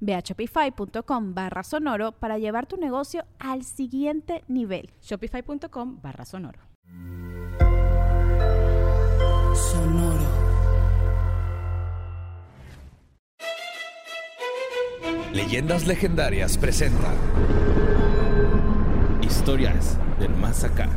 Ve 0.00 0.14
a 0.14 0.20
shopify.com 0.20 1.34
barra 1.34 1.62
sonoro 1.62 2.12
para 2.12 2.38
llevar 2.38 2.66
tu 2.66 2.76
negocio 2.76 3.24
al 3.38 3.64
siguiente 3.64 4.44
nivel. 4.48 4.90
Shopify.com 5.02 6.00
barra 6.00 6.24
sonoro. 6.24 6.60
Sonoro. 9.54 10.48
Leyendas 15.32 15.86
Legendarias 15.86 16.56
presenta 16.56 17.12
Historias 19.20 19.98
del 20.18 20.34
Más 20.34 20.64
Acá. 20.64 20.88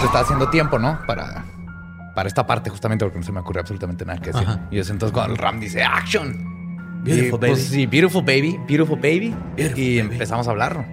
Se 0.00 0.06
está 0.06 0.20
haciendo 0.20 0.50
tiempo, 0.50 0.78
¿no? 0.78 0.98
Para, 1.06 1.44
para 2.16 2.28
esta 2.28 2.46
parte, 2.46 2.70
justamente 2.70 3.04
porque 3.04 3.18
no 3.18 3.24
se 3.26 3.30
me 3.30 3.40
ocurre 3.40 3.60
absolutamente 3.60 4.06
nada 4.06 4.18
que 4.18 4.32
decir. 4.32 4.48
Ajá. 4.48 4.66
Y 4.70 4.78
es 4.78 4.88
entonces 4.88 5.12
cuando 5.12 5.34
el 5.34 5.38
Ram 5.38 5.60
dice 5.60 5.82
¡Action! 5.82 7.02
Beautiful 7.04 7.28
Y, 7.28 7.30
baby. 7.30 7.52
pues, 7.52 7.64
sí, 7.64 7.86
beautiful 7.86 8.24
baby, 8.24 8.58
beautiful 8.66 8.96
baby. 8.96 9.36
Beautiful 9.54 9.78
y 9.78 9.98
baby. 9.98 10.14
empezamos 10.14 10.48
a 10.48 10.50
hablarlo. 10.50 10.86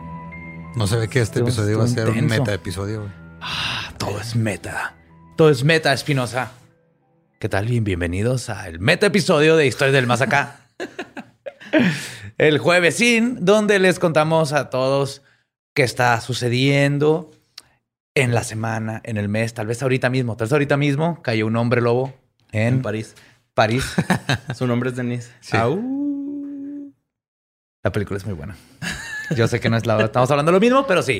No 0.75 0.85
se 0.85 0.97
ve 0.97 1.07
que 1.07 1.21
este 1.21 1.39
episodio 1.39 1.79
va 1.79 1.85
a 1.85 1.88
ser 1.88 2.09
un 2.09 2.25
meta 2.25 2.53
episodio. 2.53 3.09
Ah, 3.39 3.94
todo 3.97 4.19
es 4.19 4.35
meta. 4.35 4.95
Todo 5.38 5.49
es 5.49 5.63
meta, 5.63 5.94
Espinosa. 5.94 6.51
¿Qué 7.39 7.47
tal? 7.47 7.67
Bien, 7.67 7.85
bienvenidos 7.85 8.49
al 8.49 8.79
meta 8.79 9.05
episodio 9.05 9.55
de 9.55 9.66
Historias 9.66 9.94
del 9.94 10.07
Más 10.07 10.19
Acá. 10.19 10.57
el 12.38 12.57
juevesín, 12.57 13.45
donde 13.45 13.79
les 13.79 13.97
contamos 13.97 14.51
a 14.51 14.69
todos 14.69 15.21
qué 15.73 15.83
está 15.83 16.19
sucediendo 16.19 17.31
en 18.16 18.33
la 18.33 18.44
semana, 18.44 19.02
en 19.03 19.17
el 19.17 19.28
mes, 19.28 19.53
tal 19.53 19.67
vez 19.67 19.81
ahorita 19.81 20.09
mismo. 20.09 20.38
Tal 20.38 20.45
vez 20.45 20.53
ahorita 20.53 20.78
mismo 20.78 21.22
cayó 21.22 21.47
un 21.47 21.56
hombre 21.56 21.81
lobo 21.81 22.14
en, 22.52 22.75
en 22.75 22.81
París. 22.81 23.16
París. 23.53 23.86
Su 24.56 24.67
nombre 24.67 24.89
es 24.89 24.95
Denise. 24.95 25.31
Sí. 25.42 25.58
La 27.84 27.91
película 27.91 28.17
es 28.17 28.25
muy 28.25 28.36
buena. 28.36 28.56
Yo 29.36 29.47
sé 29.47 29.59
que 29.59 29.69
no 29.69 29.78
es 29.78 29.86
la 29.86 30.00
estamos 30.02 30.30
hablando 30.31 30.52
de 30.52 30.58
lo 30.58 30.61
mismo, 30.61 30.86
pero 30.88 31.02
sí. 31.02 31.19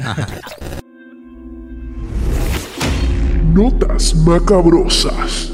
Notas 3.54 4.16
macabrosas. 4.16 5.52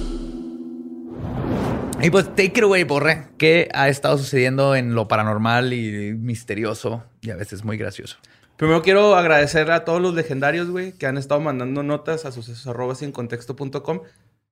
Y 2.01 2.09
pues 2.11 2.27
take 2.29 2.53
it 2.55 2.63
away, 2.63 2.83
Borre. 2.83 3.27
¿Qué 3.37 3.69
ha 3.73 3.89
estado 3.89 4.17
sucediendo 4.17 4.75
en 4.75 4.95
lo 4.95 5.07
paranormal 5.07 5.73
y 5.73 6.13
misterioso 6.13 7.03
y 7.21 7.31
a 7.31 7.35
veces 7.35 7.65
muy 7.65 7.77
gracioso? 7.77 8.17
Primero 8.59 8.81
quiero 8.81 9.15
agradecer 9.15 9.71
a 9.71 9.85
todos 9.85 10.01
los 10.01 10.13
legendarios, 10.13 10.69
güey, 10.69 10.91
que 10.91 11.07
han 11.07 11.17
estado 11.17 11.39
mandando 11.39 11.81
notas 11.81 12.25
a 12.25 12.33
sucesos 12.33 12.67
arroba 12.67 12.93
sin 12.93 13.13
contexto.com 13.13 14.01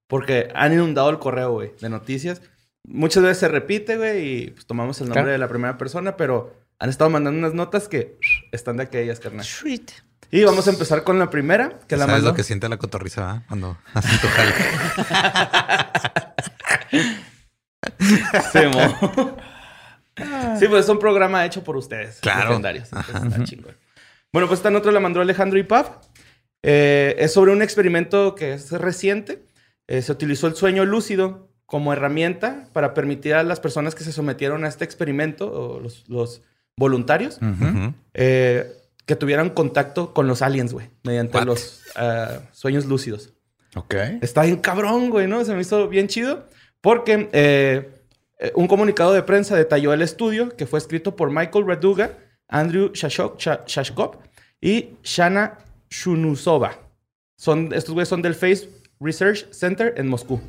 porque 0.07 0.47
han 0.55 0.71
inundado 0.71 1.09
el 1.09 1.19
correo, 1.19 1.51
güey, 1.51 1.73
de 1.81 1.89
noticias. 1.89 2.41
Muchas 2.87 3.21
veces 3.23 3.39
se 3.39 3.49
repite, 3.49 3.97
güey, 3.97 4.25
y 4.45 4.51
pues 4.51 4.65
tomamos 4.65 5.01
el 5.01 5.07
nombre 5.07 5.23
Claro. 5.23 5.31
de 5.33 5.37
la 5.39 5.49
primera 5.49 5.77
persona, 5.77 6.15
pero 6.15 6.55
han 6.79 6.89
estado 6.89 7.09
mandando 7.09 7.37
unas 7.37 7.53
notas 7.53 7.89
que 7.89 8.17
están 8.53 8.77
de 8.77 8.83
aquellas, 8.83 9.19
carnal. 9.19 9.45
Y 10.31 10.43
vamos 10.45 10.67
a 10.67 10.69
empezar 10.71 11.03
con 11.03 11.19
la 11.19 11.29
primera, 11.29 11.77
que 11.89 11.97
la 11.97 12.05
¿Sabes 12.05 12.21
mandó. 12.21 12.29
lo 12.29 12.35
que 12.35 12.43
siente 12.43 12.69
la 12.69 12.77
cotorriza 12.77 13.25
¿verdad? 13.25 13.41
cuando 13.49 13.77
hacen 13.93 14.19
tu 14.21 14.27
jale? 14.29 14.53
Sí, 18.51 18.59
mo. 18.71 19.35
Sí, 20.59 20.67
pues 20.67 20.85
es 20.85 20.89
un 20.89 20.99
programa 20.99 21.45
hecho 21.45 21.63
por 21.63 21.77
ustedes. 21.77 22.19
Claro. 22.21 22.49
Legendarios. 22.49 22.89
Entonces, 22.91 23.23
está 23.23 23.43
chingón. 23.43 23.75
Bueno, 24.33 24.47
pues 24.47 24.59
esta 24.59 24.69
nota 24.69 24.91
la 24.91 24.99
mandó 24.99 25.21
Alejandro 25.21 25.57
Ipaf. 25.57 25.89
Eh, 26.63 27.15
es 27.19 27.31
sobre 27.33 27.51
un 27.51 27.61
experimento 27.61 28.35
que 28.35 28.53
es 28.53 28.71
reciente. 28.71 29.45
Eh, 29.87 30.01
se 30.01 30.11
utilizó 30.11 30.47
el 30.47 30.55
sueño 30.55 30.85
lúcido 30.85 31.49
como 31.65 31.93
herramienta 31.93 32.69
para 32.73 32.93
permitir 32.93 33.33
a 33.33 33.43
las 33.43 33.59
personas 33.59 33.95
que 33.95 34.03
se 34.03 34.11
sometieron 34.11 34.63
a 34.63 34.67
este 34.67 34.85
experimento, 34.85 35.51
o 35.51 35.79
los, 35.79 36.07
los 36.07 36.41
voluntarios, 36.77 37.39
Ujú. 37.41 37.93
eh, 38.13 38.71
que 39.05 39.15
tuvieran 39.15 39.49
contacto 39.49 40.13
con 40.13 40.27
los 40.27 40.41
aliens, 40.41 40.73
güey, 40.73 40.89
mediante 41.03 41.37
What? 41.37 41.45
los 41.45 41.83
ah, 41.95 42.39
sueños 42.51 42.85
lúcidos. 42.85 43.33
Ok. 43.75 43.95
Está 44.21 44.43
bien 44.43 44.57
cabrón, 44.57 45.09
güey, 45.09 45.27
¿no? 45.27 45.43
Se 45.45 45.53
me 45.53 45.61
hizo 45.61 45.87
bien 45.87 46.07
chido. 46.07 46.45
Porque 46.81 47.29
eh, 47.33 47.89
eh, 48.39 48.51
un 48.55 48.67
comunicado 48.67 49.13
de 49.13 49.23
prensa 49.23 49.55
detalló 49.55 49.93
el 49.93 50.01
estudio 50.01 50.55
que 50.55 50.65
fue 50.65 50.79
escrito 50.79 51.15
por 51.15 51.31
Michael 51.31 51.65
Reduga, 51.65 52.11
Andrew 52.49 52.89
Shashok- 52.91 53.65
Shashkov 53.65 54.17
y 54.61 54.89
Shana 55.03 55.57
Shunusova. 55.89 56.77
Son, 57.37 57.71
estos 57.73 57.93
güeyes 57.93 58.09
son 58.09 58.21
del 58.21 58.35
Face 58.35 58.69
Research 58.99 59.51
Center 59.51 59.93
en 59.97 60.07
Moscú. 60.07 60.41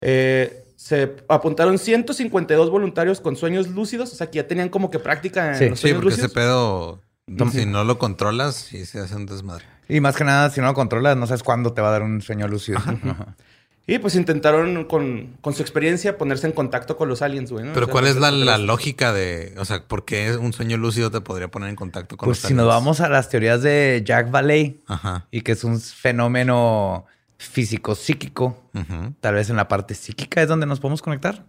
Eh, 0.00 0.64
se 0.76 1.14
apuntaron 1.28 1.78
152 1.78 2.70
voluntarios 2.70 3.20
con 3.20 3.36
sueños 3.36 3.68
lúcidos, 3.68 4.12
o 4.12 4.16
sea 4.16 4.30
que 4.30 4.36
ya 4.36 4.46
tenían 4.48 4.68
como 4.68 4.90
que 4.90 4.98
práctica 4.98 5.50
en 5.52 5.56
Sí, 5.58 5.68
los 5.68 5.78
Sí, 5.78 5.82
sueños 5.82 6.02
porque 6.02 6.14
ese 6.14 6.22
lúcidos. 6.22 7.00
pedo, 7.36 7.50
si 7.50 7.66
no 7.66 7.84
lo 7.84 7.98
controlas, 7.98 8.56
sí 8.56 8.84
se 8.84 8.98
hace 9.00 9.14
un 9.14 9.26
desmadre. 9.26 9.64
Y 9.88 10.00
más 10.00 10.16
que 10.16 10.24
nada, 10.24 10.50
si 10.50 10.60
no 10.60 10.66
lo 10.68 10.74
controlas, 10.74 11.16
no 11.16 11.26
sabes 11.26 11.42
cuándo 11.42 11.72
te 11.72 11.80
va 11.82 11.88
a 11.88 11.92
dar 11.92 12.02
un 12.02 12.20
sueño 12.20 12.48
lúcido. 12.48 12.78
Ajá. 12.78 13.36
Y 13.86 13.98
pues 13.98 14.14
intentaron 14.14 14.84
con, 14.84 15.36
con 15.40 15.54
su 15.54 15.62
experiencia 15.62 16.16
ponerse 16.16 16.46
en 16.46 16.52
contacto 16.52 16.96
con 16.96 17.08
los 17.08 17.20
aliens, 17.20 17.50
güey. 17.50 17.64
¿no? 17.64 17.72
Pero 17.72 17.86
O 17.86 17.88
sea, 17.88 17.92
¿cuál 17.92 18.06
es 18.06 18.14
la, 18.16 18.30
porque 18.30 18.44
la 18.44 18.58
lógica 18.58 19.12
de, 19.12 19.54
o 19.58 19.64
sea, 19.64 19.82
por 19.88 20.04
qué 20.04 20.36
un 20.36 20.52
sueño 20.52 20.76
lúcido 20.76 21.10
te 21.10 21.20
podría 21.20 21.48
poner 21.48 21.68
en 21.68 21.74
contacto 21.76 22.16
con 22.16 22.26
Pues 22.28 22.38
los 22.42 22.48
si 22.48 22.54
nos 22.54 22.62
aliens? 22.64 22.76
vamos 22.76 23.00
a 23.00 23.08
las 23.08 23.28
teorías 23.28 23.60
de 23.62 24.02
Jack 24.04 24.30
Valley 24.30 24.80
Ajá. 24.86 25.26
y 25.32 25.40
que 25.40 25.52
es 25.52 25.64
un 25.64 25.80
fenómeno 25.80 27.06
físico-psíquico, 27.38 28.70
tal 29.20 29.34
vez 29.34 29.50
en 29.50 29.56
la 29.56 29.66
parte 29.66 29.94
psíquica 29.94 30.40
es 30.42 30.48
donde 30.48 30.66
nos 30.66 30.78
podemos 30.78 31.02
conectar. 31.02 31.44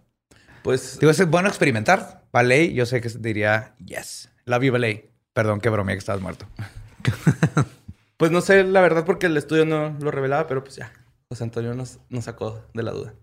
Pues 0.64 0.98
Digo, 0.98 1.12
es 1.12 1.24
bueno 1.28 1.48
experimentar. 1.48 2.24
Valley, 2.32 2.74
yo 2.74 2.84
sé 2.86 3.00
que 3.00 3.08
diría 3.10 3.74
yes. 3.84 4.28
Love 4.46 4.62
you, 4.64 4.72
Valley. 4.72 5.08
Perdón, 5.32 5.60
que 5.60 5.68
bromea 5.68 5.94
que 5.94 5.98
estabas 6.00 6.20
muerto. 6.20 6.46
Pues 8.16 8.30
no 8.30 8.40
sé 8.40 8.62
la 8.62 8.80
verdad 8.80 9.04
porque 9.04 9.26
el 9.26 9.36
estudio 9.36 9.66
no 9.66 9.96
lo 10.00 10.10
revelaba, 10.12 10.46
pero 10.46 10.62
pues 10.62 10.76
ya. 10.76 10.92
José 11.28 11.44
Antonio 11.44 11.74
nos, 11.74 11.98
nos 12.08 12.24
sacó 12.24 12.64
de 12.74 12.82
la 12.82 12.92
duda. 12.92 13.14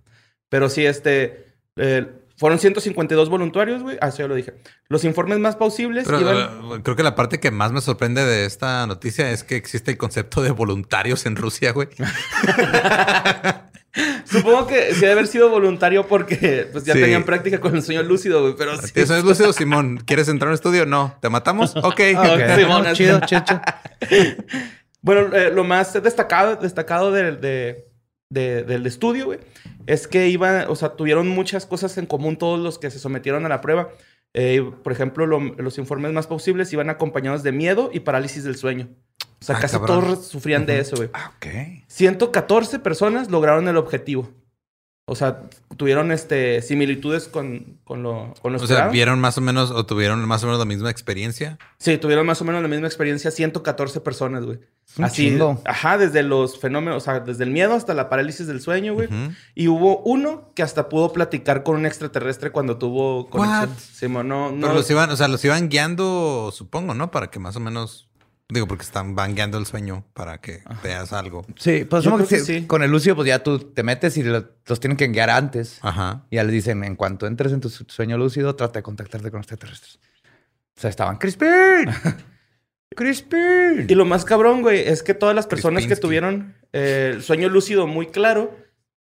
Pero 0.50 0.70
sí, 0.70 0.86
este. 0.86 1.54
eh, 1.78 2.08
fueron 2.38 2.58
152 2.60 3.30
voluntarios, 3.30 3.84
güey. 3.84 3.98
Ah, 4.02 4.08
eso 4.08 4.18
ya 4.20 4.28
lo 4.28 4.34
dije. 4.36 4.54
Los 4.90 5.04
informes 5.06 5.38
más 5.38 5.56
plausibles 5.56 6.06
Pero 6.06 6.22
iban. 6.22 6.38
eh, 6.38 6.82
creo 6.84 6.96
que 6.96 7.04
la 7.04 7.14
parte 7.16 7.40
que 7.40 7.52
más 7.52 7.72
me 7.72 7.82
sorprende 7.82 8.26
de 8.26 8.46
esta 8.46 8.88
noticia 8.88 9.30
es 9.32 9.44
que 9.44 9.56
existe 9.56 9.92
el 9.92 9.98
concepto 9.98 10.42
de 10.42 10.50
voluntarios 10.50 11.26
en 11.28 11.36
Rusia, 11.36 11.72
güey. 11.72 11.90
Supongo 14.26 14.68
que 14.68 14.94
sí 14.94 15.02
debe 15.02 15.12
haber 15.12 15.28
sido 15.28 15.50
voluntario 15.50 16.08
porque 16.08 16.70
pues 16.72 16.86
ya 16.86 16.94
Sí. 16.94 17.02
tenían 17.02 17.24
práctica 17.26 17.60
con 17.60 17.76
el 17.76 17.84
sueño 17.84 18.02
lúcido, 18.04 18.42
güey. 18.42 18.56
Pero 18.58 18.78
sí. 18.82 18.92
¿Eso 18.96 19.16
es 19.18 19.24
lúcido, 19.24 19.52
Simón? 19.52 19.98
¿Quieres 20.06 20.30
entrar 20.30 20.48
a 20.48 20.52
un 20.52 20.56
estudio? 20.56 20.86
No. 20.86 21.18
¿Te 21.22 21.30
matamos? 21.30 21.76
Ok. 21.76 21.86
Ok. 21.86 22.00
Sí, 22.56 22.62
No, 22.64 22.68
bueno, 22.80 22.94
chido, 22.94 23.20
chido, 23.26 23.44
chido. 23.46 23.62
Bueno, 25.02 25.36
eh, 25.36 25.52
lo 25.54 25.64
más 25.66 25.94
destacado, 26.02 26.56
destacado 26.56 27.12
del, 27.12 27.42
de- 27.42 27.91
de- 28.32 28.64
del 28.64 28.86
estudio, 28.88 29.26
güey, 29.26 29.40
es 29.86 30.08
que 30.08 30.28
iban, 30.30 30.66
o 30.70 30.76
sea, 30.76 30.96
tuvieron 30.96 31.28
muchas 31.28 31.66
cosas 31.68 31.98
en 32.00 32.08
común 32.08 32.38
todos 32.38 32.60
los 32.60 32.80
que 32.80 32.90
se 32.90 32.98
sometieron 32.98 33.46
a 33.46 33.50
la 33.50 33.62
prueba. 33.62 33.90
Eh, 34.34 34.64
por 34.84 34.94
ejemplo, 34.94 35.28
lo- 35.28 35.40
los 35.58 35.78
informes 35.78 36.14
más 36.14 36.26
posibles 36.26 36.72
iban 36.74 36.90
acompañados 36.90 37.44
de 37.44 37.52
miedo 37.52 37.90
y 37.94 38.00
parálisis 38.00 38.44
del 38.44 38.56
sueño. 38.56 38.88
O 39.40 39.44
sea, 39.44 39.58
Ah, 39.58 39.60
casi 39.60 39.78
cabrón. 39.78 40.02
todos 40.02 40.26
sufrían 40.28 40.66
de 40.66 40.80
eso, 40.80 40.96
güey. 40.96 41.10
Ah, 41.14 41.34
ok. 41.36 41.84
114 41.88 42.80
personas 42.80 43.30
lograron 43.30 43.68
el 43.68 43.76
objetivo. 43.78 44.30
O 45.12 45.16
sea, 45.16 45.42
tuvieron 45.76 46.14
este 46.14 46.62
similitudes 46.62 47.28
con, 47.28 47.80
con 47.84 48.02
lo, 48.02 48.34
con 48.42 48.54
lo 48.54 48.60
O 48.60 48.66
sea, 48.66 48.88
vieron 48.88 49.20
más 49.20 49.38
o 49.38 49.42
menos 49.42 49.70
o 49.70 49.86
tuvieron 49.86 50.26
más 50.26 50.42
o 50.42 50.46
menos 50.46 50.58
la 50.58 50.64
misma 50.64 50.90
experiencia. 50.90 51.58
Sí, 51.80 51.98
tuvieron 51.98 52.26
más 52.26 52.40
o 52.40 52.46
menos 52.46 52.62
la 52.62 52.70
misma 52.70 52.88
experiencia 52.88 53.30
114 53.30 54.00
personas, 54.00 54.46
güey. 54.46 54.60
Así, 55.02 55.28
chingo. 55.32 55.62
ajá, 55.66 55.98
desde 55.98 56.24
los 56.24 56.58
fenómenos, 56.62 57.04
o 57.04 57.06
sea, 57.06 57.20
desde 57.20 57.44
el 57.44 57.52
miedo 57.52 57.74
hasta 57.74 57.94
la 57.94 58.08
parálisis 58.08 58.48
del 58.48 58.62
sueño, 58.62 58.94
güey. 58.94 59.10
Y 59.54 59.68
hubo 59.68 59.98
uno 60.04 60.54
que 60.56 60.64
hasta 60.64 60.88
pudo 60.88 61.12
platicar 61.12 61.64
con 61.64 61.76
un 61.76 61.86
extraterrestre 61.86 62.52
cuando 62.52 62.78
tuvo 62.78 63.30
conexión. 63.30 63.70
What? 63.70 63.78
Simón, 63.78 64.30
no, 64.30 64.50
no. 64.54 64.62
Pero 64.62 64.76
los 64.76 64.90
iban, 64.90 65.10
o 65.10 65.18
sea, 65.18 65.28
los 65.28 65.44
iban 65.44 65.68
guiando, 65.68 66.52
supongo, 66.54 66.94
¿no? 66.94 67.12
Para 67.12 67.30
que 67.30 67.40
más 67.40 67.58
o 67.58 67.60
menos. 67.60 68.08
Digo, 68.52 68.68
porque 68.68 68.84
están 68.84 69.16
van 69.16 69.34
guiando 69.34 69.58
el 69.58 69.66
sueño 69.66 70.04
para 70.14 70.40
que 70.40 70.62
veas 70.84 71.14
algo. 71.14 71.46
Sí, 71.58 71.86
pues 71.86 72.06
que 72.06 72.28
que 72.28 72.40
sí. 72.42 72.68
con 72.68 72.84
el 72.84 72.92
lúcido, 72.92 73.16
pues 73.16 73.28
ya 73.28 73.42
tú 73.42 73.60
te 73.60 73.82
metes 73.82 74.18
y 74.18 74.24
lo- 74.24 74.46
los 74.68 74.80
tienen 74.80 74.98
que 74.98 75.08
guiar 75.08 75.30
antes. 75.30 75.80
Ajá. 75.82 76.26
Y 76.30 76.36
ya 76.36 76.44
les 76.44 76.52
dicen, 76.52 76.84
en 76.84 76.96
cuanto 76.98 77.28
entres 77.28 77.54
en 77.54 77.62
tu 77.62 77.70
su- 77.70 77.86
sueño 77.88 78.18
lúcido, 78.18 78.56
trata 78.56 78.80
de 78.80 78.84
contactarte 78.84 79.32
con 79.32 79.40
extraterrestres. 79.40 80.00
O 80.78 80.82
sea, 80.82 80.90
estaban 80.90 81.18
Crispin. 81.18 81.86
Crispin. 82.96 83.86
Y 83.88 83.96
lo 83.96 84.06
más 84.06 84.26
cabrón, 84.26 84.62
güey, 84.62 84.80
es 84.88 85.02
que 85.04 85.14
todas 85.14 85.34
las 85.36 85.48
personas 85.48 85.86
que 85.88 85.96
tuvieron 85.96 86.56
eh, 86.74 87.12
el 87.16 87.24
sueño 87.24 87.48
lúcido 87.50 87.88
muy 87.88 88.08
claro 88.08 88.58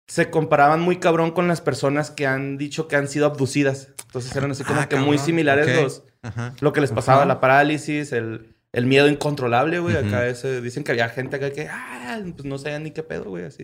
se 0.07 0.29
comparaban 0.29 0.81
muy 0.81 0.97
cabrón 0.97 1.31
con 1.31 1.47
las 1.47 1.61
personas 1.61 2.09
que 2.11 2.25
han 2.27 2.57
dicho 2.57 2.87
que 2.87 2.95
han 2.95 3.07
sido 3.07 3.25
abducidas. 3.27 3.89
Entonces 4.07 4.35
eran 4.35 4.51
así 4.51 4.63
como 4.63 4.81
Ah, 4.81 4.89
que 4.89 4.95
muy 4.97 5.17
similares 5.19 5.81
los, 5.81 6.03
Ajá. 6.23 6.53
lo 6.61 6.73
que 6.73 6.81
les 6.81 6.91
pasaba, 6.91 7.19
Ajá. 7.19 7.25
la 7.27 7.39
parálisis, 7.39 8.11
el, 8.11 8.54
el 8.75 8.85
miedo 8.85 9.07
incontrolable, 9.07 9.79
güey. 9.79 9.95
Ujú. 9.95 10.07
Acá 10.07 10.27
ese- 10.27 10.61
dicen 10.61 10.83
que 10.83 10.91
había 10.91 11.09
gente 11.09 11.37
acá 11.37 11.51
que, 11.51 11.67
ah, 11.69 12.19
pues 12.33 12.45
no 12.45 12.57
sabían 12.57 12.83
ni 12.83 12.91
qué 12.91 13.01
pedo, 13.03 13.25
güey, 13.25 13.45
así. 13.45 13.63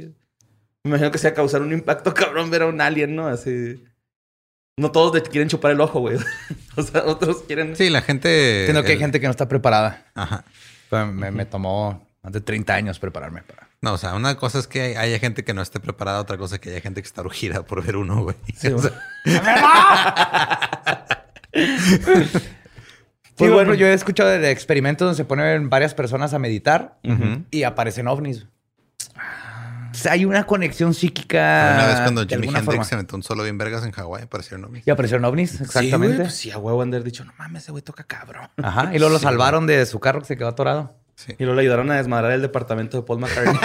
Me 0.83 0.89
imagino 0.89 1.11
que 1.11 1.17
sea 1.19 1.33
causar 1.33 1.61
un 1.61 1.71
impacto 1.73 2.13
cabrón 2.15 2.49
ver 2.49 2.63
a 2.63 2.67
un 2.67 2.81
alien, 2.81 3.15
¿no? 3.15 3.27
Así. 3.27 3.83
No 4.77 4.91
todos 4.91 5.21
quieren 5.29 5.49
chupar 5.49 5.71
el 5.71 5.81
ojo, 5.81 5.99
güey. 5.99 6.17
o 6.77 6.81
sea, 6.81 7.03
otros 7.05 7.43
quieren. 7.43 7.75
Sí, 7.75 7.89
la 7.89 8.01
gente. 8.01 8.61
Entiendo 8.61 8.81
que 8.83 8.89
hay 8.89 8.93
el- 8.95 8.99
gente 9.01 9.19
que 9.19 9.27
no 9.27 9.31
está 9.31 9.47
preparada. 9.47 10.05
Ajá. 10.15 10.43
Pero 10.89 11.07
me, 11.07 11.29
me 11.31 11.45
tomó 11.45 12.07
más 12.23 12.33
de 12.33 12.41
30 12.41 12.73
años 12.73 12.97
prepararme 12.99 13.41
para. 13.43 13.69
No, 13.81 13.93
o 13.93 13.97
sea, 13.97 14.13
una 14.15 14.35
cosa 14.37 14.59
es 14.59 14.67
que 14.67 14.81
hay- 14.81 14.95
haya 14.95 15.19
gente 15.19 15.43
que 15.43 15.53
no 15.53 15.61
esté 15.61 15.79
preparada, 15.79 16.19
otra 16.21 16.37
cosa 16.37 16.55
es 16.55 16.61
que 16.61 16.69
haya 16.69 16.81
gente 16.81 17.01
que 17.01 17.07
está 17.07 17.21
urgida 17.21 17.63
por 17.63 17.83
ver 17.85 17.95
uno, 17.97 18.23
güey. 18.23 18.35
Sí, 18.55 18.67
O 18.73 18.79
sea, 18.79 18.91
Sí, 23.31 23.35
Pues 23.37 23.51
bueno, 23.51 23.69
bueno. 23.69 23.73
yo 23.79 23.87
he 23.87 23.93
escuchado 23.93 24.29
de 24.29 24.51
experimentos 24.51 25.05
donde 25.05 25.17
se 25.17 25.25
ponen 25.25 25.69
varias 25.69 25.93
personas 25.93 26.33
a 26.33 26.39
meditar 26.39 26.97
y 27.49 27.63
aparecen 27.63 28.07
ovnis. 28.07 28.45
O 29.93 29.93
sea, 29.93 30.13
hay 30.13 30.23
una 30.25 30.45
conexión 30.45 30.93
psíquica. 30.93 31.73
Una 31.75 31.87
vez 31.87 31.99
cuando 32.01 32.25
Jimi 32.25 32.47
Hendrix 32.47 32.65
forma. 32.65 32.83
se 32.85 32.95
metió 32.95 33.15
un 33.17 33.23
solo 33.23 33.43
bien 33.43 33.57
vergas 33.57 33.83
en 33.83 33.91
Hawái, 33.91 34.23
aparecieron 34.23 34.63
ovnis. 34.65 34.87
Y 34.87 34.89
aparecieron 34.91 35.25
ovnis, 35.25 35.51
Sí, 35.51 35.63
exactamente. 35.63 36.07
güey, 36.15 36.17
pues 36.27 36.33
sí, 36.35 36.49
a 36.51 36.57
huevo 36.57 36.81
han 36.81 36.91
dicho, 37.03 37.25
no 37.25 37.33
mames, 37.37 37.63
ese 37.63 37.71
güey 37.71 37.83
toca 37.83 38.03
cabrón. 38.05 38.47
Ajá. 38.63 38.91
Y 38.93 38.99
luego 38.99 39.13
lo 39.13 39.19
salvaron 39.19 39.67
de 39.67 39.85
su 39.85 39.99
carro 39.99 40.21
que 40.21 40.27
se 40.27 40.37
quedó 40.37 40.47
atorado. 40.47 40.95
Sí. 41.15 41.33
Y 41.37 41.43
luego 41.43 41.55
le 41.55 41.61
ayudaron 41.63 41.91
a 41.91 41.95
desmadrar 41.97 42.31
el 42.31 42.41
departamento 42.41 42.97
de 42.97 43.03
Paul 43.03 43.19
McCartney. 43.19 43.53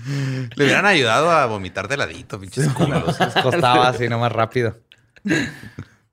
Le 0.56 0.64
hubieran 0.64 0.86
ayudado 0.86 1.30
a 1.30 1.44
vomitar 1.46 1.86
de 1.88 1.96
ladito, 1.96 2.38
pinches 2.40 2.68
culos. 2.72 3.18
Les 3.20 3.34
costaba 3.42 3.88
así 3.88 4.08
nomás 4.08 4.32
rápido. 4.32 4.76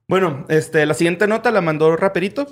Bueno, 0.08 0.44
este, 0.48 0.86
la 0.86 0.94
siguiente 0.94 1.26
nota 1.26 1.50
la 1.50 1.60
mandó 1.60 1.96
Raperito, 1.96 2.46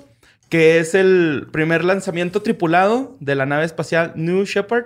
que 0.49 0.79
es 0.79 0.95
el 0.95 1.47
primer 1.51 1.83
lanzamiento 1.83 2.41
tripulado 2.41 3.15
de 3.19 3.35
la 3.35 3.45
nave 3.45 3.65
espacial 3.65 4.13
New 4.15 4.43
Shepard 4.45 4.85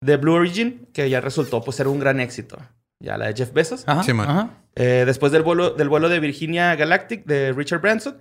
de 0.00 0.16
Blue 0.16 0.34
Origin, 0.34 0.88
que 0.92 1.08
ya 1.10 1.20
resultó 1.20 1.62
pues 1.62 1.76
ser 1.76 1.88
un 1.88 1.98
gran 2.00 2.20
éxito. 2.20 2.58
Ya 3.02 3.16
la 3.16 3.28
de 3.28 3.34
Jeff 3.34 3.52
Bezos. 3.52 3.84
Ajá. 3.86 4.02
Sí, 4.02 4.12
man. 4.12 4.28
ajá. 4.28 4.50
Eh, 4.76 5.04
después 5.06 5.32
del 5.32 5.42
vuelo, 5.42 5.70
del 5.70 5.88
vuelo 5.88 6.08
de 6.08 6.20
Virginia 6.20 6.74
Galactic 6.76 7.24
de 7.24 7.52
Richard 7.52 7.80
Branson 7.80 8.18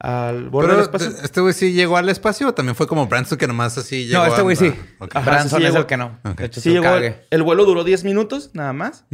al 0.00 0.48
vuelo 0.48 0.76
del 0.76 0.88
Pero 0.90 1.02
espacio. 1.04 1.24
este 1.24 1.40
güey 1.40 1.52
sí 1.52 1.72
llegó 1.72 1.96
al 1.96 2.08
espacio 2.08 2.48
o 2.48 2.54
también 2.54 2.76
fue 2.76 2.86
como 2.86 3.08
Branson 3.08 3.36
que 3.36 3.48
nomás 3.48 3.76
así 3.78 4.06
llegó. 4.06 4.20
No, 4.20 4.26
este 4.26 4.40
a- 4.40 4.44
güey 4.44 4.54
sí. 4.56 4.72
Ok. 5.00 5.16
Ajá, 5.16 5.28
Branson 5.30 5.58
sí 5.58 5.64
es 5.66 5.70
llegó. 5.72 5.78
el 5.80 5.86
que 5.86 5.96
no. 5.96 6.18
Ok. 6.24 6.36
De 6.38 6.44
hecho, 6.46 6.60
Sí 6.60 6.70
llegó. 6.70 6.84
cague. 6.84 7.24
El 7.30 7.42
vuelo 7.42 7.64
duró 7.64 7.82
10 7.82 8.04
minutos, 8.04 8.50
nada 8.54 8.72
más. 8.72 9.06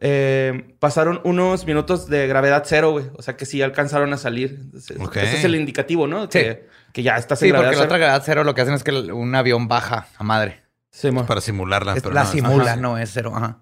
Eh, 0.00 0.76
pasaron 0.78 1.20
unos 1.24 1.66
minutos 1.66 2.06
de 2.08 2.26
gravedad 2.26 2.62
cero, 2.66 2.92
güey. 2.92 3.06
O 3.16 3.22
sea 3.22 3.36
que 3.36 3.44
sí 3.46 3.60
alcanzaron 3.62 4.12
a 4.12 4.16
salir. 4.16 4.60
Ese, 4.74 4.94
es 5.36 5.44
el 5.44 5.54
indicativo, 5.54 6.06
¿no? 6.06 6.28
Que, 6.28 6.68
que 6.92 7.02
ya 7.02 7.16
estás 7.16 7.42
en 7.42 7.46
Sí, 7.46 7.50
gravedad 7.50 7.70
porque 7.70 7.78
la 7.80 7.84
otra 7.86 7.98
gravedad 7.98 8.22
cero 8.24 8.44
lo 8.44 8.54
que 8.54 8.60
hacen 8.62 8.74
es 8.74 8.84
que 8.84 8.92
un 8.92 9.34
avión 9.34 9.68
baja 9.68 10.06
a 10.16 10.24
madre. 10.24 10.62
Sí, 10.92 11.10
mo. 11.10 11.26
Para 11.26 11.40
simularla. 11.40 11.94
Es- 11.94 12.02
pero 12.02 12.14
la 12.14 12.24
no, 12.24 12.30
simula, 12.30 12.72
ajá. 12.72 12.76
no 12.76 12.98
es 12.98 13.10
cero. 13.12 13.32
Ajá. 13.34 13.58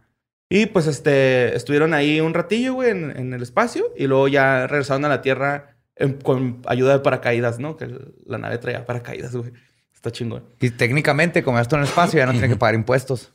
Y 0.50 0.66
pues 0.66 0.86
este, 0.86 1.54
estuvieron 1.56 1.92
ahí 1.92 2.20
un 2.20 2.32
ratillo, 2.34 2.74
güey, 2.74 2.90
en, 2.90 3.10
en 3.16 3.34
el 3.34 3.42
espacio. 3.42 3.84
Y 3.96 4.06
luego 4.06 4.28
ya 4.28 4.66
regresaron 4.66 5.04
a 5.04 5.08
la 5.08 5.20
Tierra 5.20 5.76
en- 5.98 6.14
con 6.20 6.62
ayuda 6.66 6.92
de 6.94 7.00
paracaídas, 7.00 7.58
¿no? 7.58 7.76
Que 7.76 7.88
la 8.26 8.38
nave 8.38 8.58
traía 8.58 8.86
paracaídas, 8.86 9.34
güey. 9.36 9.52
Está 9.94 10.10
chingón. 10.12 10.44
Y 10.60 10.70
técnicamente, 10.70 11.42
como 11.42 11.58
esto 11.58 11.76
en 11.76 11.82
el 11.82 11.88
espacio, 11.88 12.18
ya 12.18 12.26
no 12.26 12.32
tiene 12.32 12.48
que 12.48 12.56
pagar 12.56 12.74
impuestos. 12.76 13.32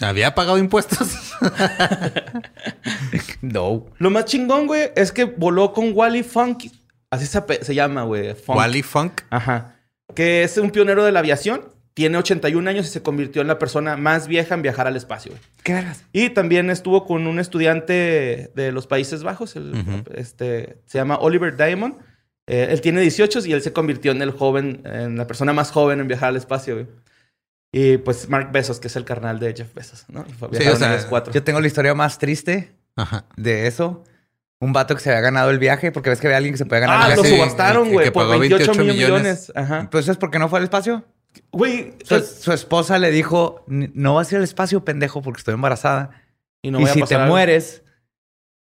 ¿Había 0.00 0.34
pagado 0.34 0.58
impuestos? 0.58 1.32
No. 3.42 3.86
Lo 3.98 4.10
más 4.10 4.24
chingón, 4.26 4.66
güey, 4.66 4.90
es 4.96 5.12
que 5.12 5.24
voló 5.24 5.72
con 5.72 5.92
Wally 5.94 6.22
Funk. 6.22 6.64
Así 7.10 7.26
se, 7.26 7.42
se 7.62 7.74
llama, 7.74 8.02
güey. 8.02 8.34
Funk. 8.34 8.58
Wally 8.58 8.82
Funk. 8.82 9.20
Ajá. 9.30 9.76
Que 10.14 10.42
es 10.42 10.56
un 10.58 10.70
pionero 10.70 11.04
de 11.04 11.12
la 11.12 11.20
aviación. 11.20 11.62
Tiene 11.94 12.18
81 12.18 12.68
años 12.68 12.86
y 12.86 12.90
se 12.90 13.02
convirtió 13.02 13.40
en 13.42 13.46
la 13.48 13.58
persona 13.58 13.96
más 13.96 14.26
vieja 14.26 14.54
en 14.54 14.62
viajar 14.62 14.86
al 14.88 14.96
espacio. 14.96 15.30
güey. 15.32 15.42
¿Qué 15.62 15.74
verás? 15.74 16.04
Y 16.12 16.30
también 16.30 16.68
estuvo 16.70 17.06
con 17.06 17.26
un 17.28 17.38
estudiante 17.38 18.50
de 18.54 18.72
los 18.72 18.86
Países 18.88 19.22
Bajos. 19.22 19.54
el- 19.56 20.04
este, 20.14 20.78
se 20.86 20.98
llama 20.98 21.16
Oliver 21.20 21.56
Diamond. 21.56 21.94
Eh, 22.46 22.66
él 22.70 22.80
tiene 22.80 23.00
18 23.00 23.40
y 23.46 23.52
él 23.52 23.62
se 23.62 23.72
convirtió 23.72 24.10
en 24.12 24.20
el 24.22 24.32
joven, 24.32 24.82
en 24.84 25.16
la 25.16 25.26
persona 25.26 25.52
más 25.52 25.70
joven 25.70 26.00
en 26.00 26.08
viajar 26.08 26.30
al 26.30 26.36
espacio. 26.36 26.74
güey. 26.74 26.86
Y 27.72 27.96
pues 27.98 28.28
Mark 28.28 28.50
Bezos, 28.52 28.80
que 28.80 28.88
es 28.88 28.96
el 28.96 29.04
carnal 29.04 29.38
de 29.40 29.54
Jeff 29.54 29.72
Bezos, 29.74 30.04
¿no? 30.08 30.24
Viajaron 30.50 30.74
o 30.74 30.76
sea. 30.76 31.32
Yo 31.32 31.42
tengo 31.42 31.60
la 31.60 31.66
historia 31.66 31.94
más 31.94 32.18
triste 32.18 32.72
Ajá. 32.96 33.24
de 33.36 33.66
eso. 33.66 34.04
Un 34.60 34.72
vato 34.72 34.94
que 34.94 35.00
se 35.00 35.10
había 35.10 35.20
ganado 35.22 35.50
el 35.50 35.58
viaje, 35.58 35.90
porque 35.92 36.08
ves 36.10 36.20
que 36.20 36.26
había 36.28 36.36
alguien 36.38 36.54
que 36.54 36.58
se 36.58 36.66
puede 36.66 36.82
ganar 36.82 37.00
Ah, 37.02 37.10
el 37.10 37.16
lo 37.16 37.22
sí, 37.24 37.30
viaje. 37.30 37.42
subastaron, 37.44 37.92
güey, 37.92 38.10
por 38.12 38.22
pagó 38.28 38.38
28, 38.38 38.72
28 38.72 38.80
millones. 38.84 39.22
millones. 39.48 39.52
Ajá. 39.56 39.80
Entonces, 39.80 40.10
¿es 40.10 40.16
porque 40.16 40.38
no 40.38 40.48
fue 40.48 40.58
al 40.60 40.64
espacio? 40.64 41.04
Güey, 41.52 41.92
Su, 42.02 42.08
pues, 42.16 42.40
su 42.40 42.52
esposa 42.52 42.98
le 42.98 43.10
dijo, 43.10 43.64
"N- 43.68 43.90
no 43.94 44.14
vas 44.14 44.28
a 44.30 44.34
ir 44.34 44.38
al 44.38 44.44
espacio, 44.44 44.84
pendejo, 44.84 45.22
porque 45.22 45.38
estoy 45.38 45.54
embarazada. 45.54 46.10
y 46.62 46.70
no 46.70 46.78
y 46.78 46.82
voy 46.82 46.90
a 46.90 46.92
si 46.94 46.98
te 47.00 47.04
pasar 47.04 47.20
algo. 47.22 47.32
mueres, 47.34 47.82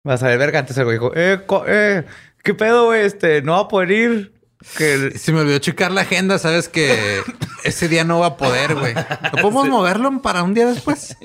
vas 0.04 0.22
a 0.22 0.28
ver 0.28 0.38
verga. 0.38 0.60
Entonces 0.60 0.78
el 0.78 0.84
güey 0.84 0.96
dijo, 0.98 1.12
eh, 1.14 1.44
eh, 1.66 2.04
¿qué 2.42 2.54
pedo, 2.54 2.86
güey? 2.86 3.02
Este, 3.04 3.42
no 3.42 3.52
va 3.52 3.58
a 3.60 3.68
poder 3.68 3.90
ir. 3.90 4.40
Que... 4.78 5.18
Se 5.18 5.32
me 5.32 5.40
olvidó 5.40 5.58
checar 5.58 5.90
la 5.92 6.02
agenda, 6.02 6.38
sabes 6.38 6.68
que 6.68 7.20
ese 7.64 7.88
día 7.88 8.04
no 8.04 8.20
va 8.20 8.26
a 8.28 8.36
poder, 8.36 8.74
güey. 8.76 8.94
¿No 8.94 9.42
podemos 9.42 9.68
moverlo 9.68 10.22
para 10.22 10.42
un 10.42 10.54
día 10.54 10.66
después? 10.66 11.16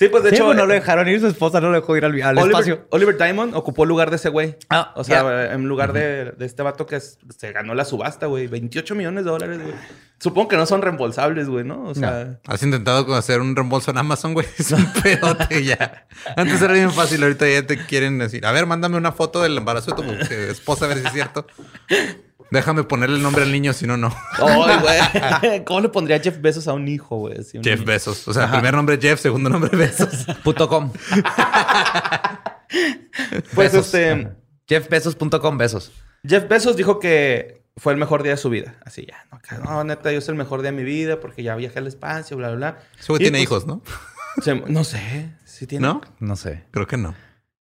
Sí, 0.00 0.08
pues 0.08 0.22
de 0.24 0.30
Sí, 0.30 0.36
hecho, 0.36 0.46
pues, 0.46 0.56
no 0.56 0.64
lo 0.64 0.72
eh, 0.72 0.76
dejaron 0.76 1.06
ir, 1.08 1.20
su 1.20 1.26
esposa 1.26 1.60
no 1.60 1.68
lo 1.68 1.74
dejó 1.74 1.94
ir 1.94 2.06
al, 2.06 2.12
al 2.22 2.38
Oliver, 2.38 2.50
espacio. 2.52 2.86
Oliver 2.88 3.18
Diamond 3.18 3.54
ocupó 3.54 3.82
el 3.82 3.90
lugar 3.90 4.08
de 4.08 4.16
ese 4.16 4.30
güey. 4.30 4.56
Ah, 4.70 4.94
O 4.96 5.04
sea, 5.04 5.52
en 5.52 5.68
lugar 5.68 5.92
de, 5.92 6.32
de 6.32 6.46
este 6.46 6.62
vato 6.62 6.86
que 6.86 6.96
es- 6.96 7.18
se 7.38 7.52
ganó 7.52 7.74
la 7.74 7.84
subasta, 7.84 8.24
güey. 8.24 8.46
28 8.46 8.94
millones 8.94 9.26
de 9.26 9.30
dólares, 9.30 9.60
güey. 9.62 9.74
Supongo 10.18 10.48
que 10.48 10.56
no 10.56 10.64
son 10.64 10.80
reembolsables, 10.80 11.50
güey, 11.50 11.64
¿no? 11.66 11.84
O 11.84 11.94
sea, 11.94 12.38
Has 12.46 12.62
intentado 12.62 13.14
hacer 13.14 13.42
un 13.42 13.54
reembolso 13.54 13.90
en 13.90 13.98
Amazon, 13.98 14.32
güey. 14.32 14.46
Es 14.58 14.72
un 14.72 14.90
pedote 15.02 15.64
ya. 15.64 16.06
Antes 16.34 16.62
era 16.62 16.72
bien 16.72 16.90
fácil, 16.92 17.22
ahorita 17.22 17.46
ya 17.46 17.66
te 17.66 17.84
quieren 17.84 18.18
decir, 18.18 18.46
a 18.46 18.52
ver, 18.52 18.64
mándame 18.64 18.96
una 18.96 19.12
foto 19.12 19.42
del 19.42 19.58
embarazo 19.58 19.90
de 19.94 20.02
tu 20.02 20.32
esposa 20.50 20.86
a 20.86 20.88
ver 20.88 21.00
si 21.00 21.06
es 21.08 21.12
cierto. 21.12 21.46
Déjame 22.50 22.84
ponerle 22.84 23.16
el 23.16 23.22
nombre 23.22 23.42
al 23.42 23.52
niño, 23.52 23.72
si 23.72 23.86
no, 23.86 23.96
no. 23.96 24.14
¡Ay, 24.38 24.78
güey! 24.80 25.64
¿Cómo 25.64 25.80
le 25.80 25.88
pondría 25.88 26.18
Jeff 26.18 26.40
Bezos 26.40 26.66
a 26.68 26.72
un 26.72 26.88
hijo, 26.88 27.16
güey? 27.16 27.36
Un 27.38 27.62
Jeff 27.62 27.80
niño. 27.80 27.84
Bezos. 27.86 28.26
O 28.28 28.34
sea, 28.34 28.50
primer 28.50 28.74
nombre 28.74 28.98
Jeff, 29.00 29.20
segundo 29.20 29.48
nombre 29.48 29.76
Bezos. 29.76 30.26
Punto 30.44 30.68
com. 30.68 30.92
Pues 33.54 33.72
Besos. 33.72 33.86
este... 33.86 34.28
Jeffbezos.com, 34.68 35.58
besos. 35.58 35.90
Jeff 36.24 36.46
Bezos 36.48 36.76
dijo 36.76 37.00
que 37.00 37.64
fue 37.76 37.92
el 37.92 37.98
mejor 37.98 38.22
día 38.22 38.32
de 38.32 38.38
su 38.38 38.50
vida. 38.50 38.76
Así 38.84 39.04
ya. 39.04 39.26
No, 39.58 39.64
no, 39.64 39.82
neta, 39.84 40.12
yo 40.12 40.18
es 40.18 40.28
el 40.28 40.36
mejor 40.36 40.62
día 40.62 40.70
de 40.70 40.76
mi 40.76 40.84
vida 40.84 41.18
porque 41.18 41.42
ya 41.42 41.56
viajé 41.56 41.80
al 41.80 41.88
espacio, 41.88 42.36
bla, 42.36 42.48
bla, 42.50 42.56
bla. 42.56 42.78
Ese 42.98 43.10
güey 43.10 43.18
tiene 43.18 43.38
pues, 43.38 43.42
hijos, 43.42 43.66
¿no? 43.66 43.82
se- 44.40 44.54
no 44.54 44.84
sé. 44.84 45.32
Si 45.44 45.66
tiene. 45.66 45.88
¿No? 45.88 46.00
No 46.20 46.36
sé. 46.36 46.64
Creo 46.70 46.86
que 46.86 46.96
no. 46.96 47.16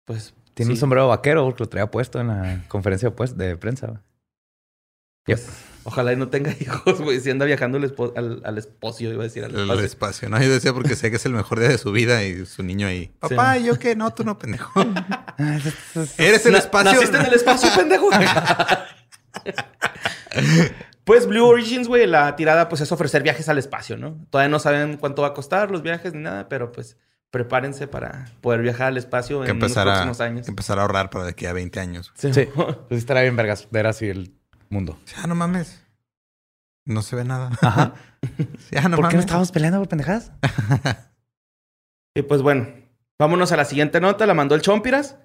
Pues... 0.05 0.35
Tiene 0.55 0.73
un 0.73 0.77
sí. 0.77 0.81
sombrero 0.81 1.07
vaquero 1.07 1.45
porque 1.45 1.63
lo 1.63 1.69
traía 1.69 1.91
puesto 1.91 2.21
en 2.21 2.27
la 2.27 2.65
conferencia 2.67 3.11
de 3.37 3.57
prensa. 3.57 4.03
Pues, 5.25 5.47
ojalá 5.85 6.13
y 6.13 6.17
no 6.17 6.29
tenga 6.29 6.51
hijos, 6.61 7.01
güey. 7.01 7.21
Si 7.21 7.31
anda 7.31 7.45
viajando 7.47 7.79
al, 7.79 7.85
espo- 7.85 8.13
al, 8.17 8.43
al 8.45 8.59
espocio, 8.59 9.13
iba 9.13 9.23
a 9.23 9.27
decir 9.27 9.45
al 9.45 9.51
El 9.55 9.63
espacio. 9.63 9.85
espacio. 9.85 10.29
No, 10.29 10.43
yo 10.43 10.51
decía 10.51 10.73
porque 10.73 10.97
sé 10.97 11.11
que 11.11 11.17
es 11.17 11.27
el 11.27 11.33
mejor 11.33 11.61
día 11.61 11.69
de 11.69 11.79
su 11.79 11.93
vida 11.93 12.25
y 12.25 12.47
su 12.47 12.63
niño 12.63 12.87
ahí. 12.87 13.13
Papá, 13.21 13.59
¿yo 13.59 13.79
qué? 13.79 13.95
No, 13.97 14.13
tú 14.15 14.25
no, 14.25 14.39
pendejo. 14.39 14.73
Eres 16.19 16.47
el 16.47 16.53
Na- 16.53 16.59
espacio. 16.59 16.93
Naciste 16.93 17.17
en 17.19 17.27
el 17.27 17.35
espacio, 17.35 17.69
pendejo. 17.77 18.09
pues 21.05 21.27
Blue 21.27 21.47
Origins, 21.47 21.89
güey, 21.89 22.07
la 22.07 22.37
tirada 22.37 22.69
pues 22.69 22.81
es 22.81 22.93
ofrecer 22.93 23.23
viajes 23.23 23.49
al 23.49 23.59
espacio, 23.59 23.97
¿no? 23.97 24.17
Todavía 24.31 24.49
no 24.51 24.59
saben 24.59 24.97
cuánto 24.97 25.23
va 25.23 25.29
a 25.29 25.35
costar 25.35 25.71
los 25.71 25.83
viajes 25.83 26.15
ni 26.15 26.21
nada, 26.23 26.49
pero 26.49 26.73
pues 26.73 26.97
prepárense 27.31 27.87
para 27.87 28.27
poder 28.41 28.61
viajar 28.61 28.89
al 28.89 28.97
espacio 28.97 29.43
Que 29.43 29.51
en 29.53 29.59
los 29.61 29.73
próximos 29.73 30.21
años. 30.21 30.47
que 30.47 30.51
empezar 30.51 30.79
a 30.79 30.83
ahorrar 30.83 31.11
para 31.11 31.25
de 31.25 31.31
aquí 31.31 31.47
a 31.47 31.53
20 31.53 31.79
años. 31.81 32.13
Sí. 32.17 32.33
Sí. 32.35 32.49
Pues 32.89 32.99
estará 33.01 33.23
bien 33.23 33.37
vergas 33.37 33.69
ver 33.71 33.87
así 33.87 34.09
el 34.09 34.35
mundo. 34.71 34.99
Ah, 35.17 35.27
no 35.27 35.35
mames. 35.35 35.83
No 36.87 37.03
se 37.03 37.17
ve 37.17 37.25
nada. 37.25 37.51
Ajá. 37.61 37.95
Ah, 38.77 38.89
no 38.89 38.97
¿Por 38.97 39.09
qué 39.09 39.15
no 39.17 39.21
estábamos 39.21 39.51
peleando 39.51 39.79
por 39.79 39.89
pendejadas? 39.89 40.31
Y 42.15 42.23
pues 42.23 42.43
bueno, 42.43 42.69
vámonos 43.19 43.53
a 43.53 43.57
la 43.57 43.65
siguiente 43.65 44.01
nota, 44.01 44.27
la 44.27 44.35
mandó 44.35 44.55
el 44.55 44.63
Chompiras. 44.63 45.17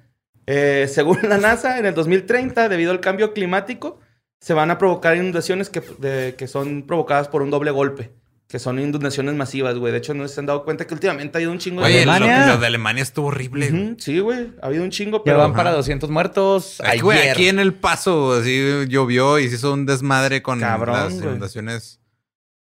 Eh, 0.46 0.88
según 0.88 1.18
la 1.24 1.38
NASA, 1.40 1.80
en 1.80 1.86
el 1.88 1.96
2030, 1.96 2.70
debido 2.70 2.92
al 2.92 3.00
cambio 3.00 3.34
climático, 3.34 4.00
se 4.40 4.54
van 4.54 4.70
a 4.72 4.78
provocar 4.78 5.16
inundaciones 5.18 5.70
que, 5.70 5.82
de- 6.00 6.36
que 6.38 6.48
son 6.48 6.84
provocadas 6.86 7.28
por 7.28 7.42
un 7.42 7.50
doble 7.50 7.72
golpe. 7.72 8.14
Que 8.48 8.60
son 8.60 8.80
inundaciones 8.80 9.34
masivas, 9.36 9.76
güey. 9.78 9.92
De 9.92 9.98
hecho, 9.98 10.14
no 10.14 10.28
se 10.28 10.40
han 10.40 10.46
dado 10.46 10.64
cuenta 10.64 10.86
que 10.86 10.94
últimamente 10.94 11.36
ha 11.36 11.40
habido 11.40 11.52
un 11.52 11.58
chingo 11.58 11.82
de... 11.82 11.88
Oye, 11.88 12.06
lo, 12.06 12.12
Alemania. 12.12 12.48
lo 12.48 12.58
de 12.60 12.68
Alemania 12.68 13.02
estuvo 13.04 13.28
horrible. 13.28 13.70
güey. 13.72 13.96
Sí, 13.98 14.20
güey. 14.20 14.52
Ha 14.62 14.68
habido 14.68 14.84
un 14.84 14.92
chingo, 14.92 15.18
Ya 15.18 15.24
pero... 15.24 15.38
van 15.40 15.48
Ajá. 15.52 15.58
para 15.58 15.72
200 15.72 16.10
muertos. 16.12 16.78
Güey, 17.02 17.18
Ayer. 17.20 17.32
aquí 17.32 17.48
en 17.48 17.58
El 17.60 17.74
Paso, 17.74 18.34
así 18.34 18.86
llovió 18.88 19.40
y 19.40 19.50
se 19.50 19.56
hizo 19.56 19.74
un 19.74 19.86
desmadre 19.88 20.44
con 20.44 20.60
Cabrón, 20.60 20.96
las 20.96 21.14
güey. 21.16 21.26
inundaciones. 21.28 22.00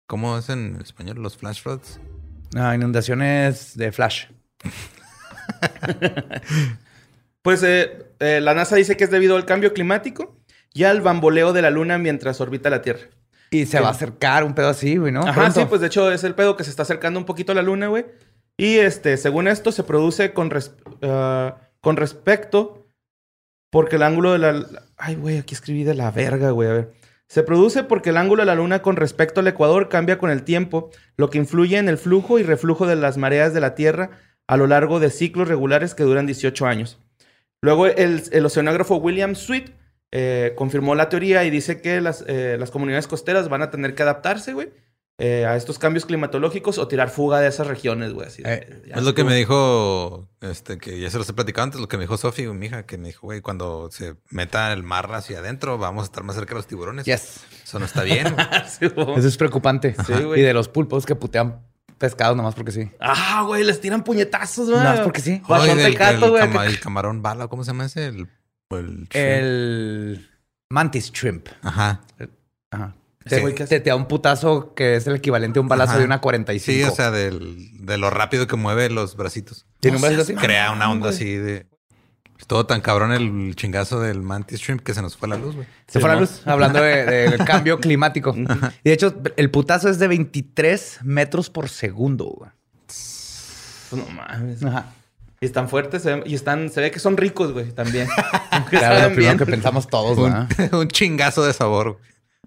¿Cómo 0.08 0.38
es 0.38 0.50
en 0.50 0.78
español? 0.82 1.20
Los 1.24 1.38
flash 1.38 1.62
floods. 1.62 2.00
Ah, 2.54 2.76
inundaciones 2.76 3.78
de 3.78 3.92
flash. 3.94 4.26
Pues 7.42 7.64
eh, 7.64 8.06
eh, 8.20 8.40
la 8.40 8.54
NASA 8.54 8.76
dice 8.76 8.96
que 8.96 9.04
es 9.04 9.10
debido 9.10 9.36
al 9.36 9.46
cambio 9.46 9.74
climático 9.74 10.38
y 10.74 10.84
al 10.84 11.02
bamboleo 11.02 11.54
de 11.54 11.64
la 11.64 11.72
Luna 11.72 11.98
mientras 11.98 12.40
orbita 12.40 12.70
la 12.70 12.84
Tierra. 12.84 13.08
Y 13.52 13.66
se 13.66 13.80
va 13.80 13.90
a 13.90 13.92
acercar 13.92 14.44
un 14.44 14.54
pedo 14.56 14.70
así, 14.70 14.96
güey, 14.98 15.12
¿no? 15.12 15.22
Ajá, 15.22 15.34
Pronto. 15.34 15.60
sí, 15.60 15.66
pues 15.68 15.82
de 15.82 15.88
hecho 15.88 16.10
es 16.12 16.24
el 16.24 16.34
pedo 16.36 16.56
que 16.58 16.64
se 16.64 16.70
está 16.70 16.84
acercando 16.84 17.20
un 17.20 17.26
poquito 17.26 17.52
a 17.52 17.56
la 17.56 17.62
luna, 17.62 17.88
güey. 17.88 18.06
Y 18.58 18.78
este, 18.78 19.18
según 19.18 19.48
esto, 19.48 19.72
se 19.72 19.84
produce 19.84 20.34
con, 20.34 20.50
res- 20.50 20.76
ah, 21.04 21.58
con 21.82 21.98
respecto. 21.98 22.88
Porque 23.70 23.96
el 23.98 24.04
ángulo 24.04 24.34
de 24.34 24.40
la. 24.40 24.66
Ay, 24.98 25.16
güey, 25.16 25.38
aquí 25.38 25.54
escribí 25.54 25.84
de 25.84 25.94
la 25.96 26.12
verga, 26.12 26.52
güey. 26.52 26.70
A 26.70 26.74
ver. 26.74 26.94
Se 27.28 27.44
produce 27.44 27.84
porque 27.84 28.10
el 28.10 28.18
ángulo 28.18 28.42
de 28.42 28.48
la 28.48 28.56
luna 28.56 28.82
con 28.82 28.98
respecto 28.98 29.40
al 29.40 29.48
ecuador 29.48 29.88
cambia 29.88 30.18
con 30.18 30.30
el 30.30 30.44
tiempo, 30.44 30.90
lo 31.16 31.30
que 31.30 31.38
influye 31.38 31.78
en 31.78 31.88
el 31.88 31.98
flujo 31.98 32.40
y 32.40 32.44
reflujo 32.44 32.86
de 32.88 32.98
las 32.98 33.18
mareas 33.18 33.54
de 33.54 33.62
la 33.62 33.74
Tierra 33.76 34.10
a 34.48 34.58
lo 34.58 34.68
largo 34.68 35.00
de 35.00 35.10
ciclos 35.10 35.48
regulares 35.48 35.96
que 35.96 36.04
duran 36.04 36.26
18 36.26 36.66
años. 36.66 37.00
Luego 37.62 37.86
el, 37.88 38.24
el 38.32 38.46
oceanógrafo 38.46 38.98
William 38.98 39.36
Sweet 39.36 39.72
eh, 40.12 40.54
confirmó 40.56 40.96
la 40.96 41.10
teoría 41.10 41.44
y 41.46 41.50
dice 41.50 41.82
que 41.82 42.02
las, 42.02 42.24
eh, 42.28 42.58
las 42.60 42.72
comunidades 42.72 43.08
costeras 43.08 43.48
van 43.50 43.62
a 43.62 43.70
tener 43.72 43.96
que 43.96 44.04
adaptarse, 44.04 44.54
güey, 44.54 44.70
eh, 45.18 45.46
a 45.46 45.56
estos 45.56 45.78
cambios 45.78 46.06
climatológicos 46.08 46.80
o 46.80 46.88
tirar 46.88 47.10
fuga 47.10 47.40
de 47.40 47.48
esas 47.48 47.68
regiones, 47.68 48.12
güey. 48.12 48.28
así 48.28 48.42
Eh, 48.44 48.82
ya 48.88 48.96
Es 48.96 49.04
lo 49.04 49.14
que 49.14 49.24
me 49.24 49.36
dijo, 49.36 50.28
este, 50.42 50.80
que 50.80 51.00
ya 51.00 51.12
se 51.12 51.18
los 51.20 51.30
he 51.30 51.34
platicado 51.34 51.66
antes, 51.66 51.80
lo 51.80 51.88
que 51.88 51.98
me 51.98 52.06
dijo 52.06 52.18
Sofi, 52.18 52.48
mi 52.48 52.66
hija, 52.66 52.86
que 52.88 52.98
me 52.98 53.10
dijo, 53.10 53.28
güey, 53.28 53.42
cuando 53.42 53.90
se 53.92 54.16
meta 54.32 54.74
el 54.74 54.82
mar 54.84 55.14
hacia 55.14 55.40
adentro, 55.40 55.78
vamos 55.78 56.04
a 56.04 56.06
estar 56.06 56.24
más 56.24 56.36
cerca 56.36 56.52
de 56.52 56.56
los 56.56 56.68
tiburones. 56.68 57.06
Yes. 57.06 57.42
Eso 57.64 57.78
no 57.80 57.86
está 57.86 58.02
bien. 58.04 58.36
Sí. 58.68 58.86
Eso 58.86 59.28
es 59.28 59.38
preocupante. 59.38 59.96
Sí, 60.08 60.14
güey. 60.24 60.40
Y 60.42 60.44
de 60.44 60.54
los 60.54 60.68
pulpos 60.70 61.06
que 61.06 61.14
putean 61.16 61.62
pescados 62.00 62.36
nomás 62.36 62.56
porque 62.56 62.72
sí. 62.72 62.90
Ah, 63.00 63.44
güey, 63.46 63.64
les 63.64 63.80
tiran 63.80 64.04
puñetazos, 64.04 64.70
güey. 64.72 64.82
Nomás 64.84 65.02
porque 65.02 65.22
sí. 65.22 65.40
Oye, 65.48 65.94
cama- 65.96 66.64
que- 66.64 66.68
el 66.68 66.80
camarón 66.80 67.22
bala, 67.22 67.48
¿cómo 67.48 67.64
se 67.64 67.68
llama 67.72 67.86
ese? 67.86 68.08
El, 68.08 68.28
el, 68.78 69.08
El 69.12 70.30
mantis 70.70 71.12
shrimp. 71.12 71.48
Ajá. 71.62 72.02
Ajá. 72.72 72.96
Te, 73.24 73.40
te, 73.52 73.68
te 73.68 73.90
da 73.90 73.96
un 73.96 74.08
putazo 74.08 74.74
que 74.74 74.96
es 74.96 75.06
el 75.06 75.16
equivalente 75.16 75.60
a 75.60 75.62
un 75.62 75.68
balazo 75.68 75.92
Ajá. 75.92 76.00
de 76.00 76.06
una 76.06 76.20
45. 76.22 76.66
Sí, 76.78 76.84
o 76.92 76.96
sea, 76.96 77.12
del, 77.12 77.70
de 77.86 77.98
lo 78.00 78.10
rápido 78.10 78.48
que 78.48 78.56
mueve 78.56 78.90
los 78.90 79.16
bracitos. 79.16 79.66
¿Tiene 79.80 79.98
un 79.98 80.02
brazo 80.02 80.22
así? 80.22 80.34
Crea 80.34 80.72
una 80.72 80.90
onda 80.92 81.10
así 81.10 81.36
de... 81.36 81.68
Es 82.40 82.48
todo 82.48 82.66
tan 82.66 82.82
cabrón 82.82 83.12
el 83.12 83.56
chingazo 83.56 84.00
del 84.00 84.24
mantis 84.24 84.60
shrimp 84.60 84.82
que 84.82 84.96
se 84.96 85.04
nos 85.04 85.16
fue 85.16 85.30
la 85.30 85.36
luz, 85.38 85.54
güey. 85.56 85.68
Se 85.88 86.00
fue 86.00 86.10
la 86.10 86.20
luz 86.20 86.42
hablando 86.48 86.82
de- 86.82 87.06
del 87.06 87.38
cambio 87.46 87.80
climático. 87.80 88.34
Y 88.36 88.46
de 88.90 88.94
hecho, 88.94 89.14
el 89.38 89.52
putazo 89.52 89.90
es 89.90 90.00
de 90.00 90.08
23 90.08 91.02
metros 91.04 91.52
por 91.52 91.70
segundo. 91.70 92.26
güey. 92.26 92.50
Pues 92.88 93.92
no 93.94 94.06
mames. 94.12 94.64
Ajá. 94.64 94.92
Y 95.44 95.48
están 95.48 95.70
fuertes 95.70 96.04
se 96.04 96.22
y 96.28 96.36
están, 96.36 96.70
se 96.70 96.82
ve 96.82 96.92
que 96.92 97.00
son 97.00 97.18
ricos, 97.18 97.52
güey, 97.52 97.72
también. 97.72 98.08
Claro, 98.70 98.96
lo 98.96 99.16
primero 99.16 99.16
bien. 99.16 99.38
que 99.40 99.46
pensamos 99.48 99.88
todos, 99.88 100.18
Un, 100.18 100.48
un 100.80 100.88
chingazo 100.88 101.44
de 101.44 101.52
sabor. 101.52 101.98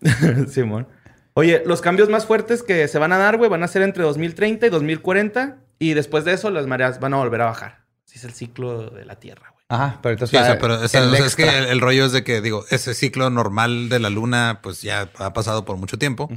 güey. 0.01 0.47
Simón. 0.49 0.87
Oye, 1.35 1.63
los 1.67 1.81
cambios 1.81 2.09
más 2.09 2.25
fuertes 2.25 2.63
que 2.63 2.87
se 2.87 2.99
van 3.01 3.13
a 3.13 3.19
dar, 3.19 3.37
güey, 3.37 3.51
van 3.51 3.65
a 3.65 3.69
ser 3.69 3.83
entre 3.83 4.05
2030 4.05 4.67
y 4.67 4.71
2040. 4.71 5.57
Y 5.81 5.95
después 5.95 6.25
de 6.25 6.33
eso, 6.35 6.51
las 6.51 6.67
mareas 6.69 7.01
van 7.01 7.15
a 7.15 7.17
volver 7.17 7.41
a 7.41 7.47
bajar. 7.47 7.85
Así 8.07 8.19
es 8.19 8.25
el 8.25 8.33
ciclo 8.33 8.91
de 8.91 9.05
la 9.05 9.17
Tierra, 9.17 9.51
güey. 9.51 9.65
Ajá, 9.69 9.99
pero 10.01 10.13
entonces. 10.13 10.39
Sí, 10.39 10.43
o 10.43 10.47
sea, 10.47 10.59
pero 10.61 10.75
o 10.81 10.89
sea, 10.89 11.03
el 11.03 11.13
o 11.13 11.17
sea, 11.17 11.27
es 11.27 11.35
que 11.35 11.59
el 11.73 11.81
rollo 11.81 12.05
es 12.07 12.13
de 12.13 12.23
que, 12.23 12.41
digo, 12.41 12.65
ese 12.71 12.95
ciclo 12.95 13.29
normal 13.29 13.89
de 13.89 13.99
la 13.99 14.11
luna, 14.11 14.61
pues 14.63 14.83
ya 14.83 15.11
ha 15.19 15.33
pasado 15.33 15.65
por 15.65 15.77
mucho 15.79 15.99
tiempo. 15.99 16.31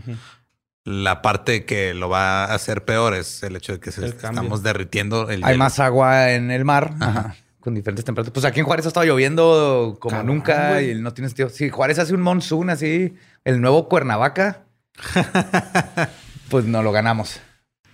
La 0.89 1.22
parte 1.22 1.65
que 1.65 1.94
lo 1.94 2.08
va 2.08 2.46
a 2.46 2.53
hacer 2.53 2.86
peor 2.86 3.13
es 3.13 3.44
el 3.44 3.58
hecho 3.58 3.74
de 3.74 3.79
que 3.82 3.91
se- 3.91 4.06
estamos 4.06 4.63
derritiendo 4.63 5.29
el 5.29 5.44
Hay 5.44 5.51
hielo. 5.53 5.58
más 5.65 5.79
agua 5.79 6.32
en 6.32 6.50
el 6.50 6.63
mar. 6.63 6.94
Ajá. 7.01 7.36
Con 7.60 7.75
diferentes 7.75 8.06
temperaturas. 8.06 8.34
Pues 8.34 8.46
aquí 8.46 8.62
en 8.62 8.65
Juárez 8.65 8.86
ha 8.86 8.88
estado 8.88 9.06
lloviendo 9.06 9.98
como 10.00 10.24
nunca 10.24 10.82
y 10.82 10.96
no 10.96 11.13
tiene 11.13 11.27
sentido. 11.27 11.50
Si 11.50 11.70
Juárez 11.70 12.00
hace 12.00 12.13
un 12.13 12.22
monsoon 12.22 12.70
así, 12.70 13.13
el 13.44 13.60
nuevo 13.60 13.89
Cuernavaca, 13.89 14.63
pues 16.50 16.65
no 16.65 16.82
lo 16.84 16.91
ganamos. 16.94 17.41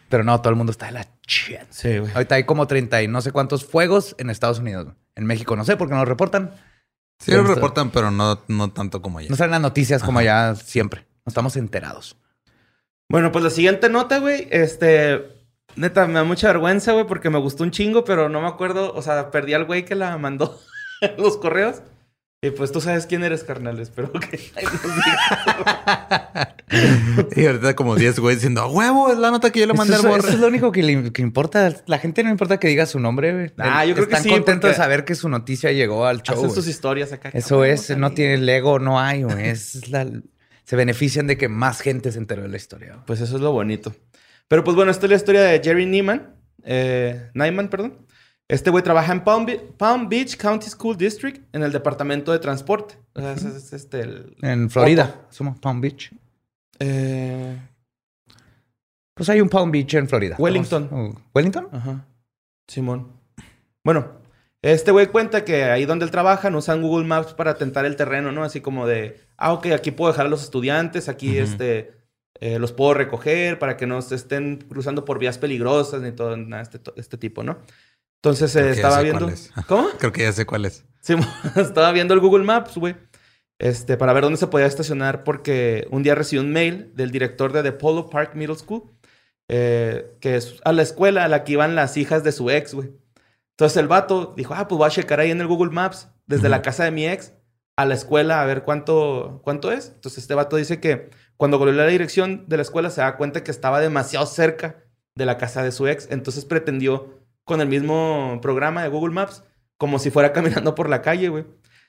Pero 0.09 0.23
no, 0.23 0.39
todo 0.41 0.51
el 0.51 0.55
mundo 0.55 0.71
está 0.71 0.85
de 0.87 0.91
la 0.91 1.07
shit. 1.27 1.61
Sí, 1.71 1.97
güey. 1.97 2.11
Ahorita 2.13 2.35
hay 2.35 2.43
como 2.43 2.67
30 2.67 3.01
y 3.01 3.07
no 3.07 3.21
sé 3.21 3.31
cuántos 3.31 3.65
fuegos 3.65 4.15
en 4.19 4.29
Estados 4.29 4.59
Unidos. 4.59 4.93
En 5.15 5.25
México 5.25 5.55
no 5.55 5.65
sé 5.65 5.75
porque 5.77 5.93
no 5.95 5.99
lo 6.01 6.05
reportan. 6.05 6.51
Sí 7.17 7.31
lo 7.31 7.43
reportan, 7.43 7.89
pero 7.89 8.11
no, 8.11 8.39
no 8.47 8.71
tanto 8.71 9.01
como 9.01 9.17
allá. 9.17 9.29
No 9.29 9.35
salen 9.35 9.51
las 9.51 9.61
noticias 9.61 10.03
como 10.03 10.19
allá 10.19 10.53
siempre. 10.55 11.07
No 11.25 11.29
estamos 11.31 11.55
enterados. 11.55 12.17
Bueno, 13.09 13.31
pues 13.31 13.43
la 13.43 13.49
siguiente 13.49 13.89
nota, 13.89 14.19
güey, 14.19 14.47
este... 14.51 15.29
Neta, 15.75 16.05
me 16.05 16.13
da 16.13 16.23
mucha 16.23 16.47
vergüenza, 16.47 16.91
güey, 16.93 17.07
porque 17.07 17.31
me 17.31 17.39
gustó 17.39 17.63
un 17.63 17.71
chingo, 17.71 18.03
pero 18.03 18.29
no 18.29 18.41
me 18.41 18.47
acuerdo. 18.47 18.93
O 18.93 19.01
sea, 19.01 19.31
perdí 19.31 19.53
al 19.53 19.65
güey 19.65 19.85
que 19.85 19.95
la 19.95 20.17
mandó 20.19 20.59
en 21.01 21.15
los 21.17 21.37
correos. 21.37 21.81
Y 22.43 22.51
pues 22.51 22.71
tú 22.71 22.81
sabes 22.81 23.05
quién 23.07 23.23
eres, 23.23 23.43
carnal. 23.43 23.79
Espero 23.79 24.11
que... 24.11 24.37
Y 27.35 27.45
ahorita 27.45 27.75
como 27.75 27.95
10 27.95 28.19
güeyes 28.19 28.39
diciendo, 28.39 28.61
"A 28.61 28.67
huevo, 28.67 29.11
es 29.11 29.17
la 29.17 29.31
nota 29.31 29.51
que 29.51 29.59
yo 29.59 29.67
le 29.67 29.73
mandé 29.73 29.93
eso, 29.93 30.03
al 30.03 30.07
es, 30.09 30.11
borre. 30.17 30.27
eso 30.27 30.35
es 30.37 30.41
lo 30.41 30.47
único 30.47 30.71
que, 30.71 30.83
le, 30.83 31.11
que 31.11 31.21
importa. 31.21 31.73
La 31.85 31.99
gente 31.99 32.23
no 32.23 32.29
importa 32.29 32.59
que 32.59 32.67
diga 32.67 32.85
su 32.85 32.99
nombre. 32.99 33.33
güey. 33.33 33.51
Ah, 33.57 33.85
yo 33.85 33.93
creo 33.93 34.07
que 34.07 34.13
Están 34.13 34.23
sí, 34.23 34.29
contentos 34.29 34.71
de 34.71 34.75
saber 34.75 35.05
que 35.05 35.15
su 35.15 35.29
noticia 35.29 35.71
llegó 35.71 36.05
al 36.05 36.21
show. 36.23 36.35
Hacen 36.37 36.51
sus 36.51 36.67
historias 36.67 37.13
acá. 37.13 37.29
Eso 37.33 37.63
es, 37.63 37.95
no 37.97 38.11
tiene 38.11 38.37
Lego, 38.37 38.79
no 38.79 38.99
hay, 38.99 39.23
güey. 39.23 39.49
Es 39.49 39.87
la, 39.89 40.07
se 40.63 40.75
benefician 40.75 41.27
de 41.27 41.37
que 41.37 41.47
más 41.49 41.81
gente 41.81 42.11
se 42.11 42.17
enteró 42.19 42.41
de 42.43 42.49
la 42.49 42.57
historia. 42.57 43.03
Pues 43.05 43.21
eso 43.21 43.35
es 43.35 43.41
lo 43.41 43.51
bonito. 43.51 43.93
Pero 44.47 44.63
pues 44.63 44.75
bueno, 44.75 44.91
esta 44.91 45.05
es 45.05 45.09
la 45.11 45.15
historia 45.17 45.41
de 45.41 45.61
Jerry 45.63 45.85
Neiman. 45.85 46.35
Eh, 46.63 47.29
Nyman, 47.33 47.69
perdón. 47.69 48.05
Este 48.47 48.69
güey 48.69 48.83
trabaja 48.83 49.11
en 49.13 49.23
Palm, 49.23 49.45
Be- 49.45 49.59
Palm 49.77 50.09
Beach 50.09 50.37
County 50.37 50.69
School 50.69 50.97
District 50.97 51.43
en 51.55 51.63
el 51.63 51.71
departamento 51.71 52.31
de 52.31 52.39
transporte. 52.39 52.95
O 53.13 53.21
sea, 53.21 53.33
ese 53.33 53.49
es, 53.49 53.73
este 53.73 54.01
el... 54.01 54.35
En 54.41 54.69
Florida, 54.69 55.25
somos 55.29 55.57
Palm 55.59 55.79
Beach. 55.81 56.11
Eh, 56.79 57.57
Pues 59.13 59.29
hay 59.29 59.41
un 59.41 59.49
Palm 59.49 59.71
Beach 59.71 59.93
en 59.93 60.07
Florida. 60.09 60.35
Wellington. 60.37 60.89
Oh, 60.91 61.15
¿Wellington? 61.33 61.67
Ajá. 61.71 62.05
Simón. 62.67 63.11
Bueno, 63.83 64.21
este 64.63 64.91
güey 64.91 65.07
cuenta 65.07 65.43
que 65.43 65.65
ahí 65.65 65.85
donde 65.85 66.05
él 66.05 66.11
trabaja 66.11 66.49
no 66.49 66.59
usan 66.59 66.81
Google 66.81 67.05
Maps 67.05 67.33
para 67.33 67.55
tentar 67.55 67.85
el 67.85 67.97
terreno, 67.97 68.31
¿no? 68.31 68.43
Así 68.43 68.61
como 68.61 68.87
de, 68.87 69.19
ah, 69.37 69.51
ok, 69.51 69.67
aquí 69.67 69.91
puedo 69.91 70.11
dejar 70.11 70.25
a 70.25 70.29
los 70.29 70.41
estudiantes, 70.41 71.09
aquí 71.09 71.37
este, 71.37 71.91
eh, 72.39 72.59
los 72.59 72.71
puedo 72.71 72.93
recoger 72.93 73.59
para 73.59 73.75
que 73.75 73.85
no 73.85 74.01
se 74.01 74.15
estén 74.15 74.57
cruzando 74.57 75.03
por 75.03 75.19
vías 75.19 75.37
peligrosas 75.37 76.01
ni 76.01 76.13
todo 76.13 76.37
nada 76.37 76.63
este, 76.63 76.79
este 76.95 77.17
tipo, 77.17 77.43
¿no? 77.43 77.59
Entonces 78.23 78.55
eh, 78.55 78.71
estaba 78.71 79.01
viendo. 79.01 79.27
es. 79.27 79.51
¿Cómo? 79.67 79.89
Creo 79.99 80.13
que 80.13 80.21
ya 80.21 80.31
sé 80.31 80.45
cuál 80.45 80.63
es. 80.63 80.85
Sí, 81.01 81.13
estaba 81.57 81.91
viendo 81.91 82.13
el 82.13 82.21
Google 82.21 82.45
Maps, 82.45 82.77
güey. 82.77 82.95
Este, 83.59 83.97
para 83.97 84.13
ver 84.13 84.23
dónde 84.23 84.37
se 84.37 84.47
podía 84.47 84.65
estacionar, 84.65 85.25
porque 85.25 85.87
un 85.91 86.03
día 86.03 86.15
recibí 86.15 86.39
un 86.39 86.51
mail 86.51 86.95
del 86.95 87.11
director 87.11 87.51
de 87.51 87.63
The 87.63 87.73
Polo 87.73 88.09
Park 88.09 88.35
Middle 88.35 88.55
School, 88.55 88.83
eh, 89.49 90.15
que 90.21 90.37
es 90.37 90.55
a 90.63 90.71
la 90.71 90.81
escuela 90.81 91.25
a 91.25 91.27
la 91.27 91.43
que 91.43 91.53
iban 91.53 91.75
las 91.75 91.97
hijas 91.97 92.23
de 92.23 92.31
su 92.31 92.49
ex, 92.49 92.73
güey. 92.73 92.91
Entonces 93.63 93.77
el 93.77 93.87
vato 93.87 94.33
dijo, 94.35 94.53
ah, 94.53 94.67
pues 94.67 94.77
voy 94.77 94.87
a 94.87 94.89
checar 94.89 95.21
ahí 95.21 95.31
en 95.31 95.39
el 95.39 95.47
Google 95.47 95.71
Maps, 95.71 96.09
desde 96.25 96.49
la 96.49 96.61
casa 96.61 96.83
de 96.83 96.91
mi 96.91 97.07
ex 97.07 97.31
a 97.77 97.85
la 97.85 97.93
escuela, 97.93 98.41
a 98.41 98.45
ver 98.45 98.63
cuánto, 98.63 99.39
cuánto 99.41 99.71
es. 99.71 99.93
Entonces 99.95 100.23
este 100.23 100.33
vato 100.33 100.57
dice 100.57 100.81
que 100.81 101.11
cuando 101.37 101.57
googleó 101.57 101.77
la 101.77 101.87
dirección 101.87 102.43
de 102.49 102.57
la 102.57 102.63
escuela 102.63 102.89
se 102.89 102.99
da 102.99 103.15
cuenta 103.15 103.41
que 103.41 103.51
estaba 103.51 103.79
demasiado 103.79 104.25
cerca 104.25 104.83
de 105.15 105.25
la 105.25 105.37
casa 105.37 105.63
de 105.63 105.71
su 105.71 105.87
ex. 105.87 106.09
Entonces 106.11 106.43
pretendió, 106.43 107.21
con 107.45 107.61
el 107.61 107.69
mismo 107.69 108.39
programa 108.41 108.83
de 108.83 108.89
Google 108.89 109.13
Maps, 109.13 109.45
como 109.77 109.97
si 109.97 110.11
fuera 110.11 110.33
caminando 110.33 110.75
por 110.75 110.89
la 110.89 111.01
calle, 111.01 111.29
güey. 111.29 111.45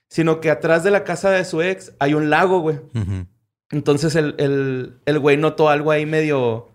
Sino 0.09 0.41
que 0.41 0.53
atrás 0.53 0.85
de 0.85 0.93
la 0.93 1.03
casa 1.03 1.33
de 1.33 1.45
su 1.45 1.61
ex 1.61 1.93
hay 1.99 2.15
un 2.15 2.31
lago, 2.31 2.61
güey. 2.61 2.79
Entonces 3.71 4.15
el, 4.15 4.37
el, 4.39 5.01
el 5.07 5.19
güey 5.19 5.39
notó 5.39 5.71
algo 5.71 5.91
ahí 5.91 6.07
medio, 6.07 6.69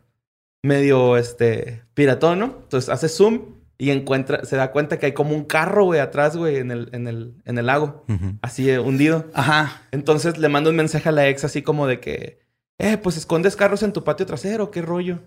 medio, 0.62 1.15
este, 1.15 1.86
piratón, 1.94 2.39
¿no? 2.39 2.46
Entonces 2.63 2.89
hace 2.89 3.08
zoom 3.08 3.58
y 3.81 3.91
encuentra, 3.91 4.45
se 4.45 4.57
da 4.57 4.71
cuenta 4.71 5.00
que 5.00 5.07
hay 5.07 5.13
como 5.13 5.33
un 5.33 5.45
carro, 5.45 5.86
güey, 5.86 6.01
atrás, 6.01 6.38
güey, 6.38 6.57
en 6.57 6.69
el, 6.69 6.89
en 6.91 7.07
el, 7.07 7.33
en 7.45 7.57
el 7.57 7.65
lago, 7.65 8.05
así 8.41 8.69
eh, 8.69 8.77
hundido. 8.77 9.31
Ajá. 9.33 9.83
Entonces 9.91 10.38
le 10.38 10.50
manda 10.50 10.69
un 10.69 10.75
mensaje 10.75 11.07
a 11.09 11.13
la 11.13 11.27
ex 11.29 11.45
así 11.45 11.62
como 11.62 11.88
de 11.88 12.01
que, 12.01 12.41
eh, 12.77 12.98
pues 12.98 13.15
escondes 13.17 13.55
carros 13.55 13.81
en 13.81 13.93
tu 13.93 14.03
patio 14.03 14.25
trasero, 14.25 14.69
qué 14.69 14.81
rollo. 14.81 15.19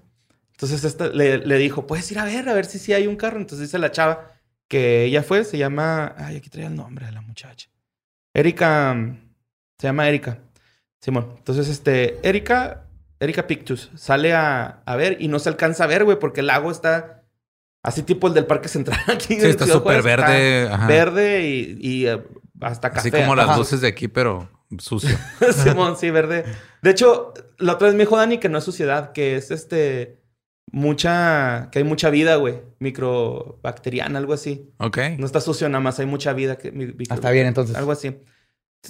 Entonces 0.52 0.84
esta 0.84 1.08
le, 1.08 1.38
le 1.38 1.58
dijo, 1.58 1.86
puedes 1.86 2.12
ir 2.12 2.18
a 2.18 2.24
ver, 2.24 2.48
a 2.48 2.54
ver 2.54 2.66
si 2.66 2.78
sí 2.78 2.92
hay 2.92 3.06
un 3.06 3.16
carro. 3.16 3.38
Entonces 3.38 3.68
dice 3.68 3.78
la 3.78 3.90
chava 3.90 4.32
que 4.68 5.04
ella 5.04 5.22
fue, 5.22 5.44
se 5.44 5.56
llama, 5.56 6.14
ay, 6.18 6.36
aquí 6.36 6.50
traía 6.50 6.68
el 6.68 6.76
nombre 6.76 7.06
de 7.06 7.12
la 7.12 7.22
muchacha. 7.22 7.70
Erika, 8.34 9.16
se 9.78 9.86
llama 9.86 10.08
Erika. 10.08 10.38
Simón. 11.00 11.34
Entonces, 11.36 11.68
este, 11.68 12.18
Erika, 12.26 12.84
Erika 13.18 13.46
Pictus, 13.46 13.90
sale 13.96 14.34
a, 14.34 14.82
a 14.86 14.96
ver 14.96 15.16
y 15.20 15.28
no 15.28 15.40
se 15.40 15.48
alcanza 15.48 15.84
a 15.84 15.88
ver, 15.88 16.04
güey, 16.04 16.18
porque 16.18 16.40
el 16.40 16.46
lago 16.46 16.70
está 16.70 17.21
así 17.82 18.02
tipo 18.02 18.26
el 18.28 18.34
del 18.34 18.46
Parque 18.46 18.68
Central 18.68 19.00
aquí. 19.08 19.34
Sí, 19.34 19.40
en 19.40 19.46
está 19.50 19.66
súper 19.66 19.98
está 19.98 20.08
verde, 20.16 20.68
ajá. 20.70 20.86
Verde 20.86 21.48
y, 21.48 21.78
y, 21.80 22.06
eh, 22.06 22.22
hasta 22.60 22.90
café. 22.90 23.08
Así 23.08 23.10
como 23.10 23.34
las 23.34 23.48
Ajá. 23.48 23.58
luces 23.58 23.80
de 23.80 23.88
aquí, 23.88 24.08
pero 24.08 24.48
sucio. 24.78 25.16
Simón, 25.64 25.96
sí, 25.96 26.10
verde. 26.10 26.44
De 26.80 26.90
hecho, 26.90 27.34
la 27.58 27.74
otra 27.74 27.88
vez 27.88 27.94
me 27.96 28.04
dijo 28.04 28.16
Dani 28.16 28.38
que 28.38 28.48
no 28.48 28.58
es 28.58 28.64
suciedad, 28.64 29.12
que 29.12 29.36
es 29.36 29.50
este. 29.50 30.18
Mucha. 30.74 31.68
que 31.70 31.80
hay 31.80 31.84
mucha 31.84 32.08
vida, 32.08 32.36
güey. 32.36 32.62
Microbacteriana, 32.78 34.18
algo 34.18 34.32
así. 34.32 34.70
Ok. 34.78 34.98
No 35.18 35.26
está 35.26 35.40
sucio, 35.40 35.68
nada 35.68 35.80
más 35.82 35.98
hay 35.98 36.06
mucha 36.06 36.32
vida. 36.32 36.56
Que, 36.56 36.72
micro- 36.72 36.96
Ah, 37.10 37.14
está 37.14 37.30
bien, 37.30 37.46
entonces. 37.46 37.76
Algo 37.76 37.92
así. 37.92 38.16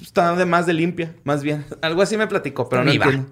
Está 0.00 0.34
de 0.36 0.46
más 0.46 0.66
de 0.66 0.74
limpia, 0.74 1.14
más 1.24 1.42
bien. 1.42 1.64
Algo 1.82 2.02
así 2.02 2.16
me 2.16 2.26
platicó, 2.26 2.68
pero 2.68 2.82
Está 2.88 3.10
no. 3.10 3.26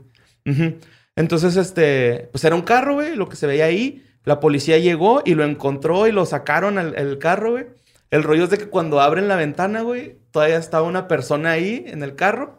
Ujú. 0.46 0.78
Entonces, 1.16 1.56
este. 1.56 2.28
Pues 2.32 2.44
era 2.44 2.54
un 2.56 2.62
carro, 2.62 2.94
güey, 2.94 3.14
lo 3.14 3.28
que 3.28 3.36
se 3.36 3.46
veía 3.46 3.66
ahí. 3.66 4.04
La 4.24 4.40
policía 4.40 4.78
llegó 4.78 5.22
y 5.24 5.34
lo 5.34 5.44
encontró 5.44 6.06
y 6.06 6.12
lo 6.12 6.26
sacaron 6.26 6.78
al 6.78 6.94
el 6.98 7.18
carro, 7.18 7.52
güey. 7.52 7.66
El 8.10 8.22
rollo 8.22 8.44
es 8.44 8.50
de 8.50 8.58
que 8.58 8.68
cuando 8.68 9.00
abren 9.00 9.28
la 9.28 9.36
ventana, 9.36 9.82
güey, 9.82 10.18
todavía 10.30 10.56
estaba 10.56 10.86
una 10.86 11.08
persona 11.08 11.52
ahí 11.52 11.84
en 11.86 12.02
el 12.02 12.16
carro. 12.16 12.58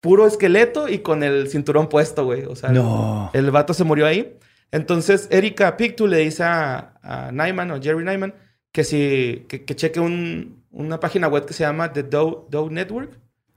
Puro 0.00 0.26
esqueleto 0.26 0.88
y 0.88 1.00
con 1.00 1.22
el 1.22 1.48
cinturón 1.48 1.88
puesto, 1.88 2.24
güey. 2.24 2.44
O 2.44 2.56
sea, 2.56 2.70
No. 2.70 3.30
el 3.34 3.50
vato 3.50 3.74
se 3.74 3.84
murió 3.84 4.06
ahí. 4.06 4.38
Entonces, 4.70 5.28
Erika 5.30 5.76
Pictu 5.76 6.06
le 6.06 6.18
dice 6.18 6.44
a, 6.44 6.94
a 7.02 7.32
Nyman 7.32 7.70
o 7.72 7.82
Jerry 7.82 8.04
Nyman 8.04 8.34
que 8.72 8.84
si 8.84 9.44
que, 9.48 9.64
que 9.64 9.74
cheque 9.76 9.98
un- 10.00 10.64
una 10.70 11.00
página 11.00 11.26
web 11.26 11.44
que 11.44 11.52
se 11.52 11.64
llama 11.64 11.92
The 11.92 12.04
Dow, 12.04 12.46
Dow 12.48 12.70
Network. 12.70 13.10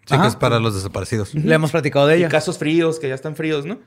Sí, 0.05 0.17
que 0.19 0.27
es 0.27 0.35
para 0.35 0.59
los 0.59 0.73
desaparecidos. 0.75 1.33
Le 1.35 1.53
hemos 1.53 1.71
platicado 1.71 2.07
de 2.07 2.15
Y 2.15 2.19
ella. 2.21 2.29
casos 2.29 2.57
fríos, 2.57 2.99
que 2.99 3.07
ya 3.07 3.15
están 3.15 3.35
fríos, 3.35 3.65
¿no? 3.65 3.79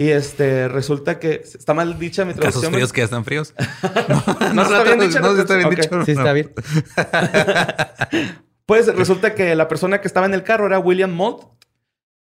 Y 0.00 0.10
este, 0.10 0.68
resulta 0.68 1.18
que 1.18 1.42
está 1.44 1.74
mal 1.74 1.98
dicha 1.98 2.24
mi 2.24 2.30
Casos 2.32 2.42
traducción. 2.62 2.72
fríos 2.72 2.92
que 2.92 3.00
ya 3.00 3.04
están 3.06 3.24
fríos. 3.24 3.52
No, 4.54 4.62
está 4.62 4.84
bien 4.84 5.00
dicha 5.00 5.20
la 5.20 5.28
No, 5.32 5.38
está 5.40 5.56
bien 5.56 5.70
dicho. 5.70 6.04
Sí, 6.04 6.12
está 6.12 6.24
No. 6.24 6.34
bien. 6.34 6.52
Pues 8.66 8.86
resulta 8.94 9.34
que 9.34 9.54
la 9.54 9.66
persona 9.66 10.00
que 10.02 10.06
estaba 10.08 10.26
en 10.26 10.34
el 10.34 10.42
carro 10.42 10.66
era 10.66 10.78
William 10.78 11.10
Mold, 11.10 11.42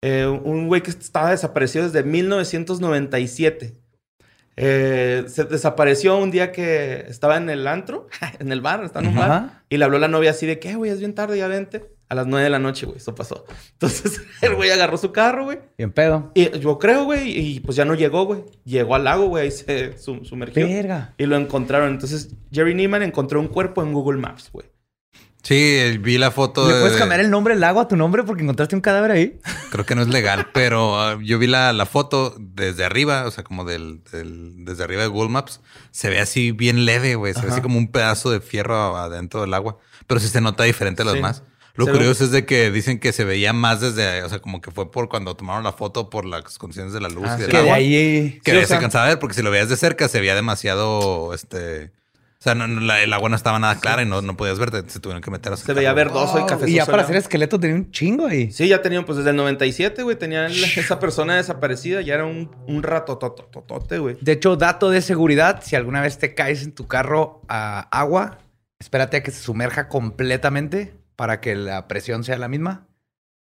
eh, 0.01 0.25
un 0.27 0.67
güey 0.67 0.83
que 0.83 0.91
estaba 0.91 1.31
desaparecido 1.31 1.85
desde 1.85 2.03
1997. 2.03 3.73
Eh, 4.57 5.23
se 5.27 5.45
desapareció 5.45 6.17
un 6.17 6.31
día 6.31 6.51
que 6.51 7.05
estaba 7.07 7.37
en 7.37 7.49
el 7.49 7.65
antro, 7.65 8.07
en 8.39 8.51
el 8.51 8.59
bar, 8.61 8.83
estaba 8.83 9.05
en 9.05 9.13
un 9.13 9.17
bar, 9.17 9.63
y 9.69 9.77
le 9.77 9.85
habló 9.85 9.97
la 9.99 10.09
novia 10.09 10.31
así 10.31 10.45
de 10.45 10.59
que, 10.59 10.71
"Eh, 10.71 10.75
güey, 10.75 10.91
es 10.91 10.99
bien 10.99 11.15
tarde, 11.15 11.37
ya 11.37 11.47
vente. 11.47 11.85
A 12.13 12.15
las 12.15 12.27
9 12.27 12.43
de 12.43 12.49
la 12.51 12.59
noche, 12.59 12.85
güey, 12.85 12.97
eso 12.99 13.15
pasó. 13.15 13.43
Entonces 13.71 14.21
el 14.41 14.53
güey 14.53 14.69
agarró 14.69 14.97
su 14.97 15.11
carro, 15.11 15.45
güey. 15.45 15.57
Bien 15.79 15.91
pedo. 15.91 16.31
Y 16.35 16.59
yo 16.59 16.77
creo, 16.77 17.05
güey, 17.05 17.31
y 17.55 17.59
pues 17.59 17.75
ya 17.75 17.85
no 17.85 17.95
llegó, 17.95 18.25
güey. 18.25 18.43
Llegó 18.65 18.93
al 18.93 19.05
lago, 19.05 19.25
güey, 19.29 19.45
ahí 19.45 19.51
se 19.51 19.97
sum- 19.97 20.23
sumergió. 20.23 20.67
Verga. 20.67 21.15
Y 21.17 21.25
lo 21.25 21.35
encontraron. 21.37 21.89
Entonces 21.89 22.29
Jerry 22.51 22.75
Neiman 22.75 23.01
encontró 23.01 23.39
un 23.39 23.47
cuerpo 23.47 23.81
en 23.81 23.93
Google 23.93 24.19
Maps, 24.21 24.51
güey. 24.53 24.67
Sí, 25.41 25.97
vi 25.99 26.17
la 26.17 26.31
foto 26.31 26.65
¿Le 26.69 26.75
de... 26.75 26.81
puedes 26.81 26.97
cambiar 26.97 27.19
el 27.19 27.29
nombre 27.29 27.53
del 27.53 27.59
lago 27.59 27.81
a 27.81 27.87
tu 27.89 27.97
nombre 27.97 28.23
porque 28.23 28.43
encontraste 28.43 28.75
un 28.75 28.81
cadáver 28.81 29.11
ahí? 29.11 29.39
Creo 29.71 29.85
que 29.85 29.93
no 29.93 30.01
es 30.01 30.07
legal, 30.07 30.47
pero 30.53 30.97
ah, 31.01 31.17
yo 31.21 31.37
vi 31.37 31.47
la, 31.47 31.73
la 31.73 31.85
foto 31.85 32.33
desde 32.39 32.85
arriba, 32.85 33.25
o 33.27 33.31
sea, 33.31 33.43
como 33.43 33.65
del, 33.65 34.01
del- 34.09 34.63
desde 34.63 34.85
arriba 34.85 35.01
de 35.01 35.09
Google 35.09 35.31
Maps. 35.31 35.59
Se 35.91 36.09
ve 36.09 36.21
así 36.21 36.51
bien 36.53 36.85
leve, 36.85 37.15
güey. 37.15 37.33
Se 37.33 37.41
ve 37.41 37.51
así 37.51 37.59
como 37.61 37.77
un 37.77 37.89
pedazo 37.91 38.31
de 38.31 38.39
fierro 38.39 38.95
adentro 38.95 39.41
del 39.41 39.53
agua. 39.53 39.79
Pero 40.07 40.21
sí 40.21 40.29
se 40.29 40.39
nota 40.39 40.63
diferente 40.63 41.01
a 41.01 41.05
los 41.05 41.15
Sí. 41.15 41.19
más. 41.21 41.43
Lo 41.75 41.85
Se 41.85 41.91
ve- 41.91 41.97
curioso 41.97 42.23
es 42.25 42.31
de 42.31 42.45
que 42.45 42.69
dicen 42.69 42.99
que 42.99 43.11
se 43.11 43.23
veía 43.23 43.51
más 43.51 43.81
desde, 43.81 44.21
o 44.23 44.29
sea, 44.29 44.39
como 44.39 44.61
que 44.61 44.69
fue 44.69 44.91
por 44.91 45.09
cuando 45.09 45.35
tomaron 45.35 45.63
la 45.63 45.71
foto 45.73 46.09
por 46.09 46.23
las 46.25 46.57
condiciones 46.59 46.93
de 46.93 47.01
la 47.01 47.09
luz 47.09 47.25
Ah, 47.27 47.35
y 47.37 47.41
del. 47.41 47.49
Que 47.49 47.57
de 47.57 47.63
agua. 47.63 47.75
ahí... 47.75 48.39
Que 48.43 48.51
Sí, 48.51 48.57
o 48.57 48.61
se 48.61 48.67
sea- 48.67 48.77
alcanzaba 48.77 49.05
a 49.05 49.07
ver, 49.09 49.19
porque 49.19 49.33
si 49.35 49.41
lo 49.41 49.49
veías 49.49 49.69
de 49.69 49.77
cerca 49.77 50.07
se 50.07 50.19
veía 50.19 50.35
demasiado, 50.35 51.33
este... 51.33 51.91
O 52.39 52.43
sea, 52.43 52.55
no- 52.55 52.67
no, 52.67 52.81
la- 52.81 53.01
el 53.01 53.11
agua 53.13 53.29
no 53.29 53.35
estaba 53.37 53.57
nada 53.57 53.79
clara 53.79 54.01
y 54.01 54.05
no, 54.05 54.21
no 54.21 54.35
podías 54.37 54.59
verte. 54.59 54.83
Se 54.87 54.99
tuvieron 54.99 55.23
que 55.23 55.31
meter 55.31 55.53
a 55.53 55.57
Se 55.57 55.73
veía 55.73 55.93
verdoso 55.93 56.37
y 56.39 56.41
Oh, 56.41 56.45
café. 56.45 56.69
y 56.69 56.73
ya 56.73 56.85
para 56.85 57.03
hacer 57.03 57.15
esqueleto 57.15 57.57
tenía 57.59 57.77
un 57.77 57.89
chingo 57.89 58.27
ahí. 58.27 58.51
Sí, 58.51 58.67
ya 58.67 58.81
tenían, 58.81 59.05
pues 59.05 59.17
desde 59.17 59.29
el 59.29 59.37
97, 59.37 60.03
güey, 60.03 60.17
tenían 60.17 60.51
esa 60.75 60.99
persona 60.99 61.37
desaparecida. 61.37 62.01
Ya 62.01 62.15
era 62.15 62.25
un, 62.25 62.51
un 62.67 62.83
rato 62.83 63.17
totototote, 63.17 63.97
güey. 63.97 64.17
De 64.19 64.33
hecho, 64.33 64.57
dato 64.57 64.89
de 64.89 65.01
seguridad, 65.01 65.61
si 65.63 65.75
alguna 65.77 66.01
vez 66.01 66.17
te 66.19 66.35
caes 66.35 66.63
en 66.63 66.73
tu 66.73 66.85
carro 66.85 67.41
a 67.47 67.79
agua, 67.97 68.39
espérate 68.77 69.15
a 69.17 69.23
que 69.23 69.31
se 69.31 69.41
sumerja 69.41 69.87
completamente 69.87 70.93
para 71.15 71.41
que 71.41 71.55
la 71.55 71.87
presión 71.87 72.23
sea 72.23 72.37
la 72.37 72.47
misma 72.47 72.87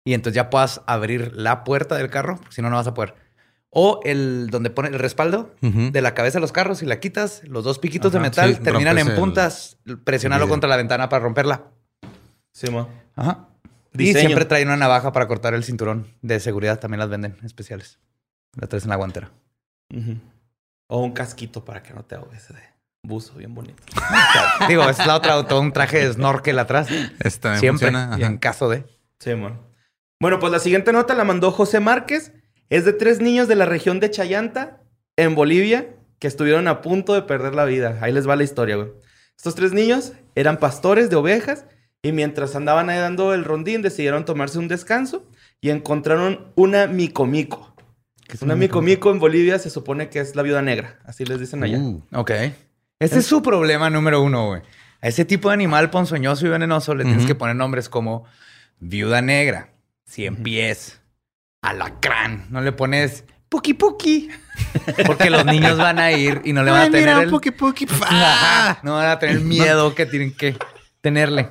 y 0.04 0.14
entonces 0.14 0.36
ya 0.36 0.50
puedas 0.50 0.82
abrir 0.88 1.32
la 1.36 1.64
puerta 1.64 1.96
del 1.96 2.10
carro, 2.10 2.38
porque 2.38 2.54
si 2.56 2.62
no, 2.62 2.70
no 2.70 2.76
vas 2.78 2.88
a 2.88 2.94
poder. 2.94 3.16
O 3.70 4.02
el 4.04 4.50
donde 4.50 4.70
pone 4.70 4.90
el 4.90 5.00
respaldo 5.00 5.56
de 5.62 6.02
la 6.02 6.14
cabeza 6.14 6.38
de 6.40 6.42
los 6.42 6.52
carros, 6.52 6.80
si 6.80 6.86
la 6.86 7.00
quitas, 7.00 7.42
los 7.48 7.64
dos 7.64 7.80
piquitos 7.80 8.12
de 8.12 8.20
metal 8.20 8.56
sí, 8.56 8.62
terminan 8.62 8.98
en 8.98 9.06
rompes 9.08 9.14
el- 9.14 9.20
puntas, 9.20 9.78
presionarlo 10.04 10.50
contra 10.50 10.70
la 10.70 10.76
ventana 10.76 11.08
para 11.08 11.24
romperla. 11.24 11.64
Sí, 12.52 12.70
mo. 12.70 12.90
Ajá. 13.16 13.48
Y 13.94 13.98
Diseño. 14.00 14.20
siempre 14.28 14.46
traen 14.46 14.68
una 14.68 14.78
navaja 14.78 15.12
para 15.14 15.28
cortar 15.28 15.54
el 15.54 15.64
cinturón 15.64 16.08
de 16.22 16.40
seguridad, 16.42 16.80
también 16.80 17.00
las 17.00 17.10
venden 17.10 17.38
especiales. 17.44 18.00
La 18.56 18.68
traes 18.68 18.84
en 18.84 18.90
la 18.90 18.96
guantera. 18.98 19.32
O 20.88 21.02
un 21.02 21.12
casquito 21.14 21.64
para 21.64 21.82
que 21.84 21.94
no 21.94 22.04
te 22.04 22.16
ahogues 22.16 22.48
de 22.50 22.60
buzo, 23.04 23.34
bien 23.36 23.54
bonito. 23.54 23.82
Digo, 24.68 24.88
es 24.90 25.06
la 25.06 25.16
otra, 25.16 25.46
todo 25.48 25.62
un 25.62 25.74
traje 25.74 26.06
de 26.06 26.14
snorkel 26.14 26.60
atrás. 26.60 26.88
También 26.88 27.60
Siempre. 27.60 27.70
funciona. 27.92 28.16
Y 28.20 28.24
en 28.24 28.38
caso 28.38 28.70
de. 28.70 28.86
Sí, 29.20 29.36
mo. 29.36 29.52
Bueno, 30.20 30.40
pues 30.40 30.52
la 30.52 30.60
siguiente 30.60 30.94
nota 30.94 31.14
la 31.14 31.24
mandó 31.24 31.52
José 31.52 31.80
Márquez. 31.80 32.34
Es 32.70 32.86
de 32.86 32.94
tres 32.94 33.20
niños 33.20 33.48
de 33.48 33.56
la 33.56 33.66
región 33.66 34.00
de 34.00 34.10
Chayanta, 34.10 34.82
en 35.18 35.36
Bolivia, 35.36 35.96
que 36.20 36.28
estuvieron 36.28 36.68
a 36.68 36.82
punto 36.82 37.14
de 37.14 37.24
perder 37.24 37.54
la 37.54 37.66
vida. 37.66 37.98
Ahí 38.02 38.14
les 38.14 38.28
va 38.28 38.36
la 38.36 38.44
historia, 38.44 38.78
güey. 38.78 38.90
Estos 39.36 39.56
tres 39.56 39.74
niños 39.74 40.14
eran 40.36 40.58
pastores 40.58 41.10
de 41.10 41.16
ovejas 41.18 41.66
y 42.02 42.12
mientras 42.12 42.56
andaban 42.56 42.90
ahí 42.90 42.98
dando 43.00 43.34
el 43.34 43.44
rondín 43.44 43.82
decidieron 43.82 44.24
tomarse 44.24 44.58
un 44.60 44.68
descanso 44.68 45.28
y 45.60 45.70
encontraron 45.72 46.52
una 46.56 46.88
micomico. 46.88 47.76
Una 48.42 48.56
micomico 48.56 49.12
en 49.12 49.20
Bolivia 49.20 49.60
se 49.60 49.70
supone 49.70 50.10
que 50.10 50.20
es 50.20 50.36
la 50.36 50.44
viuda 50.44 50.62
negra, 50.62 51.00
así 51.06 51.26
les 51.26 51.40
dicen 51.40 51.64
allá. 51.64 51.80
Uh, 51.80 52.02
Ok. 52.14 52.32
Ese 53.02 53.18
es 53.20 53.26
su 53.26 53.42
problema 53.42 53.90
número 53.90 54.22
uno, 54.22 54.46
güey. 54.46 54.62
A 55.02 55.08
ese 55.08 55.26
tipo 55.26 55.50
de 55.50 55.56
animal 55.56 55.90
ponzoñoso 55.90 56.46
y 56.46 56.50
venenoso 56.50 56.94
le 56.94 57.04
tienes 57.04 57.26
que 57.26 57.34
poner 57.34 57.56
nombres 57.56 57.90
como 57.90 58.26
viuda 58.80 59.24
negra, 59.24 59.70
cien 60.06 60.36
pies, 60.36 61.02
alacrán. 61.64 62.46
No 62.52 62.62
le 62.62 62.72
pones 62.72 63.24
puki 63.50 63.74
puki. 63.74 64.30
Porque 65.08 65.32
los 65.32 65.44
niños 65.46 65.80
van 65.80 65.98
a 65.98 66.12
ir 66.12 66.42
y 66.46 66.54
no 66.54 66.64
le 66.64 66.70
van 66.70 66.90
a 66.90 66.92
tener 66.92 67.24
el... 67.24 67.32
poqui, 67.32 67.50
poqui, 67.50 67.88
Ajá. 68.02 68.80
No 68.84 68.94
van 68.94 69.10
a 69.10 69.18
tener 69.18 69.40
miedo 69.40 69.96
que 69.96 70.06
tienen 70.06 70.32
que 70.36 70.56
tenerle. 71.02 71.50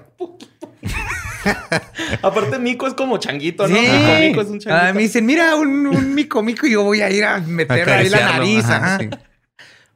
Aparte, 2.22 2.60
mico 2.60 2.86
es 2.86 2.94
como 2.94 3.18
changuito, 3.18 3.66
¿no? 3.66 3.74
Sí. 3.74 3.80
Micomico 3.80 4.40
es 4.42 4.48
un 4.48 4.60
changuito. 4.60 4.86
Ah, 4.88 4.92
me 4.92 5.02
dicen, 5.02 5.26
mira, 5.26 5.56
un, 5.56 5.88
un 5.88 6.14
mico 6.14 6.44
mico 6.44 6.68
y 6.68 6.72
yo 6.72 6.84
voy 6.84 7.00
a 7.00 7.10
ir 7.10 7.24
a 7.24 7.38
meter 7.40 7.90
ahí 7.90 8.08
la 8.08 8.20
nariz. 8.20 8.64
ajá, 8.64 8.76
ajá. 8.76 8.98
sí. 8.98 9.10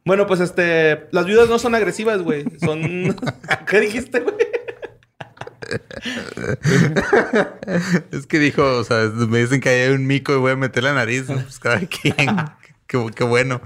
Bueno, 0.04 0.26
pues 0.26 0.40
este, 0.40 1.06
las 1.12 1.24
viudas 1.26 1.48
no 1.48 1.58
son 1.58 1.74
agresivas, 1.74 2.20
güey. 2.22 2.44
Son. 2.60 2.80
¿Qué 3.68 3.80
dijiste, 3.80 4.20
güey? 4.20 4.34
Es 8.12 8.26
que 8.26 8.38
dijo, 8.38 8.62
o 8.78 8.84
sea, 8.84 9.10
me 9.14 9.38
dicen 9.38 9.60
que 9.60 9.68
hay 9.70 9.90
un 9.92 10.06
mico 10.06 10.32
y 10.34 10.36
voy 10.36 10.52
a 10.52 10.56
meter 10.56 10.82
la 10.84 10.92
nariz. 10.94 11.24
Pues 11.26 11.58
cada 11.58 11.80
quien. 11.80 12.14
qué, 12.86 13.06
qué 13.14 13.24
bueno. 13.24 13.60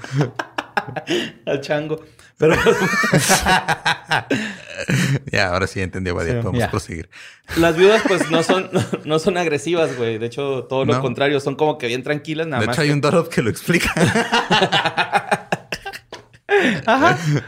Al 1.46 1.60
chango. 1.60 2.00
Pero 2.38 2.54
Ya, 5.32 5.48
ahora 5.48 5.66
sí 5.66 5.80
entendí, 5.80 6.12
Badia. 6.12 6.34
Sí, 6.34 6.38
Podemos 6.38 6.60
ya. 6.60 6.70
proseguir. 6.70 7.10
las 7.56 7.76
viudas, 7.76 8.00
pues 8.06 8.30
no 8.30 8.44
son, 8.44 8.70
no 9.04 9.18
son 9.18 9.36
agresivas, 9.38 9.96
güey. 9.96 10.18
De 10.18 10.26
hecho, 10.26 10.64
todo 10.68 10.84
lo 10.84 10.94
No. 10.94 11.02
contrario, 11.02 11.40
son 11.40 11.56
como 11.56 11.78
que 11.78 11.88
bien 11.88 12.04
tranquilas, 12.04 12.46
nada 12.46 12.60
de 12.60 12.66
más. 12.68 12.76
hecho, 12.76 12.82
hay 12.82 12.90
un 12.90 13.00
Dorov 13.00 13.28
que 13.28 13.42
lo 13.42 13.50
explica. 13.50 13.92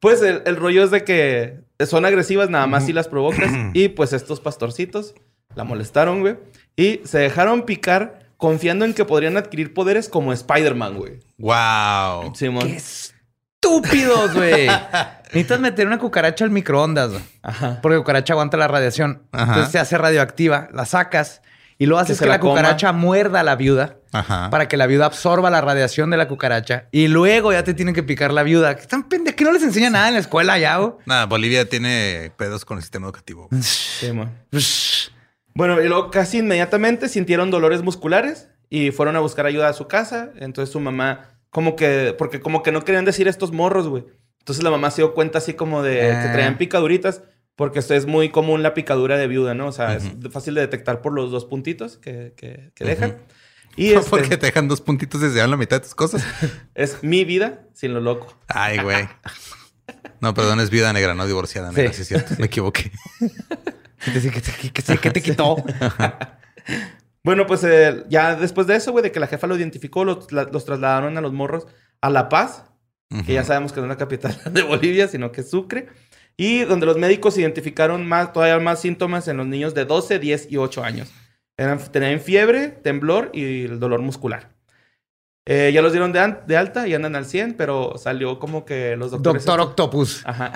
Pues 0.00 0.22
el, 0.22 0.42
el 0.46 0.56
rollo 0.56 0.82
es 0.82 0.90
de 0.90 1.04
que 1.04 1.60
son 1.86 2.06
agresivas, 2.06 2.48
nada 2.48 2.66
más 2.66 2.86
si 2.86 2.94
las 2.94 3.06
provocas. 3.06 3.50
y 3.74 3.88
pues 3.88 4.14
estos 4.14 4.40
pastorcitos 4.40 5.14
la 5.54 5.64
molestaron, 5.64 6.20
güey. 6.20 6.38
Y 6.74 7.02
se 7.04 7.18
dejaron 7.18 7.66
picar 7.66 8.30
confiando 8.38 8.86
en 8.86 8.94
que 8.94 9.04
podrían 9.04 9.36
adquirir 9.36 9.74
poderes 9.74 10.08
como 10.08 10.32
Spider-Man, 10.32 10.96
güey. 10.96 11.18
wow. 11.36 12.34
Simón. 12.34 12.66
¿Qué 12.68 12.76
es? 12.76 13.14
estúpidos, 13.62 14.34
güey. 14.34 14.66
Necesitas 15.26 15.60
meter 15.60 15.86
una 15.86 15.98
cucaracha 15.98 16.44
al 16.44 16.50
microondas, 16.50 17.10
güey. 17.10 17.22
Ajá. 17.42 17.78
Porque 17.82 17.96
la 17.96 18.00
cucaracha 18.00 18.32
aguanta 18.32 18.56
la 18.56 18.68
radiación. 18.68 19.22
Ajá. 19.32 19.44
Entonces 19.44 19.72
se 19.72 19.78
hace 19.78 19.98
radioactiva, 19.98 20.68
la 20.72 20.86
sacas 20.86 21.42
y 21.80 21.86
luego 21.86 22.00
haces 22.00 22.20
que, 22.20 22.26
la 22.26 22.34
la, 22.34 22.40
coma. 22.40 22.52
cucaracha 22.52 22.92
muerda 22.92 23.40
a 23.40 23.42
la 23.42 23.56
viuda 23.56 23.96
Ajá. 24.12 24.50
para 24.50 24.68
que 24.68 24.76
la 24.76 24.86
viuda 24.86 25.06
absorba 25.06 25.50
la 25.50 25.60
radiación 25.60 26.10
de 26.10 26.16
la 26.18 26.28
cucaracha 26.28 26.86
y 26.92 27.08
luego 27.08 27.52
ya 27.52 27.64
te 27.64 27.74
tienen 27.74 27.94
que 27.94 28.02
picar 28.04 28.32
la 28.32 28.42
viuda. 28.44 28.76
¿Qué 28.76 28.86
tan 28.86 29.08
pendejo? 29.08 29.34
¿Que 29.36 29.44
no 29.44 29.52
les 29.52 29.62
enseña 29.64 29.90
nada 29.90 30.06
en 30.08 30.14
la 30.14 30.20
escuela 30.20 30.56
ya, 30.58 30.76
güey? 30.76 30.92
Nada, 31.06 31.26
Bolivia 31.26 31.68
tiene 31.68 32.30
pedos 32.36 32.64
con 32.64 32.76
el 32.76 32.82
sistema 32.82 33.06
educativo. 33.06 33.48
Sí. 33.62 34.12
Bueno, 35.52 35.82
y 35.82 35.88
luego 35.88 36.10
casi 36.12 36.38
inmediatamente 36.38 37.08
sintieron 37.08 37.50
dolores 37.50 37.82
musculares 37.82 38.48
y 38.68 38.92
fueron 38.92 39.16
a 39.16 39.20
buscar 39.20 39.46
ayuda 39.46 39.68
a 39.68 39.72
su 39.72 39.88
casa. 39.88 40.30
Entonces 40.36 40.72
su 40.72 40.78
mamá, 40.78 41.24
como 41.50 41.74
que, 41.74 42.14
porque 42.16 42.40
como 42.40 42.62
que 42.62 42.70
no 42.72 42.84
querían 42.84 43.04
decir 43.04 43.26
estos 43.26 43.50
morros, 43.52 43.88
güey. 43.88 44.04
Entonces 44.38 44.62
la 44.62 44.70
mamá 44.70 44.90
se 44.92 45.02
dio 45.02 45.12
cuenta 45.12 45.38
así 45.38 45.54
como 45.54 45.82
de 45.82 45.98
que 45.98 46.12
Ah. 46.12 46.32
traían 46.32 46.56
picaduritas, 46.56 47.22
porque 47.60 47.78
esto 47.78 47.92
es 47.92 48.06
muy 48.06 48.30
común 48.30 48.62
la 48.62 48.72
picadura 48.72 49.18
de 49.18 49.26
viuda, 49.28 49.52
¿no? 49.52 49.66
O 49.66 49.72
sea, 49.72 49.94
es 49.94 50.04
fácil 50.30 50.54
de 50.54 50.62
detectar 50.62 51.02
por 51.02 51.12
los 51.12 51.30
dos 51.30 51.44
puntitos 51.44 51.98
que, 51.98 52.32
que- 52.34 52.70
que 52.74 52.84
dejan. 52.86 53.18
Y 53.76 53.92
este, 53.92 54.08
Porque 54.08 54.38
te 54.38 54.46
dejan 54.46 54.66
dos 54.66 54.80
puntitos 54.80 55.20
desde 55.20 55.46
la 55.46 55.58
mitad 55.58 55.76
de 55.76 55.80
tus 55.82 55.94
cosas. 55.94 56.24
es 56.74 57.02
mi 57.02 57.26
vida 57.26 57.66
sin 57.74 57.92
lo 57.92 58.00
loco. 58.00 58.34
Ay, 58.48 58.78
güey. 58.78 59.06
No, 60.22 60.32
perdón, 60.32 60.60
es 60.60 60.70
vida 60.70 60.90
negra, 60.94 61.12
no 61.14 61.26
divorciada 61.26 61.70
negra. 61.70 61.92
Sí. 61.92 61.96
Sí, 61.96 62.02
es 62.02 62.08
cierto. 62.08 62.34
Me 62.38 62.46
equivoqué. 62.46 62.90
Que 65.02 65.10
te, 65.10 65.20
quitó. 65.20 65.56
Bueno, 67.22 67.46
pues 67.46 67.62
eh, 67.64 68.04
ya 68.08 68.34
después 68.36 68.66
de 68.66 68.76
eso, 68.76 68.92
güey, 68.92 69.02
de 69.02 69.12
que 69.12 69.20
la 69.20 69.26
jefa 69.26 69.46
lo 69.46 69.54
identificó, 69.54 70.06
los, 70.06 70.32
la- 70.32 70.44
los 70.44 70.64
trasladaron 70.64 71.18
a 71.18 71.20
los 71.20 71.34
morros 71.34 71.66
a 72.00 72.08
La 72.08 72.30
Paz, 72.30 72.64
que 73.26 73.34
ya 73.34 73.44
sabemos 73.44 73.72
que 73.74 73.80
no 73.80 73.84
es 73.86 73.90
la 73.90 73.98
capital 73.98 74.40
de 74.50 74.62
Bolivia, 74.62 75.06
sino 75.08 75.30
que 75.32 75.42
es 75.42 75.50
Sucre. 75.50 75.88
Y 76.40 76.64
donde 76.64 76.86
los 76.86 76.96
médicos 76.96 77.36
identificaron 77.36 78.08
más, 78.08 78.32
todavía 78.32 78.58
más 78.58 78.80
síntomas 78.80 79.28
en 79.28 79.36
los 79.36 79.46
niños 79.46 79.74
de 79.74 79.84
12, 79.84 80.18
10 80.18 80.50
y 80.50 80.56
8 80.56 80.82
años. 80.82 81.12
Eran, 81.58 81.78
tenían 81.92 82.18
fiebre, 82.18 82.68
temblor 82.68 83.28
y 83.34 83.64
el 83.64 83.78
dolor 83.78 84.00
muscular. 84.00 84.48
Eh, 85.44 85.70
ya 85.74 85.82
los 85.82 85.92
dieron 85.92 86.12
de, 86.14 86.56
alta 86.56 86.88
y 86.88 86.94
andan 86.94 87.14
al 87.14 87.26
100, 87.26 87.58
pero 87.58 87.98
salió 87.98 88.38
como 88.38 88.64
que 88.64 88.96
los 88.96 89.10
doctores... 89.10 89.44
Doctor 89.44 89.66
Octopus. 89.66 90.22
Ajá. 90.24 90.54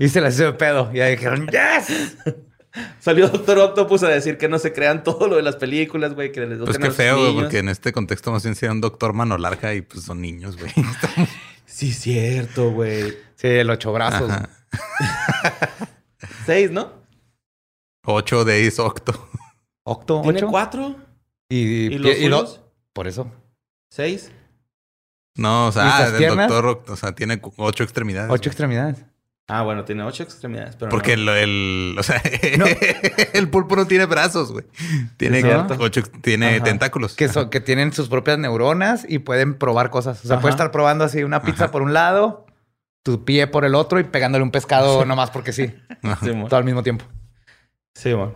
Y 0.00 0.08
se 0.08 0.20
la 0.20 0.30
hizo 0.30 0.42
de 0.42 0.54
pedo. 0.54 0.90
Y 0.92 0.96
ya 0.96 1.06
dijeron, 1.06 1.46
¡Yes! 1.46 2.16
Salió 2.98 3.28
Doctor 3.28 3.58
Octopus 3.58 4.02
a 4.02 4.08
decir 4.08 4.38
que 4.38 4.48
no 4.48 4.58
se 4.58 4.72
crean 4.72 5.04
todo 5.04 5.28
lo 5.28 5.36
de 5.36 5.42
las 5.42 5.54
películas, 5.54 6.14
güey, 6.14 6.32
que 6.32 6.40
les 6.40 6.58
Pues 6.58 6.70
gustan 6.70 6.82
a 6.82 6.88
qué 6.88 6.92
feo, 6.92 7.16
güey, 7.16 7.34
porque 7.34 7.58
en 7.58 7.68
este 7.68 7.92
contexto 7.92 8.32
más 8.32 8.42
bien 8.42 8.56
sería 8.56 8.72
un 8.72 8.80
doctor 8.80 9.12
mano 9.12 9.38
larga 9.38 9.72
y 9.72 9.82
pues 9.82 10.02
son 10.02 10.20
niños, 10.20 10.56
güey. 10.56 10.72
Sí, 11.64 11.92
cierto, 11.92 12.72
güey. 12.72 13.16
Sí, 13.36 13.46
el 13.46 13.70
ocho 13.70 13.92
brazos. 13.92 14.28
Ajá. 14.28 14.59
Seis, 16.46 16.70
¿no? 16.70 16.92
Ocho 18.04 18.44
de 18.44 18.62
is 18.62 18.78
octo. 18.78 19.28
Octo, 19.84 20.22
¿Tiene 20.22 20.38
ocho. 20.38 20.48
cuatro? 20.48 20.96
Y, 21.48 21.94
¿Y 21.94 21.98
los 22.28 22.56
y? 22.58 22.60
Por 22.92 23.08
eso. 23.08 23.30
¿Seis? 23.90 24.30
No, 25.36 25.66
o 25.66 25.68
¿Y 25.70 25.72
sea, 25.72 25.88
esas 26.00 26.12
el 26.12 26.18
piernas? 26.18 26.48
doctor, 26.48 26.84
o 26.88 26.96
sea, 26.96 27.12
tiene 27.12 27.40
ocho 27.56 27.82
extremidades. 27.84 28.30
Ocho 28.30 28.42
güey. 28.42 28.48
extremidades. 28.48 29.04
Ah, 29.48 29.62
bueno, 29.62 29.84
tiene 29.84 30.04
ocho 30.04 30.22
extremidades, 30.22 30.76
pero 30.76 30.90
Porque 30.90 31.16
no. 31.16 31.32
el, 31.32 31.38
el- 31.50 31.96
o 31.98 32.02
sea, 32.04 32.22
No. 32.56 32.66
el 33.32 33.48
pulpo 33.50 33.74
no 33.74 33.86
tiene 33.86 34.06
brazos, 34.06 34.52
güey. 34.52 34.64
Tiene 35.16 35.42
ocho, 35.78 36.02
tiene 36.22 36.56
Ajá. 36.56 36.64
tentáculos. 36.64 37.16
Que, 37.16 37.28
son, 37.28 37.50
que 37.50 37.60
tienen 37.60 37.92
sus 37.92 38.08
propias 38.08 38.38
neuronas 38.38 39.04
y 39.08 39.18
pueden 39.18 39.54
probar 39.58 39.90
cosas. 39.90 40.24
O 40.24 40.28
sea, 40.28 40.36
Ajá. 40.36 40.42
puedes 40.42 40.54
estar 40.54 40.70
probando 40.70 41.04
así 41.04 41.24
una 41.24 41.42
pizza 41.42 41.64
Ajá. 41.64 41.72
por 41.72 41.82
un 41.82 41.92
lado, 41.94 42.46
tu 43.02 43.24
pie 43.24 43.46
por 43.46 43.64
el 43.64 43.74
otro 43.74 43.98
y 43.98 44.04
pegándole 44.04 44.42
un 44.42 44.50
pescado 44.50 45.04
nomás 45.04 45.30
porque 45.30 45.52
sí. 45.52 45.72
Todo 46.48 46.56
al 46.56 46.64
mismo 46.64 46.82
tiempo. 46.82 47.04
Sí, 47.94 48.14
mo. 48.14 48.34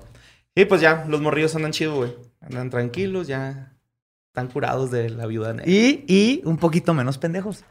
Y 0.55 0.65
pues 0.67 0.81
ya, 0.81 1.05
los 1.09 1.21
morrillos 1.21 1.55
andan 1.57 1.73
chido, 1.73 1.97
güey. 1.97 2.15
Andan 2.41 2.71
tranquilos, 2.71 3.27
ya 3.27 3.73
están 4.29 4.49
curados 4.49 4.91
de 4.91 5.11
la 5.11 5.27
viuda 5.27 5.53
negra. 5.53 5.71
Y, 5.71 6.05
y 6.07 6.43
un 6.45 6.59
poquito 6.59 6.95
menos 6.95 7.19
pendejos. 7.19 7.65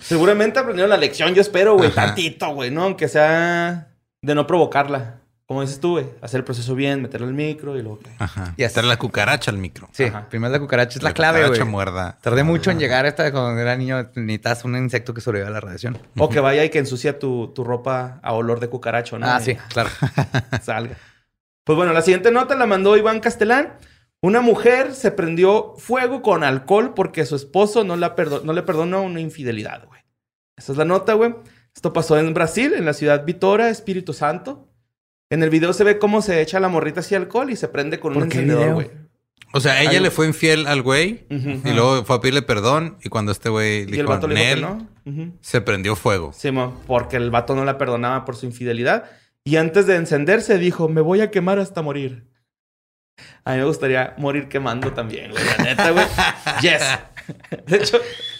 Seguramente 0.00 0.58
aprendieron 0.58 0.90
la 0.90 0.96
lección, 0.96 1.34
yo 1.34 1.40
espero, 1.40 1.76
güey. 1.76 1.90
Tantito, 1.90 2.48
güey, 2.54 2.70
¿no? 2.70 2.84
Aunque 2.84 3.08
sea 3.08 3.88
de 4.20 4.34
no 4.34 4.46
provocarla. 4.46 5.20
Como 5.46 5.60
dices 5.62 5.78
tú, 5.78 5.92
güey. 5.92 6.06
Hacer 6.22 6.38
el 6.38 6.44
proceso 6.44 6.74
bien, 6.74 7.00
meterle 7.02 7.28
el 7.28 7.32
micro 7.34 7.76
y 7.78 7.82
luego... 7.82 8.00
Ajá. 8.18 8.52
Y 8.56 8.64
hasta- 8.64 8.80
hacer 8.80 8.88
la 8.88 8.98
cucaracha 8.98 9.50
al 9.52 9.58
micro. 9.58 9.88
Sí, 9.92 10.04
Ajá. 10.04 10.28
primero 10.28 10.52
la 10.52 10.58
cucaracha 10.58 10.98
es 10.98 11.04
la, 11.04 11.12
clave, 11.14 11.38
cucaracha 11.38 11.62
güey. 11.62 11.70
muerda. 11.70 12.18
Tardé 12.20 12.42
mucho 12.42 12.72
en 12.72 12.80
llegar 12.80 13.04
a 13.04 13.08
esta 13.08 13.30
cuando 13.30 13.60
era 13.60 13.76
niño. 13.76 14.10
Necesitas 14.16 14.64
un 14.64 14.76
insecto 14.76 15.14
que 15.14 15.20
sobreviva 15.20 15.48
a 15.48 15.52
la 15.52 15.60
radiación. 15.60 15.98
O 16.18 16.28
que 16.28 16.40
vaya 16.40 16.64
y 16.64 16.70
que 16.70 16.78
ensucia 16.80 17.20
tu, 17.20 17.52
tu 17.54 17.62
ropa 17.62 18.18
a 18.24 18.32
olor 18.32 18.58
de 18.58 18.68
cucaracho, 18.68 19.20
¿no? 19.20 19.26
Ah, 19.28 19.38
Y 19.40 19.44
sí, 19.44 19.56
claro. 19.68 19.88
salga. 20.62 20.96
Pues 21.64 21.76
bueno, 21.76 21.92
la 21.92 22.02
siguiente 22.02 22.30
nota 22.32 22.56
la 22.56 22.66
mandó 22.66 22.96
Iván 22.96 23.20
Castelán. 23.20 23.74
Una 24.22 24.40
mujer 24.40 24.94
se 24.94 25.12
prendió 25.12 25.74
fuego 25.78 26.22
con 26.22 26.42
alcohol 26.42 26.92
porque 26.94 27.24
su 27.24 27.36
esposo 27.36 27.84
no, 27.84 27.96
la 27.96 28.16
perdo- 28.16 28.42
no 28.42 28.52
le 28.52 28.62
perdonó 28.62 29.02
una 29.02 29.20
infidelidad, 29.20 29.84
güey. 29.86 30.00
Esa 30.56 30.72
es 30.72 30.78
la 30.78 30.84
nota, 30.84 31.12
güey. 31.14 31.34
Esto 31.74 31.92
pasó 31.92 32.18
en 32.18 32.32
Brasil, 32.34 32.72
en 32.74 32.84
la 32.86 32.94
ciudad 32.94 33.24
Vitória, 33.24 33.68
Espíritu 33.68 34.12
Santo. 34.12 34.65
En 35.30 35.42
el 35.42 35.50
video 35.50 35.72
se 35.72 35.84
ve 35.84 35.98
cómo 35.98 36.22
se 36.22 36.40
echa 36.40 36.60
la 36.60 36.68
morrita 36.68 37.00
así 37.00 37.14
alcohol 37.14 37.50
y 37.50 37.56
se 37.56 37.68
prende 37.68 37.98
con 37.98 38.12
un 38.14 38.20
¿Por 38.20 38.28
qué 38.28 38.38
encendedor, 38.38 38.74
güey. 38.74 38.90
O 39.52 39.60
sea, 39.60 39.80
ella 39.80 39.90
Algo- 39.90 40.02
le 40.02 40.10
fue 40.10 40.26
infiel 40.26 40.66
al 40.66 40.82
güey 40.82 41.24
Ujú. 41.30 41.60
y 41.68 41.72
luego 41.72 42.04
fue 42.04 42.16
a 42.16 42.20
pedirle 42.20 42.42
perdón 42.42 42.98
y 43.02 43.08
cuando 43.08 43.32
este 43.32 43.48
güey 43.48 43.86
le 43.86 43.96
dijo 44.02 44.20
que 44.20 44.26
"Nel", 44.28 44.60
no. 44.60 44.88
Ujú. 45.04 45.32
se 45.40 45.60
prendió 45.60 45.96
fuego. 45.96 46.32
Sí, 46.32 46.50
mo, 46.50 46.80
porque 46.86 47.16
el 47.16 47.30
vato 47.30 47.54
no 47.54 47.64
la 47.64 47.78
perdonaba 47.78 48.24
por 48.24 48.36
su 48.36 48.46
infidelidad. 48.46 49.04
Y 49.44 49.56
antes 49.56 49.86
de 49.86 49.94
encenderse 49.96 50.58
dijo, 50.58 50.88
me 50.88 51.00
voy 51.00 51.20
a 51.20 51.30
quemar 51.30 51.58
hasta 51.60 51.80
morir. 51.80 52.24
A 53.44 53.52
mí 53.52 53.58
me 53.58 53.64
gustaría 53.64 54.14
morir 54.18 54.48
quemando 54.48 54.92
también, 54.92 55.30
güey. 55.30 55.42
La 55.58 55.64
neta, 55.64 55.90
güey. 55.92 56.04
Yes. 56.62 56.82
De 57.66 57.76
hecho, 57.78 57.98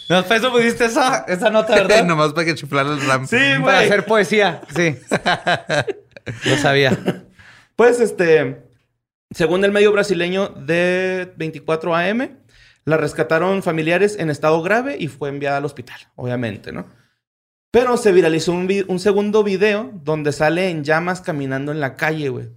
No, 0.09 0.23
para 0.23 0.35
eso 0.37 0.51
pusiste 0.51 0.85
esa, 0.85 1.25
esa 1.27 1.49
nota, 1.49 1.73
¿verdad? 1.75 2.03
Nomás 2.05 2.33
para 2.33 2.45
que 2.45 2.51
el 2.51 3.01
ram. 3.07 3.25
sí, 3.27 3.35
Para 3.37 3.59
güey. 3.59 3.85
hacer 3.85 4.05
poesía, 4.05 4.61
sí. 4.75 4.95
Lo 6.45 6.57
sabía. 6.57 6.97
Pues, 7.75 7.99
este, 7.99 8.63
según 9.29 9.63
el 9.63 9.71
medio 9.71 9.91
brasileño 9.91 10.47
de 10.49 11.31
24 11.37 11.95
AM, 11.95 12.39
la 12.85 12.97
rescataron 12.97 13.61
familiares 13.61 14.17
en 14.17 14.31
estado 14.31 14.63
grave 14.63 14.97
y 14.99 15.09
fue 15.09 15.29
enviada 15.29 15.57
al 15.57 15.65
hospital, 15.65 15.99
obviamente, 16.15 16.71
¿no? 16.71 16.87
Pero 17.69 17.95
se 17.97 18.11
viralizó 18.11 18.53
un, 18.53 18.65
vi- 18.65 18.83
un 18.87 18.99
segundo 18.99 19.43
video 19.43 19.91
donde 20.03 20.31
sale 20.31 20.69
en 20.71 20.83
llamas 20.83 21.21
caminando 21.21 21.71
en 21.71 21.79
la 21.79 21.95
calle, 21.95 22.29
güey. 22.29 22.49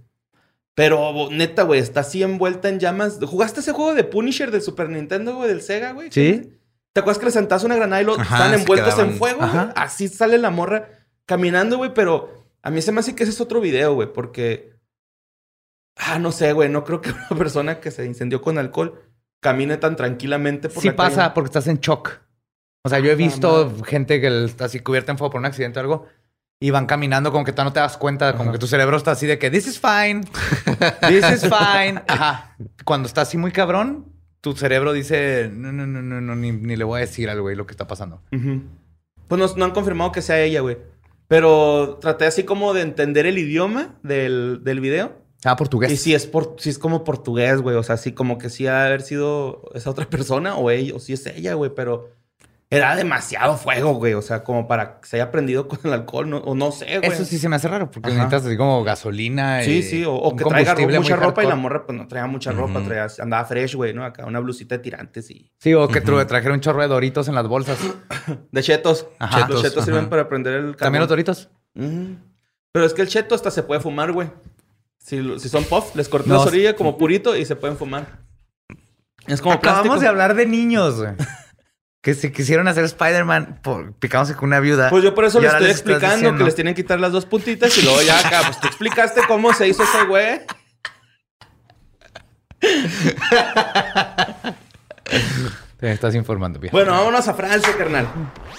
Pero 0.73 1.29
neta, 1.29 1.61
güey, 1.63 1.79
está 1.79 1.99
así 1.99 2.23
envuelta 2.23 2.69
en 2.69 2.79
llamas. 2.79 3.19
¿Jugaste 3.21 3.59
ese 3.59 3.73
juego 3.73 3.93
de 3.93 4.03
Punisher 4.05 4.49
del 4.49 4.63
Super 4.63 4.89
Nintendo, 4.89 5.35
güey, 5.35 5.49
del 5.49 5.61
Sega, 5.61 5.91
güey? 5.91 6.09
Sí. 6.11 6.57
¿Te 6.93 7.01
acuerdas 7.01 7.19
que 7.19 7.25
le 7.25 7.31
sentas 7.31 7.63
una 7.63 7.75
granada 7.75 8.01
y 8.01 8.05
lo, 8.05 8.19
Ajá, 8.19 8.37
están 8.47 8.59
envueltos 8.59 8.97
en 8.97 9.13
fuego? 9.17 9.43
Ajá. 9.43 9.71
Así 9.75 10.07
sale 10.07 10.39
la 10.39 10.49
morra 10.49 10.89
caminando, 11.27 11.77
güey, 11.77 11.93
pero 11.93 12.40
a 12.63 12.69
mí 12.71 12.81
se 12.81 12.91
me 12.91 12.99
hace 12.99 13.15
que 13.15 13.23
ese 13.23 13.31
es 13.31 13.41
otro 13.41 13.61
video, 13.61 13.93
güey, 13.93 14.11
porque. 14.11 14.71
Ah, 15.97 16.19
no 16.19 16.31
sé, 16.31 16.53
güey, 16.53 16.69
no 16.69 16.83
creo 16.83 17.01
que 17.01 17.09
una 17.29 17.37
persona 17.37 17.79
que 17.79 17.91
se 17.91 18.05
incendió 18.05 18.41
con 18.41 18.57
alcohol 18.57 19.01
camine 19.41 19.77
tan 19.77 19.95
tranquilamente 19.95 20.69
por 20.69 20.81
Sí 20.81 20.89
la 20.89 20.95
pasa 20.95 21.15
calle. 21.17 21.31
porque 21.35 21.47
estás 21.47 21.67
en 21.67 21.79
shock. 21.79 22.19
O 22.83 22.89
sea, 22.89 22.99
yo 22.99 23.09
he 23.09 23.13
Ah, 23.13 23.15
visto 23.15 23.75
gente 23.83 24.21
que 24.21 24.45
está 24.45 24.65
así 24.65 24.79
cubierta 24.79 25.11
en 25.11 25.17
fuego 25.17 25.31
por 25.31 25.39
un 25.39 25.45
accidente 25.45 25.79
o 25.79 25.81
algo 25.81 26.07
y 26.59 26.69
van 26.69 26.85
caminando 26.85 27.31
como 27.31 27.43
que 27.43 27.53
tú 27.53 27.63
no 27.63 27.73
te 27.73 27.79
das 27.79 27.97
cuenta, 27.97 28.31
como 28.33 28.43
Ajá. 28.43 28.51
que 28.53 28.59
tu 28.59 28.67
cerebro 28.67 28.95
está 28.97 29.11
así 29.11 29.25
de 29.27 29.37
que 29.39 29.49
this 29.51 29.67
is 29.67 29.79
fine, 29.79 30.21
this 31.07 31.25
is 31.31 31.41
fine. 31.41 32.01
Ajá. 32.07 32.55
Cuando 32.85 33.07
está 33.07 33.21
así 33.21 33.37
muy 33.37 33.51
cabrón, 33.51 34.05
tu 34.41 34.53
cerebro 34.53 34.93
dice 34.93 35.49
no, 35.51 35.71
no, 35.71 35.85
no, 35.87 36.01
no, 36.01 36.21
no 36.21 36.35
ni, 36.35 36.51
ni 36.51 36.75
le 36.75 36.83
voy 36.83 36.97
a 36.97 37.01
decir 37.01 37.29
al 37.29 37.41
güey 37.41 37.55
lo 37.55 37.65
que 37.65 37.71
está 37.71 37.87
pasando. 37.87 38.21
Pues 39.27 39.39
no, 39.39 39.47
no 39.57 39.65
han 39.65 39.71
confirmado 39.71 40.11
que 40.11 40.21
sea 40.21 40.39
ella, 40.39 40.61
güey. 40.61 40.77
Pero 41.31 41.97
traté 42.01 42.25
así 42.25 42.43
como 42.43 42.73
de 42.73 42.81
entender 42.81 43.25
el 43.25 43.37
idioma 43.37 43.97
del, 44.03 44.65
del 44.65 44.81
video. 44.81 45.13
Ah, 45.45 45.55
portugués. 45.55 45.89
Y 45.89 45.95
si 45.95 46.13
es, 46.13 46.27
por, 46.27 46.57
si 46.59 46.69
es 46.69 46.77
como 46.77 47.05
portugués, 47.05 47.61
güey. 47.61 47.77
O 47.77 47.83
sea, 47.83 47.95
sí, 47.95 48.11
como 48.11 48.37
que 48.37 48.49
sí 48.49 48.67
ha 48.67 48.81
de 48.81 48.87
haber 48.87 49.01
sido 49.01 49.61
esa 49.73 49.91
otra 49.91 50.09
persona 50.09 50.57
o 50.57 50.69
ella, 50.69 50.93
o 50.93 50.99
si 50.99 51.13
es 51.13 51.25
ella, 51.27 51.53
güey. 51.53 51.71
Pero 51.73 52.09
era 52.71 52.95
demasiado 52.95 53.57
fuego, 53.57 53.93
güey. 53.95 54.13
O 54.15 54.21
sea, 54.23 54.43
como 54.43 54.67
para 54.67 54.99
que 55.01 55.07
se 55.07 55.17
haya 55.17 55.29
prendido 55.29 55.67
con 55.67 55.77
el 55.83 55.93
alcohol, 55.93 56.27
no, 56.29 56.37
o 56.37 56.55
no 56.55 56.71
sé, 56.71 56.97
güey. 56.99 57.11
Eso 57.11 57.25
sí 57.25 57.37
se 57.37 57.47
me 57.49 57.57
hace 57.57 57.67
raro 57.67 57.91
porque 57.91 58.09
Ajá. 58.09 58.17
necesitas 58.17 58.45
así 58.47 58.57
como 58.57 58.83
gasolina. 58.83 59.61
Sí, 59.61 59.71
y 59.77 59.83
sí, 59.83 60.05
o, 60.05 60.13
o 60.15 60.35
que 60.35 60.45
traiga 60.45 60.73
mucha 60.75 61.15
ropa 61.17 61.43
y 61.43 61.47
la 61.47 61.55
morra 61.55 61.85
pues 61.85 61.97
no 61.97 62.07
traía 62.07 62.25
mucha 62.27 62.51
ropa, 62.51 62.81
traía, 62.81 63.07
andaba 63.19 63.45
fresh, 63.45 63.75
güey, 63.75 63.93
¿no? 63.93 64.03
Acá 64.05 64.25
una 64.25 64.39
blusita 64.39 64.77
de 64.77 64.83
tirantes 64.83 65.29
y... 65.29 65.51
Sí, 65.59 65.73
o 65.73 65.87
que 65.87 66.01
tra- 66.03 66.25
trajera 66.25 66.53
un 66.53 66.61
chorro 66.61 66.81
de 66.81 66.87
doritos 66.87 67.27
en 67.27 67.35
las 67.35 67.47
bolsas. 67.47 67.77
De 68.51 68.63
chetos. 68.63 69.05
Ajá. 69.19 69.47
Los 69.47 69.61
Chetos, 69.61 69.85
sirven 69.85 70.09
para 70.09 70.27
prender 70.29 70.53
el 70.55 70.75
También 70.75 71.01
los 71.01 71.09
carbón. 71.09 71.09
doritos. 71.09 71.49
Pero 72.71 72.85
es 72.85 72.93
que 72.93 73.01
el 73.01 73.07
cheto 73.09 73.35
hasta 73.35 73.51
se 73.51 73.63
puede 73.63 73.81
fumar, 73.81 74.11
güey. 74.13 74.29
Si, 74.97 75.39
si 75.39 75.49
son 75.49 75.63
puff, 75.65 75.95
les 75.95 76.07
cortas 76.07 76.27
No. 76.29 76.35
las 76.37 76.47
orillas 76.47 76.75
como 76.75 76.97
purito 76.97 77.35
y 77.35 77.43
se 77.45 77.55
pueden 77.55 77.75
fumar. 77.75 78.19
Es 79.27 79.41
como 79.41 79.55
Acabamos 79.55 79.81
plástico. 79.83 80.01
de 80.01 80.07
hablar 80.07 80.35
de 80.35 80.45
niños, 80.45 80.97
güey. 80.99 81.11
Que 82.01 82.15
si 82.15 82.31
quisieron 82.31 82.67
hacer 82.67 82.83
Spider-Man 82.85 83.59
por- 83.61 83.93
picándose 83.93 84.35
con 84.35 84.49
una 84.49 84.59
viuda. 84.59 84.89
Pues 84.89 85.03
yo 85.03 85.13
por 85.13 85.25
eso 85.25 85.39
les 85.39 85.51
estoy 85.53 85.69
explicando 85.69 86.15
diciendo- 86.15 86.37
que 86.39 86.43
les 86.45 86.55
tienen 86.55 86.73
que 86.73 86.81
quitar 86.81 86.99
las 86.99 87.11
dos 87.11 87.25
puntitas 87.27 87.77
y 87.77 87.83
luego 87.83 88.01
ya 88.01 88.17
acá, 88.19 88.41
pues 88.45 88.59
tú 88.59 88.67
explicaste 88.67 89.21
cómo 89.27 89.53
se 89.53 89.67
hizo 89.67 89.83
ese 89.83 90.03
güey. 90.05 90.41
Te 95.79 95.91
estás 95.91 96.13
informando 96.15 96.59
bien. 96.59 96.71
Bueno, 96.71 96.91
vámonos 96.91 97.27
a 97.27 97.33
Francia, 97.33 97.75
carnal. 97.77 98.07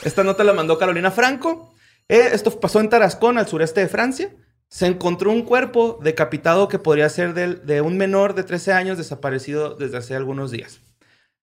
Esta 0.03 0.25
nota 0.25 0.43
la 0.45 0.53
mandó 0.53 0.79
Carolina 0.79 1.11
Franco. 1.11 1.73
Eh, 2.09 2.31
esto 2.33 2.59
pasó 2.61 2.81
en 2.81 2.89
Tarascón, 2.89 3.39
al 3.39 3.47
sureste 3.47 3.81
de 3.81 3.89
Francia. 3.89 4.31
Se 4.69 4.87
encontró 4.87 5.31
un 5.31 5.43
cuerpo 5.45 5.99
decapitado 6.03 6.67
que 6.69 6.79
podría 6.79 7.09
ser 7.09 7.35
del- 7.35 7.65
de 7.65 7.81
un 7.81 7.97
menor 7.97 8.35
de 8.35 8.43
13 8.43 8.73
años 8.73 8.99
desaparecido 8.99 9.75
desde 9.77 9.99
hace 9.99 10.15
algunos 10.17 10.51
días. 10.51 10.81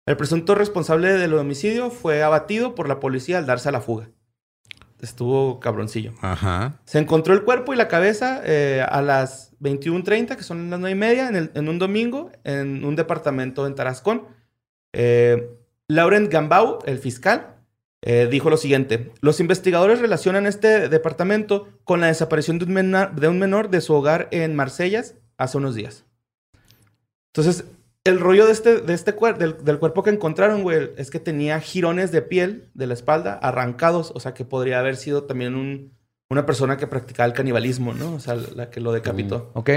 El 0.10 0.18
presunto 0.18 0.56
responsable 0.56 1.14
del 1.14 1.36
homicidio 1.36 1.92
fue 1.92 2.24
abatido 2.24 2.74
por 2.74 2.88
la 2.88 3.00
policía 3.00 3.38
al 3.38 3.46
darse 3.46 3.70
a 3.70 3.72
la 3.72 3.80
fuga. 3.80 4.10
Estuvo 5.02 5.60
cabroncillo. 5.60 6.14
Ajá. 6.22 6.80
Se 6.86 6.98
encontró 6.98 7.36
el 7.36 7.44
cuerpo 7.44 7.76
y 7.76 7.78
la 7.78 7.88
cabeza 7.88 8.42
eh, 8.44 8.84
a 8.90 9.04
las 9.04 9.54
21.30, 9.60 10.36
que 10.36 10.42
son 10.42 10.72
las 10.72 10.80
9 10.80 10.94
y 10.96 11.00
media, 11.00 11.28
en, 11.30 11.36
el- 11.36 11.52
en 11.54 11.70
un 11.70 11.78
domingo, 11.78 12.32
en 12.44 12.84
un 12.86 12.96
departamento 12.96 13.68
en 13.68 13.76
Tarascón. 13.76 14.24
Eh, 14.94 15.48
Laurent 15.88 16.28
Gambau, 16.32 16.80
el 16.88 16.98
fiscal, 16.98 17.58
eh, 18.02 18.28
dijo 18.32 18.50
lo 18.50 18.58
siguiente. 18.58 19.12
Los 19.22 19.40
investigadores 19.40 20.00
relacionan 20.02 20.48
este 20.48 20.90
departamento 20.90 21.68
con 21.84 22.02
la 22.02 22.08
desaparición 22.08 22.58
de 22.58 22.66
un, 22.66 22.74
mena- 22.74 23.06
de 23.16 23.28
un 23.28 23.38
menor 23.38 23.70
de 23.70 23.82
su 23.82 23.94
hogar 23.94 24.28
en 24.32 24.56
Marsellas 24.56 25.14
hace 25.38 25.60
unos 25.60 25.76
días. 25.76 26.06
Entonces, 27.28 27.64
el 28.10 28.20
rollo 28.20 28.46
de 28.46 28.52
este, 28.52 28.82
de 28.82 28.94
este 28.94 29.16
cuer- 29.16 29.38
del, 29.38 29.64
del 29.64 29.80
cuerpo 29.80 30.04
que 30.04 30.10
encontraron, 30.10 30.64
güey, 30.64 30.92
es 30.98 31.10
que 31.10 31.20
tenía 31.20 31.60
jirones 31.62 32.12
de 32.12 32.22
piel 32.22 32.70
de 32.74 32.88
la 32.88 32.94
espalda 32.94 33.34
arrancados. 33.42 34.12
O 34.16 34.20
sea, 34.20 34.34
que 34.34 34.44
podría 34.46 34.80
haber 34.80 34.98
sido 34.98 35.24
también 35.24 35.56
un, 35.56 35.98
una 36.30 36.46
persona 36.46 36.76
que 36.78 36.88
practicaba 36.88 37.28
el 37.28 37.34
canibalismo, 37.34 37.94
¿no? 37.94 38.14
O 38.16 38.20
sea, 38.20 38.36
la 38.36 38.70
que 38.70 38.82
lo 38.82 38.92
decapitó. 38.92 39.52
Ok. 39.54 39.70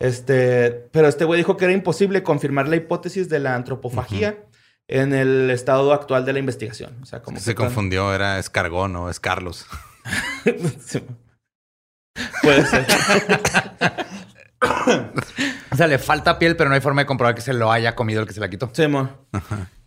Este, 0.00 0.70
pero 0.92 1.08
este 1.08 1.24
güey 1.24 1.38
dijo 1.38 1.56
que 1.56 1.64
era 1.64 1.72
imposible 1.74 2.22
confirmar 2.22 2.68
la 2.68 2.76
hipótesis 2.76 3.28
de 3.28 3.38
la 3.38 3.54
antropofagia 3.54 4.44
en 4.88 5.14
el 5.14 5.48
estado 5.50 5.92
actual 5.92 6.24
de 6.24 6.32
la 6.32 6.38
investigación. 6.40 6.98
O 7.02 7.06
sea, 7.06 7.22
como 7.22 7.38
Se 7.38 7.52
que 7.52 7.54
tan- 7.58 7.66
confundió, 7.66 8.12
era 8.12 8.38
Escargón 8.38 8.96
o 8.96 9.08
es 9.08 9.20
Carlos. 9.20 9.64
Puede 12.42 12.66
ser. 12.66 12.84
O 15.72 15.76
sea, 15.76 15.86
le 15.86 15.98
falta 15.98 16.38
piel, 16.38 16.54
pero 16.56 16.68
no 16.68 16.74
hay 16.74 16.80
forma 16.82 17.02
de 17.02 17.06
comprobar 17.06 17.34
que 17.34 17.40
se 17.40 17.54
lo 17.54 17.72
haya 17.72 17.94
comido 17.94 18.20
el 18.20 18.26
que 18.26 18.34
se 18.34 18.40
la 18.40 18.50
quitó. 18.50 18.70
Sí. 18.74 18.82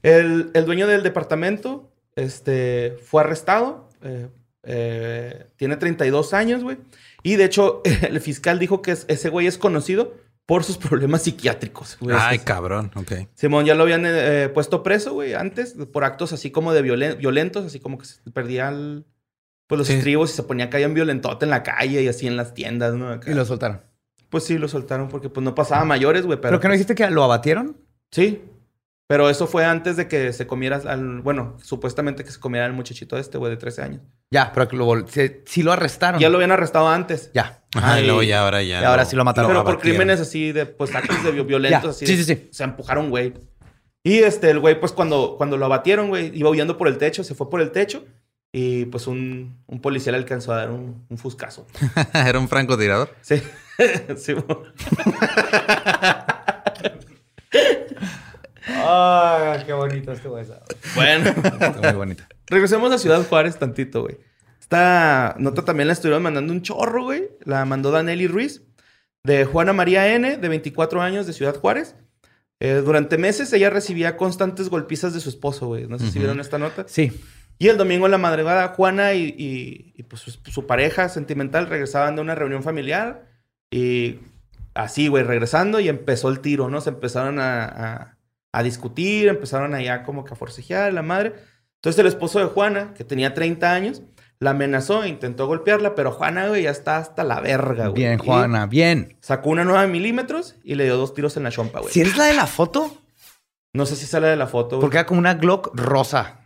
El, 0.04 0.50
el 0.54 0.66
dueño 0.66 0.88
del 0.88 1.04
departamento 1.04 1.92
este, 2.16 2.98
fue 3.06 3.22
arrestado. 3.22 3.90
eh, 4.02 4.28
eh, 4.64 5.48
tiene 5.58 5.78
32 5.78 6.34
años, 6.34 6.64
güey. 6.64 6.78
Y 7.22 7.36
de 7.36 7.46
hecho, 7.46 7.82
el 8.10 8.20
fiscal 8.20 8.58
dijo 8.60 8.82
que 8.82 8.92
es- 8.92 9.06
ese 9.08 9.30
güey 9.30 9.46
es 9.48 9.58
conocido 9.60 10.16
por 10.48 10.64
sus 10.64 10.78
problemas 10.78 11.22
psiquiátricos. 11.24 11.98
güey. 12.00 12.16
Ay, 12.20 12.40
cabrón. 12.40 12.92
Ok. 12.96 13.12
Simón 13.36 13.66
ya 13.66 13.76
lo 13.76 13.84
habían 13.84 14.04
eh, 14.08 14.50
puesto 14.54 14.82
preso, 14.84 15.14
güey, 15.14 15.34
antes, 15.36 15.76
por 15.94 16.04
actos 16.04 16.34
así 16.34 16.50
como 16.52 16.74
de 16.74 16.82
violen- 16.84 17.18
violentos, 17.18 17.66
así 17.66 17.80
como 17.80 17.98
que 18.00 18.06
se 18.06 18.20
perdía 18.32 18.70
el- 18.70 19.06
pues, 19.68 19.78
los 19.78 19.88
Sí. 19.88 19.94
estribos 19.94 20.32
y 20.32 20.36
se 20.36 20.44
ponía 20.44 20.66
acá 20.66 20.80
en 20.80 20.94
violentote 20.96 21.46
en 21.46 21.52
la 21.52 21.62
calle 21.64 22.02
y 22.02 22.08
así 22.08 22.26
en 22.28 22.38
las 22.38 22.54
tiendas, 22.56 22.94
¿no? 22.96 23.10
Acá. 23.10 23.30
Y 23.32 23.34
lo 23.36 23.46
soltaron. 23.46 23.82
Pues 24.30 24.44
sí, 24.46 24.58
lo 24.58 24.68
soltaron 24.68 25.08
porque 25.10 25.30
pues 25.30 25.44
no 25.44 25.56
pasaba 25.56 25.86
mayores, 25.86 26.26
güey, 26.26 26.40
pero... 26.40 26.52
¿Pero 26.52 26.60
que 26.62 26.68
no 26.68 26.74
dijiste 26.74 26.96
que 26.96 27.10
lo 27.10 27.24
abatieron? 27.24 27.78
Sí, 28.12 28.44
pero 29.08 29.30
eso 29.30 29.46
fue 29.48 29.66
antes 29.66 29.98
de 29.98 30.08
que 30.08 30.34
se 30.34 30.48
comiera 30.48 30.78
al... 30.86 31.22
Bueno, 31.22 31.58
supuestamente 31.62 32.24
que 32.24 32.32
se 32.32 32.40
comiera 32.40 32.66
el 32.66 32.74
muchachito 32.74 33.18
este, 33.18 33.38
güey, 33.38 33.52
de 33.52 33.58
13 33.58 33.82
años. 33.84 34.02
Ya, 34.32 34.52
pero 34.54 34.68
que 34.68 34.76
lo 34.76 34.92
sí, 35.46 35.62
lo 35.64 35.72
arrestaron. 35.72 36.20
Ya 36.20 36.30
lo 36.30 36.38
habían 36.38 36.52
arrestado 36.52 36.88
antes. 36.90 37.30
Ya. 37.34 37.64
Ajá, 37.76 38.02
y 38.02 38.06
luego 38.06 38.24
ya 38.24 38.42
ahora 38.42 38.64
ya. 38.64 38.82
Y 38.82 38.84
ahora 38.84 39.06
sí 39.06 39.16
lo 39.16 39.24
mataron. 39.24 39.52
pero 39.52 39.64
por 39.64 39.80
crímenes 39.80 40.20
así 40.20 40.52
de, 40.52 40.66
pues, 40.66 40.94
actos 40.96 41.24
de 41.24 41.32
vi- 41.32 41.44
violentos 41.44 41.84
Ya. 41.84 41.90
así. 41.90 42.08
Sí, 42.08 42.16
de- 42.16 42.24
sí, 42.24 42.36
sí. 42.36 42.50
Se 42.52 42.64
empujaron, 42.64 43.10
güey. 43.12 43.34
Y 44.04 44.20
este, 44.20 44.50
el 44.50 44.60
güey, 44.60 44.80
pues, 44.80 44.92
cuando, 44.92 45.36
cuando 45.38 45.58
lo 45.58 45.66
abatieron, 45.66 46.10
güey, 46.10 46.32
iba 46.38 46.50
huyendo 46.50 46.78
por 46.78 46.88
el 46.88 46.98
techo, 46.98 47.24
se 47.24 47.36
fue 47.36 47.50
por 47.50 47.62
el 47.62 47.72
techo. 47.72 48.06
Y, 48.52 48.86
pues, 48.86 49.06
un, 49.08 49.62
un 49.68 49.82
policía 49.82 50.12
le 50.14 50.18
alcanzó 50.18 50.54
a 50.54 50.58
dar 50.58 50.72
un, 50.72 51.06
un 51.10 51.18
fuscazo. 51.18 51.68
Era 52.14 52.40
un 52.40 52.48
francotirador. 52.48 53.10
Sí. 53.22 53.42
sí. 54.18 54.34
Ah, 58.68 59.58
qué 59.66 59.74
bonito 59.74 60.12
este 60.12 60.28
güey. 60.28 60.46
Bueno. 60.96 61.30
Está 61.30 61.80
muy 61.84 61.94
bonita. 61.94 62.28
Regresemos 62.48 62.92
a 62.92 62.98
Ciudad 62.98 63.24
Juárez 63.28 63.58
tantito, 63.58 64.02
güey. 64.04 64.18
Esta 64.60 65.36
nota 65.38 65.64
también 65.64 65.88
la 65.88 65.94
estuvieron 65.94 66.24
mandando 66.24 66.52
un 66.52 66.62
chorro, 66.62 67.04
güey. 67.04 67.30
La 67.44 67.66
mandó 67.66 67.92
Danelli 67.92 68.28
Ruiz, 68.28 68.64
de 69.24 69.46
Juana 69.46 69.74
María 69.74 70.14
N., 70.16 70.38
de 70.38 70.50
24 70.50 71.02
años, 71.02 71.28
de 71.28 71.34
Ciudad 71.34 71.56
Juárez. 71.56 71.96
Eh, 72.60 72.82
durante 72.84 73.18
meses 73.18 73.52
ella 73.54 73.70
recibía 73.70 74.18
constantes 74.18 74.70
golpizas 74.70 75.14
de 75.14 75.20
su 75.20 75.30
esposo, 75.30 75.68
güey. 75.68 75.88
No 75.88 76.00
sé 76.00 76.06
si 76.06 76.12
Ujú. 76.12 76.20
vieron 76.20 76.40
esta 76.40 76.58
nota. 76.58 76.86
Sí. 76.88 77.12
Y 77.60 77.68
el 77.68 77.78
domingo 77.78 78.06
en 78.06 78.12
la 78.12 78.18
madrugada, 78.18 78.70
Juana 78.70 79.14
y, 79.14 79.26
y- 79.38 79.94
y, 79.96 80.04
pues, 80.04 80.22
su, 80.24 80.32
su 80.32 80.66
pareja 80.66 81.08
sentimental 81.10 81.68
regresaban 81.68 82.16
de 82.16 82.22
una 82.22 82.34
reunión 82.36 82.64
familiar. 82.64 83.28
Y 83.72 84.20
así, 84.74 85.08
güey, 85.08 85.24
regresando 85.24 85.80
y 85.80 85.90
empezó 85.90 86.30
el 86.30 86.40
tiro, 86.40 86.70
¿no? 86.70 86.82
Se 86.82 86.90
empezaron 86.90 87.40
a, 87.40 87.64
a- 87.66 88.18
a 88.54 88.64
discutir, 88.64 89.28
empezaron 89.28 89.74
allá 89.74 90.04
como 90.04 90.24
que 90.24 90.34
a 90.34 90.38
forcejear 90.38 90.94
la 90.94 91.02
madre. 91.02 91.34
Entonces 91.76 92.00
el 92.00 92.08
esposo 92.08 92.40
de 92.40 92.46
Juana, 92.46 92.94
que 92.94 93.04
tenía 93.04 93.34
30 93.34 93.74
años, 93.74 94.02
la 94.40 94.52
amenazó 94.52 95.04
e 95.04 95.10
intentó 95.10 95.46
golpearla, 95.48 95.94
pero 95.96 96.12
Juana, 96.12 96.48
güey, 96.48 96.64
ya 96.64 96.72
está 96.72 96.98
hasta 96.98 97.24
la 97.24 97.42
verga, 97.42 97.88
güey. 97.88 98.02
Bien, 98.04 98.20
Y 98.22 98.26
Juana, 98.26 98.66
bien. 98.66 99.18
Sacó 99.22 99.50
una 99.50 99.64
9 99.66 99.88
milímetros 99.88 100.56
y 100.64 100.76
le 100.76 100.86
dio 100.86 100.96
dos 100.98 101.14
tiros 101.14 101.36
en 101.38 101.44
la 101.44 101.52
chompa, 101.52 101.80
güey. 101.82 101.92
Si 101.94 102.02
eres 102.02 102.16
la 102.18 102.26
de 102.26 102.34
la 102.34 102.48
foto, 102.48 102.98
No 103.74 103.86
sé 103.86 103.98
si 103.98 104.06
sale 104.06 104.28
de 104.28 104.38
la 104.38 104.48
foto, 104.48 104.78
güey. 104.78 104.82
porque 104.82 104.98
era 104.98 105.06
como 105.06 105.20
una 105.20 105.34
Glock 105.34 105.72
rosa. 105.78 106.45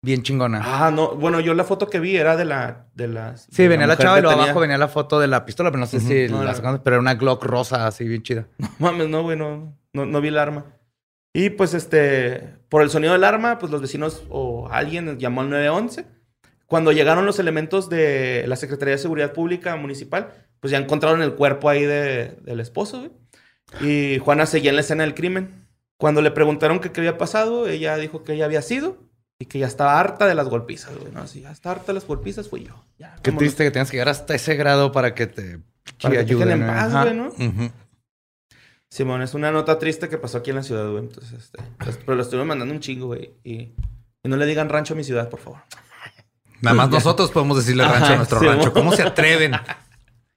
Bien 0.00 0.22
chingona. 0.22 0.60
Ah, 0.64 0.90
no. 0.92 1.16
Bueno, 1.16 1.40
yo 1.40 1.54
la 1.54 1.64
foto 1.64 1.88
que 1.88 1.98
vi 1.98 2.16
era 2.16 2.36
de 2.36 2.44
la... 2.44 2.86
De 2.94 3.08
las, 3.08 3.48
sí, 3.50 3.62
de 3.64 3.68
venía 3.68 3.86
la 3.86 3.96
chava 3.96 4.18
y 4.18 4.22
luego 4.22 4.30
detenida. 4.30 4.44
abajo 4.52 4.60
venía 4.60 4.78
la 4.78 4.88
foto 4.88 5.18
de 5.18 5.26
la 5.26 5.44
pistola, 5.44 5.70
pero 5.70 5.80
no 5.80 5.86
sé 5.86 5.98
si 6.00 6.28
No, 6.28 6.44
la 6.44 6.50
no. 6.50 6.56
sacaron, 6.56 6.80
pero 6.84 6.96
era 6.96 7.00
una 7.00 7.14
Glock 7.14 7.44
rosa 7.44 7.86
así 7.86 8.06
bien 8.06 8.22
chida. 8.22 8.46
Mames, 8.78 9.08
no, 9.08 9.22
güey, 9.22 9.36
no, 9.36 9.76
no, 9.92 10.06
no 10.06 10.20
vi 10.20 10.28
el 10.28 10.38
arma. 10.38 10.66
Y 11.34 11.50
pues, 11.50 11.74
este, 11.74 12.54
por 12.68 12.82
el 12.82 12.90
sonido 12.90 13.12
del 13.12 13.24
arma, 13.24 13.58
pues 13.58 13.72
los 13.72 13.80
vecinos 13.80 14.22
o 14.30 14.68
alguien 14.70 15.18
llamó 15.18 15.40
al 15.40 15.50
911. 15.50 16.06
Cuando 16.66 16.92
llegaron 16.92 17.26
los 17.26 17.38
elementos 17.38 17.88
de 17.88 18.44
la 18.46 18.54
Secretaría 18.56 18.92
de 18.94 18.98
Seguridad 18.98 19.32
Pública 19.32 19.74
Municipal, 19.76 20.32
pues 20.60 20.70
ya 20.70 20.78
encontraron 20.78 21.22
el 21.22 21.34
cuerpo 21.34 21.68
ahí 21.70 21.82
de- 21.84 22.36
del 22.42 22.60
esposo, 22.60 22.98
güey. 23.00 23.10
Y 23.80 24.18
Juana 24.20 24.46
seguía 24.46 24.70
en 24.70 24.76
la 24.76 24.82
escena 24.82 25.02
del 25.04 25.14
crimen. 25.14 25.66
Cuando 25.98 26.22
le 26.22 26.30
preguntaron 26.30 26.78
qué 26.78 26.90
había 26.96 27.18
pasado, 27.18 27.66
ella 27.68 27.96
dijo 27.96 28.22
que 28.22 28.34
ella 28.34 28.44
había 28.44 28.62
sido 28.62 29.07
y 29.38 29.46
que 29.46 29.58
ya 29.58 29.66
estaba 29.66 29.98
harta 30.00 30.26
de 30.26 30.34
las 30.34 30.48
golpizas, 30.48 30.96
güey. 30.96 31.12
¿no? 31.12 31.20
Así, 31.22 31.40
ya 31.42 31.50
está 31.52 31.70
harta 31.70 31.86
de 31.88 31.94
las 31.94 32.06
golpizas, 32.06 32.48
fui 32.48 32.64
yo. 32.64 32.84
Ya, 32.98 33.14
Qué 33.22 33.30
vámonos. 33.30 33.38
triste 33.38 33.64
que 33.64 33.70
tengas 33.70 33.90
que 33.90 33.96
llegar 33.96 34.08
hasta 34.08 34.34
ese 34.34 34.56
grado 34.56 34.90
para 34.92 35.14
que 35.14 35.26
te 35.26 35.60
Para 36.02 36.16
que 36.18 36.24
te 36.24 36.34
dejen 36.34 36.62
en 36.62 36.66
paz, 36.66 36.92
güey, 36.92 37.14
¿no? 37.14 37.32
Simón, 38.90 39.20
es 39.22 39.34
una 39.34 39.50
nota 39.52 39.78
triste 39.78 40.08
que 40.08 40.16
pasó 40.18 40.38
aquí 40.38 40.50
en 40.50 40.56
la 40.56 40.62
ciudad, 40.62 40.88
güey. 40.90 41.04
Entonces, 41.04 41.32
este, 41.44 41.58
pues, 41.78 41.98
pero 41.98 42.16
lo 42.16 42.22
estuve 42.22 42.44
mandando 42.44 42.72
un 42.74 42.80
chingo, 42.80 43.06
güey. 43.08 43.34
Y, 43.44 43.74
y 44.22 44.28
no 44.28 44.36
le 44.36 44.46
digan 44.46 44.68
rancho 44.70 44.94
a 44.94 44.96
mi 44.96 45.04
ciudad, 45.04 45.28
por 45.28 45.40
favor. 45.40 45.60
Nada 46.62 46.74
más 46.74 46.88
nosotros 46.90 47.30
podemos 47.30 47.58
decirle 47.58 47.84
rancho 47.86 48.14
a 48.14 48.16
nuestro 48.16 48.40
Sí, 48.40 48.46
rancho. 48.46 48.68
mo. 48.68 48.72
¿Cómo 48.72 48.92
se 48.92 49.02
atreven? 49.06 49.52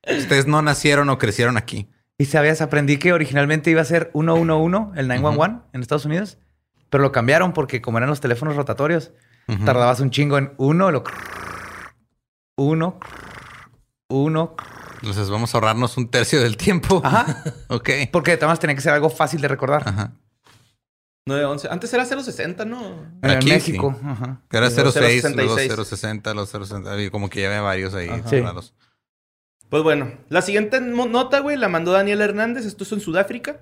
Ustedes 0.05 0.47
no 0.47 0.61
nacieron 0.61 1.09
o 1.09 1.17
crecieron 1.17 1.57
aquí. 1.57 1.89
Y 2.17 2.25
sabías, 2.25 2.61
aprendí 2.61 2.97
que 2.97 3.13
originalmente 3.13 3.71
iba 3.71 3.81
a 3.81 3.85
ser 3.85 4.11
111, 4.13 4.99
el 4.99 5.07
911 5.07 5.61
en 5.73 5.81
Estados 5.81 6.05
Unidos, 6.05 6.37
pero 6.91 7.01
lo 7.01 7.11
cambiaron 7.11 7.53
porque 7.53 7.81
como 7.81 7.97
eran 7.97 8.09
los 8.11 8.21
teléfonos 8.21 8.55
rotatorios, 8.55 9.11
tardabas 9.65 9.99
un 10.01 10.11
chingo 10.11 10.37
en 10.37 10.53
uno, 10.57 10.91
lo 10.91 11.03
uno, 12.57 12.99
uno, 14.09 14.55
Entonces 14.97 15.29
vamos 15.29 15.53
a 15.53 15.57
ahorrarnos 15.57 15.97
un 15.97 16.09
tercio 16.11 16.41
del 16.41 16.57
tiempo. 16.57 17.01
ajá, 17.03 17.43
Ok. 17.69 17.89
porque 18.11 18.33
además 18.33 18.59
tenía 18.59 18.75
que 18.75 18.81
ser 18.81 18.93
algo 18.93 19.09
fácil 19.09 19.41
de 19.41 19.47
recordar. 19.47 19.87
Ajá. 19.87 20.11
911. 21.25 21.69
Antes 21.71 21.93
era 21.93 22.05
060, 22.05 22.65
¿no? 22.65 22.81
En 23.21 23.45
México, 23.45 23.95
ajá. 24.03 24.41
Era 24.51 24.69
Sí, 24.69 24.75
06, 24.75 25.21
066. 25.23 25.35
luego 25.67 25.85
060, 25.85 26.33
los 26.33 26.49
060. 26.49 27.01
y 27.01 27.09
Como 27.09 27.29
que 27.29 27.41
ya 27.41 27.47
había 27.47 27.61
varios 27.61 27.93
ahí. 27.93 28.09
Sí. 28.29 28.41
Pues 29.69 29.83
bueno, 29.83 30.11
la 30.29 30.41
siguiente 30.41 30.81
nota, 30.81 31.39
güey, 31.39 31.57
la 31.57 31.69
mandó 31.69 31.91
Daniel 31.91 32.21
Hernández. 32.21 32.65
Esto 32.65 32.83
es 32.83 32.91
en 32.91 32.99
Sudáfrica. 33.01 33.59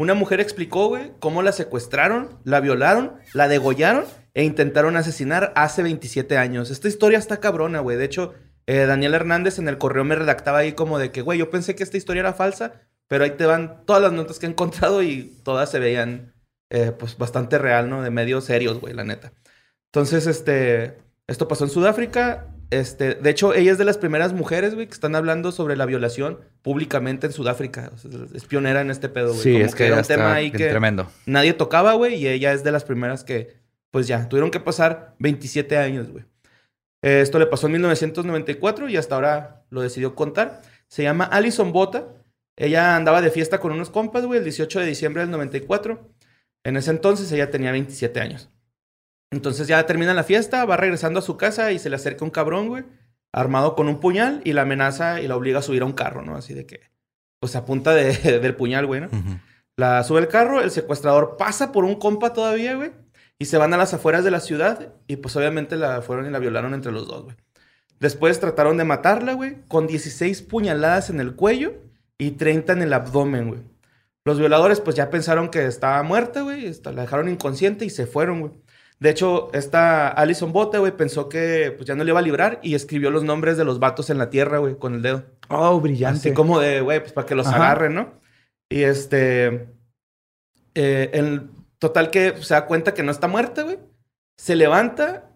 Una 0.00 0.14
mujer 0.14 0.40
explicó, 0.40 0.88
güey, 0.88 1.12
cómo 1.18 1.42
la 1.42 1.52
secuestraron, 1.52 2.38
la 2.44 2.60
violaron, 2.60 3.16
la 3.34 3.48
degollaron 3.48 4.06
e 4.32 4.44
intentaron 4.44 4.96
asesinar 4.96 5.52
hace 5.56 5.82
27 5.82 6.38
años. 6.38 6.70
Esta 6.70 6.88
historia 6.88 7.18
está 7.18 7.36
cabrona, 7.36 7.80
güey. 7.80 7.98
De 7.98 8.06
hecho, 8.06 8.32
eh, 8.66 8.86
Daniel 8.86 9.12
Hernández 9.12 9.58
en 9.58 9.68
el 9.68 9.76
correo 9.76 10.02
me 10.04 10.14
redactaba 10.14 10.56
ahí 10.56 10.72
como 10.72 10.98
de 10.98 11.10
que, 11.12 11.20
güey, 11.20 11.38
yo 11.38 11.50
pensé 11.50 11.74
que 11.74 11.82
esta 11.82 11.98
historia 11.98 12.20
era 12.20 12.32
falsa, 12.32 12.80
pero 13.08 13.24
ahí 13.24 13.32
te 13.32 13.44
van 13.44 13.84
todas 13.84 14.00
las 14.00 14.12
notas 14.12 14.38
que 14.38 14.46
he 14.46 14.48
encontrado 14.48 15.02
y 15.02 15.38
todas 15.44 15.70
se 15.70 15.78
veían, 15.80 16.32
eh, 16.70 16.92
pues, 16.98 17.18
bastante 17.18 17.58
real, 17.58 17.90
¿no? 17.90 18.00
De 18.00 18.08
medios 18.08 18.46
serios, 18.46 18.80
güey, 18.80 18.94
la 18.94 19.04
neta. 19.04 19.34
Entonces, 19.88 20.26
este, 20.26 20.96
esto 21.26 21.46
pasó 21.46 21.64
en 21.64 21.70
Sudáfrica. 21.70 22.46
Este, 22.70 23.14
de 23.14 23.30
hecho, 23.30 23.52
ella 23.52 23.72
es 23.72 23.78
de 23.78 23.84
las 23.84 23.98
primeras 23.98 24.32
mujeres, 24.32 24.74
güey, 24.74 24.86
que 24.86 24.92
están 24.94 25.16
hablando 25.16 25.50
sobre 25.50 25.76
la 25.76 25.86
violación 25.86 26.38
públicamente 26.62 27.26
en 27.26 27.32
Sudáfrica. 27.32 27.90
O 27.94 27.98
sea, 27.98 28.10
es 28.32 28.44
pionera 28.44 28.80
en 28.80 28.90
este 28.90 29.08
pedo, 29.08 29.28
güey. 29.32 29.40
Sí, 29.40 29.52
Como 29.54 29.64
es 29.64 29.74
que 29.74 29.86
era 29.86 29.96
un 29.98 30.02
tema 30.04 30.34
ahí 30.34 30.50
que 30.52 30.68
tremendo. 30.68 31.10
nadie 31.26 31.52
tocaba, 31.52 31.94
güey, 31.94 32.14
y 32.14 32.28
ella 32.28 32.52
es 32.52 32.62
de 32.62 32.70
las 32.70 32.84
primeras 32.84 33.24
que, 33.24 33.56
pues 33.90 34.06
ya, 34.06 34.28
tuvieron 34.28 34.50
que 34.52 34.60
pasar 34.60 35.14
27 35.18 35.76
años, 35.78 36.10
güey. 36.10 36.24
Eh, 37.02 37.20
esto 37.22 37.38
le 37.38 37.46
pasó 37.46 37.66
en 37.66 37.72
1994 37.72 38.88
y 38.88 38.96
hasta 38.96 39.14
ahora 39.16 39.64
lo 39.70 39.80
decidió 39.80 40.14
contar. 40.14 40.62
Se 40.86 41.02
llama 41.02 41.24
Alison 41.24 41.72
Bota. 41.72 42.08
Ella 42.56 42.94
andaba 42.94 43.22
de 43.22 43.30
fiesta 43.30 43.58
con 43.58 43.72
unos 43.72 43.90
compas, 43.90 44.26
güey, 44.26 44.38
el 44.38 44.44
18 44.44 44.80
de 44.80 44.86
diciembre 44.86 45.22
del 45.22 45.30
94. 45.30 46.08
En 46.62 46.76
ese 46.76 46.90
entonces 46.90 47.32
ella 47.32 47.50
tenía 47.50 47.72
27 47.72 48.20
años. 48.20 48.50
Entonces 49.30 49.68
ya 49.68 49.84
termina 49.86 50.14
la 50.14 50.24
fiesta, 50.24 50.64
va 50.64 50.76
regresando 50.76 51.20
a 51.20 51.22
su 51.22 51.36
casa 51.36 51.72
y 51.72 51.78
se 51.78 51.88
le 51.90 51.96
acerca 51.96 52.24
un 52.24 52.30
cabrón, 52.30 52.68
güey, 52.68 52.84
armado 53.32 53.76
con 53.76 53.88
un 53.88 54.00
puñal 54.00 54.40
y 54.44 54.52
la 54.52 54.62
amenaza 54.62 55.20
y 55.20 55.28
la 55.28 55.36
obliga 55.36 55.60
a 55.60 55.62
subir 55.62 55.82
a 55.82 55.86
un 55.86 55.92
carro, 55.92 56.22
¿no? 56.22 56.36
Así 56.36 56.52
de 56.54 56.66
que, 56.66 56.80
pues 57.40 57.54
a 57.56 57.64
punta 57.64 57.94
de- 57.94 58.12
del 58.40 58.56
puñal, 58.56 58.86
güey, 58.86 59.02
¿no? 59.02 59.08
La 59.76 60.02
sube 60.04 60.20
el 60.20 60.28
carro, 60.28 60.60
el 60.60 60.70
secuestrador 60.70 61.36
pasa 61.38 61.72
por 61.72 61.84
un 61.84 61.94
compa 61.94 62.32
todavía, 62.32 62.74
güey. 62.74 62.90
Y 63.38 63.46
se 63.46 63.56
van 63.56 63.72
a 63.72 63.78
las 63.78 63.94
afueras 63.94 64.24
de 64.24 64.30
la 64.30 64.40
ciudad. 64.40 64.92
Y 65.06 65.16
pues 65.16 65.34
obviamente 65.36 65.76
la 65.76 66.02
fueron 66.02 66.26
y 66.26 66.30
la 66.30 66.38
violaron 66.38 66.74
entre 66.74 66.92
los 66.92 67.06
dos, 67.08 67.22
güey. 67.24 67.36
Después 67.98 68.38
trataron 68.40 68.76
de 68.76 68.84
matarla, 68.84 69.32
güey. 69.32 69.56
Con 69.68 69.86
16 69.86 70.42
puñaladas 70.42 71.08
en 71.08 71.20
el 71.20 71.34
cuello 71.34 71.72
y 72.18 72.32
30 72.32 72.74
en 72.74 72.82
el 72.82 72.92
abdomen, 72.92 73.48
güey. 73.48 73.60
Los 74.26 74.38
violadores 74.38 74.80
pues 74.80 74.96
ya 74.96 75.08
pensaron 75.08 75.48
que 75.48 75.64
estaba 75.66 76.02
muerta, 76.02 76.42
güey. 76.42 76.70
La 76.84 77.02
dejaron 77.02 77.30
inconsciente 77.30 77.86
y 77.86 77.90
se 77.90 78.06
fueron, 78.06 78.40
güey. 78.40 78.52
De 79.00 79.08
hecho, 79.10 79.48
esta 79.54 80.08
Alison 80.08 80.52
Bote, 80.52 80.78
güey, 80.78 80.94
pensó 80.94 81.28
que 81.30 81.72
pues 81.74 81.86
ya 81.86 81.94
no 81.94 82.04
le 82.04 82.10
iba 82.10 82.18
a 82.18 82.22
librar 82.22 82.60
y 82.62 82.74
escribió 82.74 83.10
los 83.10 83.24
nombres 83.24 83.56
de 83.56 83.64
los 83.64 83.78
vatos 83.80 84.10
en 84.10 84.18
la 84.18 84.28
tierra, 84.28 84.58
güey, 84.58 84.76
con 84.76 84.94
el 84.94 85.00
dedo. 85.02 85.24
Oh, 85.48 85.80
brillante. 85.80 86.18
Así 86.28 86.32
como 86.34 86.60
de, 86.60 86.82
güey, 86.82 87.00
pues 87.00 87.12
para 87.12 87.26
que 87.26 87.34
los 87.34 87.46
Ajá. 87.46 87.56
agarren, 87.56 87.94
¿no? 87.94 88.20
Y 88.68 88.82
este. 88.82 89.68
eh, 90.74 91.10
el 91.14 91.50
total 91.78 92.10
que 92.10 92.34
se 92.42 92.54
da 92.54 92.66
cuenta 92.66 92.92
que 92.92 93.02
no 93.02 93.10
está 93.10 93.26
muerta, 93.26 93.62
güey. 93.62 93.78
Se 94.36 94.54
levanta. 94.54 95.30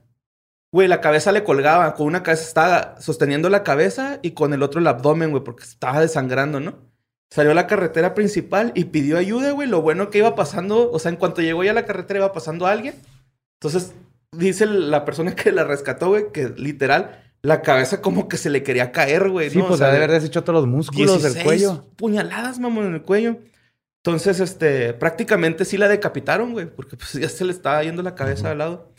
Güey, 0.70 0.86
la 0.88 1.00
cabeza 1.00 1.32
le 1.32 1.42
colgaba. 1.44 1.94
Con 1.94 2.06
una 2.06 2.22
cabeza 2.22 2.44
estaba 2.44 3.00
sosteniendo 3.00 3.48
la 3.48 3.62
cabeza 3.62 4.18
y 4.22 4.32
con 4.32 4.52
el 4.52 4.62
otro 4.62 4.80
el 4.80 4.86
abdomen, 4.88 5.30
güey, 5.30 5.42
porque 5.42 5.64
estaba 5.64 6.00
desangrando, 6.00 6.60
¿no? 6.60 6.74
Salió 7.30 7.52
a 7.52 7.54
la 7.54 7.66
carretera 7.66 8.12
principal 8.14 8.72
y 8.74 8.84
pidió 8.84 9.16
ayuda, 9.16 9.52
güey. 9.52 9.68
Lo 9.68 9.80
bueno 9.80 10.10
que 10.10 10.18
iba 10.18 10.34
pasando, 10.34 10.90
o 10.92 10.98
sea, 10.98 11.10
en 11.10 11.16
cuanto 11.16 11.40
llegó 11.42 11.64
ya 11.64 11.70
a 11.70 11.74
la 11.74 11.86
carretera 11.86 12.20
iba 12.20 12.32
pasando 12.32 12.66
alguien. 12.66 12.94
Entonces, 13.64 13.94
dice 14.32 14.66
la 14.66 15.06
persona 15.06 15.34
que 15.34 15.50
la 15.50 15.64
rescató, 15.64 16.08
güey, 16.08 16.30
que 16.32 16.50
literal, 16.50 17.24
la 17.40 17.62
cabeza 17.62 18.02
como 18.02 18.28
que 18.28 18.36
se 18.36 18.50
le 18.50 18.62
quería 18.62 18.92
caer, 18.92 19.30
güey. 19.30 19.48
Sí, 19.48 19.56
¿no? 19.56 19.64
O 19.64 19.68
pues 19.68 19.78
sea, 19.78 19.88
ha 19.88 19.90
de 19.90 19.96
haber 19.96 20.10
deshecho 20.10 20.44
todos 20.44 20.60
los 20.60 20.68
músculos 20.68 21.22
del 21.22 21.32
16 21.32 21.44
cuello. 21.44 21.86
puñaladas, 21.96 22.58
mamón, 22.58 22.86
en 22.86 22.94
el 22.94 23.02
cuello. 23.02 23.38
Entonces, 24.02 24.40
este, 24.40 24.92
prácticamente 24.92 25.64
sí 25.64 25.78
la 25.78 25.88
decapitaron, 25.88 26.52
güey, 26.52 26.66
porque 26.66 26.98
pues 26.98 27.14
ya 27.14 27.28
se 27.30 27.46
le 27.46 27.52
estaba 27.52 27.82
yendo 27.82 28.02
la 28.02 28.14
cabeza 28.14 28.50
al 28.50 28.58
lado. 28.58 28.92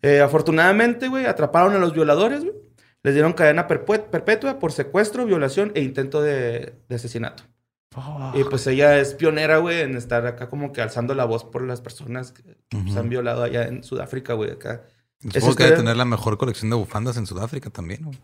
Eh, 0.00 0.20
afortunadamente, 0.20 1.08
güey, 1.08 1.26
atraparon 1.26 1.74
a 1.74 1.78
los 1.78 1.92
violadores, 1.92 2.44
güey. 2.44 2.54
Les 3.02 3.12
dieron 3.12 3.34
cadena 3.34 3.66
perpetua 3.66 4.58
por 4.58 4.72
secuestro, 4.72 5.26
violación 5.26 5.70
e 5.74 5.82
intento 5.82 6.22
de, 6.22 6.72
de 6.88 6.96
asesinato. 6.96 7.42
Y 8.34 8.44
pues 8.44 8.66
ella 8.66 8.98
es 8.98 9.14
pionera, 9.14 9.58
güey, 9.58 9.80
en 9.80 9.96
estar 9.96 10.26
acá 10.26 10.48
como 10.48 10.72
que 10.72 10.80
alzando 10.82 11.14
la 11.14 11.24
voz 11.24 11.44
por 11.44 11.62
las 11.62 11.80
personas 11.80 12.32
que, 12.32 12.42
que, 12.42 12.56
pues, 12.70 12.84
Ujú. 12.90 12.98
han 12.98 13.08
violado 13.08 13.42
allá 13.42 13.66
en 13.66 13.82
Sudáfrica, 13.84 14.34
güey, 14.34 14.50
acá. 14.52 14.82
Supongo 15.20 15.56
que 15.56 15.64
debe 15.64 15.76
tener 15.76 15.96
la 15.96 16.04
mejor 16.04 16.38
colección 16.38 16.70
de 16.70 16.76
bufandas 16.76 17.16
en 17.16 17.26
Sudáfrica 17.26 17.70
también. 17.70 18.04
güey. 18.04 18.18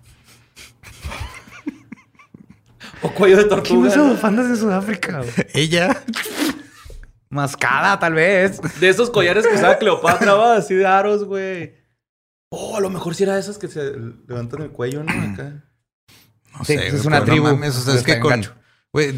O 3.02 3.10
cuello 3.10 3.36
de 3.36 3.42
¿Quién 3.48 3.56
tortuga. 3.60 3.88
usa 3.88 3.96
¿no? 3.98 4.08
bufandas 4.10 4.46
en 4.46 4.56
Sudáfrica? 4.56 5.18
güey? 5.18 5.30
Ella. 5.54 6.02
Mascada, 7.28 7.98
tal 7.98 8.14
vez. 8.14 8.60
De 8.80 8.88
esos 8.88 9.10
collares 9.10 9.46
que 9.46 9.54
usaba 9.54 9.76
Cleopatra, 9.78 10.34
va, 10.34 10.56
así 10.56 10.74
de 10.74 10.86
aros, 10.86 11.24
güey. 11.24 11.74
Oh, 12.50 12.76
a 12.76 12.80
lo 12.80 12.88
mejor 12.90 13.14
sí 13.14 13.24
era 13.24 13.34
de 13.34 13.40
esas 13.40 13.58
que 13.58 13.66
se 13.68 13.92
levantan 14.28 14.62
el 14.62 14.70
cuello, 14.70 15.02
¿no? 15.02 15.10
Acá. 15.32 15.64
No 16.56 16.64
Sí, 16.64 16.78
sé, 16.78 16.86
es 16.86 17.04
una 17.04 17.24
tribu. 17.24 17.48
No 17.48 17.54
mames, 17.54 17.76
o 17.76 17.80
sea, 17.80 17.94
es 17.94 18.04
que 18.04 18.20
con. 18.20 18.30
gacho. 18.30 18.54
Güey, 18.94 19.12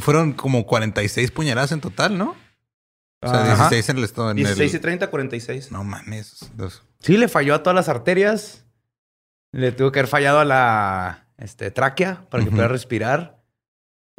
fueron 0.00 0.32
como 0.34 0.64
46 0.66 1.30
puñaladas 1.32 1.72
en 1.72 1.80
total, 1.80 2.16
¿no? 2.16 2.36
O 3.22 3.28
sea, 3.28 3.42
Ajá. 3.52 3.68
16 3.70 3.88
en 3.88 3.98
el 3.98 4.04
estado. 4.04 4.30
En 4.30 4.36
16 4.36 4.72
y 4.72 4.76
el... 4.76 4.80
30, 4.82 5.10
46. 5.10 5.72
No 5.72 5.82
mames. 5.82 6.50
dos. 6.54 6.82
Sí, 7.00 7.16
le 7.16 7.26
falló 7.28 7.54
a 7.56 7.62
todas 7.64 7.74
las 7.74 7.88
arterias. 7.88 8.64
Le 9.52 9.72
tuvo 9.72 9.90
que 9.90 9.98
haber 10.00 10.08
fallado 10.08 10.38
a 10.40 10.44
la 10.44 11.26
este, 11.38 11.70
tráquea 11.70 12.26
para 12.30 12.42
que 12.44 12.48
Ujú. 12.48 12.56
pudiera 12.56 12.68
respirar. 12.68 13.42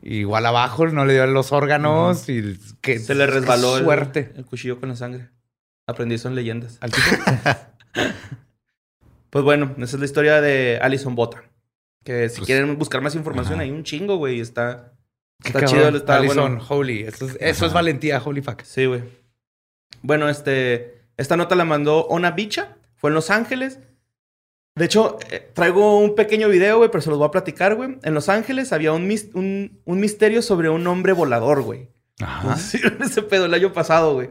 Igual 0.02 0.45
abajo 0.45 0.88
no 0.88 1.06
le 1.06 1.13
dio 1.13 1.23
a 1.23 1.28
los 1.28 1.52
órganos 1.54 2.28
y 2.28 2.60
que 2.82 2.99
Se 2.99 3.15
le 3.15 3.26
resbaló 3.28 3.78
el, 3.78 3.84
suerte. 3.86 4.34
el 4.36 4.45
cuchillo 4.45 4.80
con 4.80 4.89
la 4.89 4.95
sangre. 4.95 5.30
Aprendí 5.88 6.15
eso 6.15 6.28
en 6.28 6.36
leyendas. 6.36 6.78
Al 6.82 6.91
tipo. 6.91 7.06
Pues 9.30 9.43
bueno, 9.43 9.73
esa 9.78 9.95
es 9.95 9.99
la 9.99 10.06
historia 10.06 10.41
de 10.41 10.78
Alison 10.82 11.15
Bota. 11.15 11.43
Que 12.04 12.30
si 12.30 12.38
Pues, 12.38 12.45
quieren 12.45 12.78
buscar 12.78 13.02
más 13.02 13.15
información, 13.15 13.60
hay 13.60 13.71
un 13.71 13.84
chingo, 13.84 14.17
güey. 14.17 14.39
Está, 14.39 14.93
está 15.43 15.60
cabrón. 15.62 15.69
chido. 15.88 15.98
Está 15.98 16.15
Alison, 16.17 16.56
bueno. 16.56 16.65
holy. 16.69 17.04
Eso, 17.04 17.26
es, 17.28 17.38
eso 17.39 17.65
es 17.65 17.74
valentía, 17.74 18.22
holy 18.24 18.41
fuck. 18.41 18.62
Sí, 18.63 18.86
güey. 18.86 19.04
Bueno, 20.02 20.30
este, 20.30 21.02
esta 21.17 21.38
nota 21.38 21.56
la 21.56 21.65
mandó 21.65 22.06
Ona 22.08 22.32
Bicha. 22.32 22.78
Fue 22.96 23.10
en 23.10 23.13
Los 23.15 23.30
Ángeles. 23.30 23.80
De 24.76 24.86
hecho, 24.86 25.19
eh, 25.30 25.52
traigo 25.54 26.00
un 26.00 26.15
pequeño 26.15 26.50
video, 26.50 26.78
güey, 26.78 26.89
pero 26.89 27.02
se 27.02 27.10
los 27.10 27.19
voy 27.19 27.28
a 27.28 27.32
platicar, 27.32 27.76
güey. 27.76 27.98
En 28.04 28.13
Los 28.13 28.28
Ángeles 28.30 28.74
había 28.74 28.91
un, 28.91 29.08
mis- 29.08 29.30
un, 29.34 29.80
un 29.86 30.00
misterio 30.00 30.41
sobre 30.41 30.69
un 30.69 30.86
hombre 30.88 31.13
volador, 31.13 31.62
güey. 31.62 31.89
Ajá. 32.22 32.56
Sí, 32.58 32.80
ese 33.02 33.22
pedo 33.22 33.46
el 33.46 33.54
año 33.54 33.72
pasado, 33.74 34.13
güey. 34.15 34.30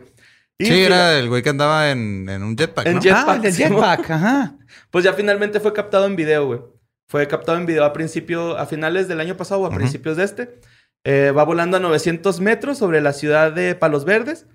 Y 0.59 0.67
Sí, 0.67 0.81
era 0.83 1.19
el 1.19 1.29
güey 1.29 1.43
que 1.43 1.49
andaba 1.51 1.91
en, 1.91 2.29
en 2.29 2.43
un 2.43 2.57
jetpack. 2.57 2.87
En 2.87 2.95
¿no? 2.97 3.01
jet- 3.01 3.13
Ah, 3.27 3.41
el 3.43 3.53
Simón. 3.53 3.73
jetpack, 3.83 4.11
ajá. 4.11 4.55
Pues 4.91 5.05
ya 5.05 5.13
finalmente 5.13 5.61
fue 5.61 5.73
captado 5.73 6.07
en 6.07 6.17
video, 6.17 6.47
güey. 6.47 6.61
Fue 7.09 7.27
captado 7.29 7.59
en 7.59 7.67
video 7.67 7.85
a 7.85 7.93
principio, 7.93 8.57
a 8.59 8.67
finales 8.67 9.07
del 9.09 9.21
año 9.21 9.37
pasado 9.37 9.61
o 9.63 9.67
a 9.67 9.69
Ujú. 9.69 9.79
principios 9.79 10.17
de 10.17 10.25
este. 10.25 10.61
Eh, 11.05 11.33
va 11.37 11.45
volando 11.45 11.77
a 11.77 11.81
900 11.81 12.41
metros 12.41 12.79
sobre 12.79 13.01
la 13.01 13.13
ciudad 13.13 13.53
de 13.53 13.75
Palos 13.75 14.05
Verdes. 14.05 14.47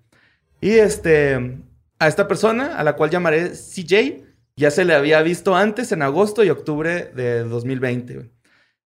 Y 0.62 0.71
este, 0.71 1.57
a 1.99 2.07
esta 2.07 2.27
persona, 2.27 2.77
a 2.77 2.83
la 2.83 2.93
cual 2.93 3.10
llamaré 3.10 3.51
CJ, 3.51 4.23
ya 4.55 4.71
se 4.71 4.86
le 4.86 4.95
había 4.95 5.21
visto 5.21 5.55
antes 5.55 5.91
en 5.91 6.01
agosto 6.01 6.43
y 6.43 6.49
octubre 6.49 7.12
de 7.15 7.43
2020, 7.43 8.13
güey. 8.15 8.31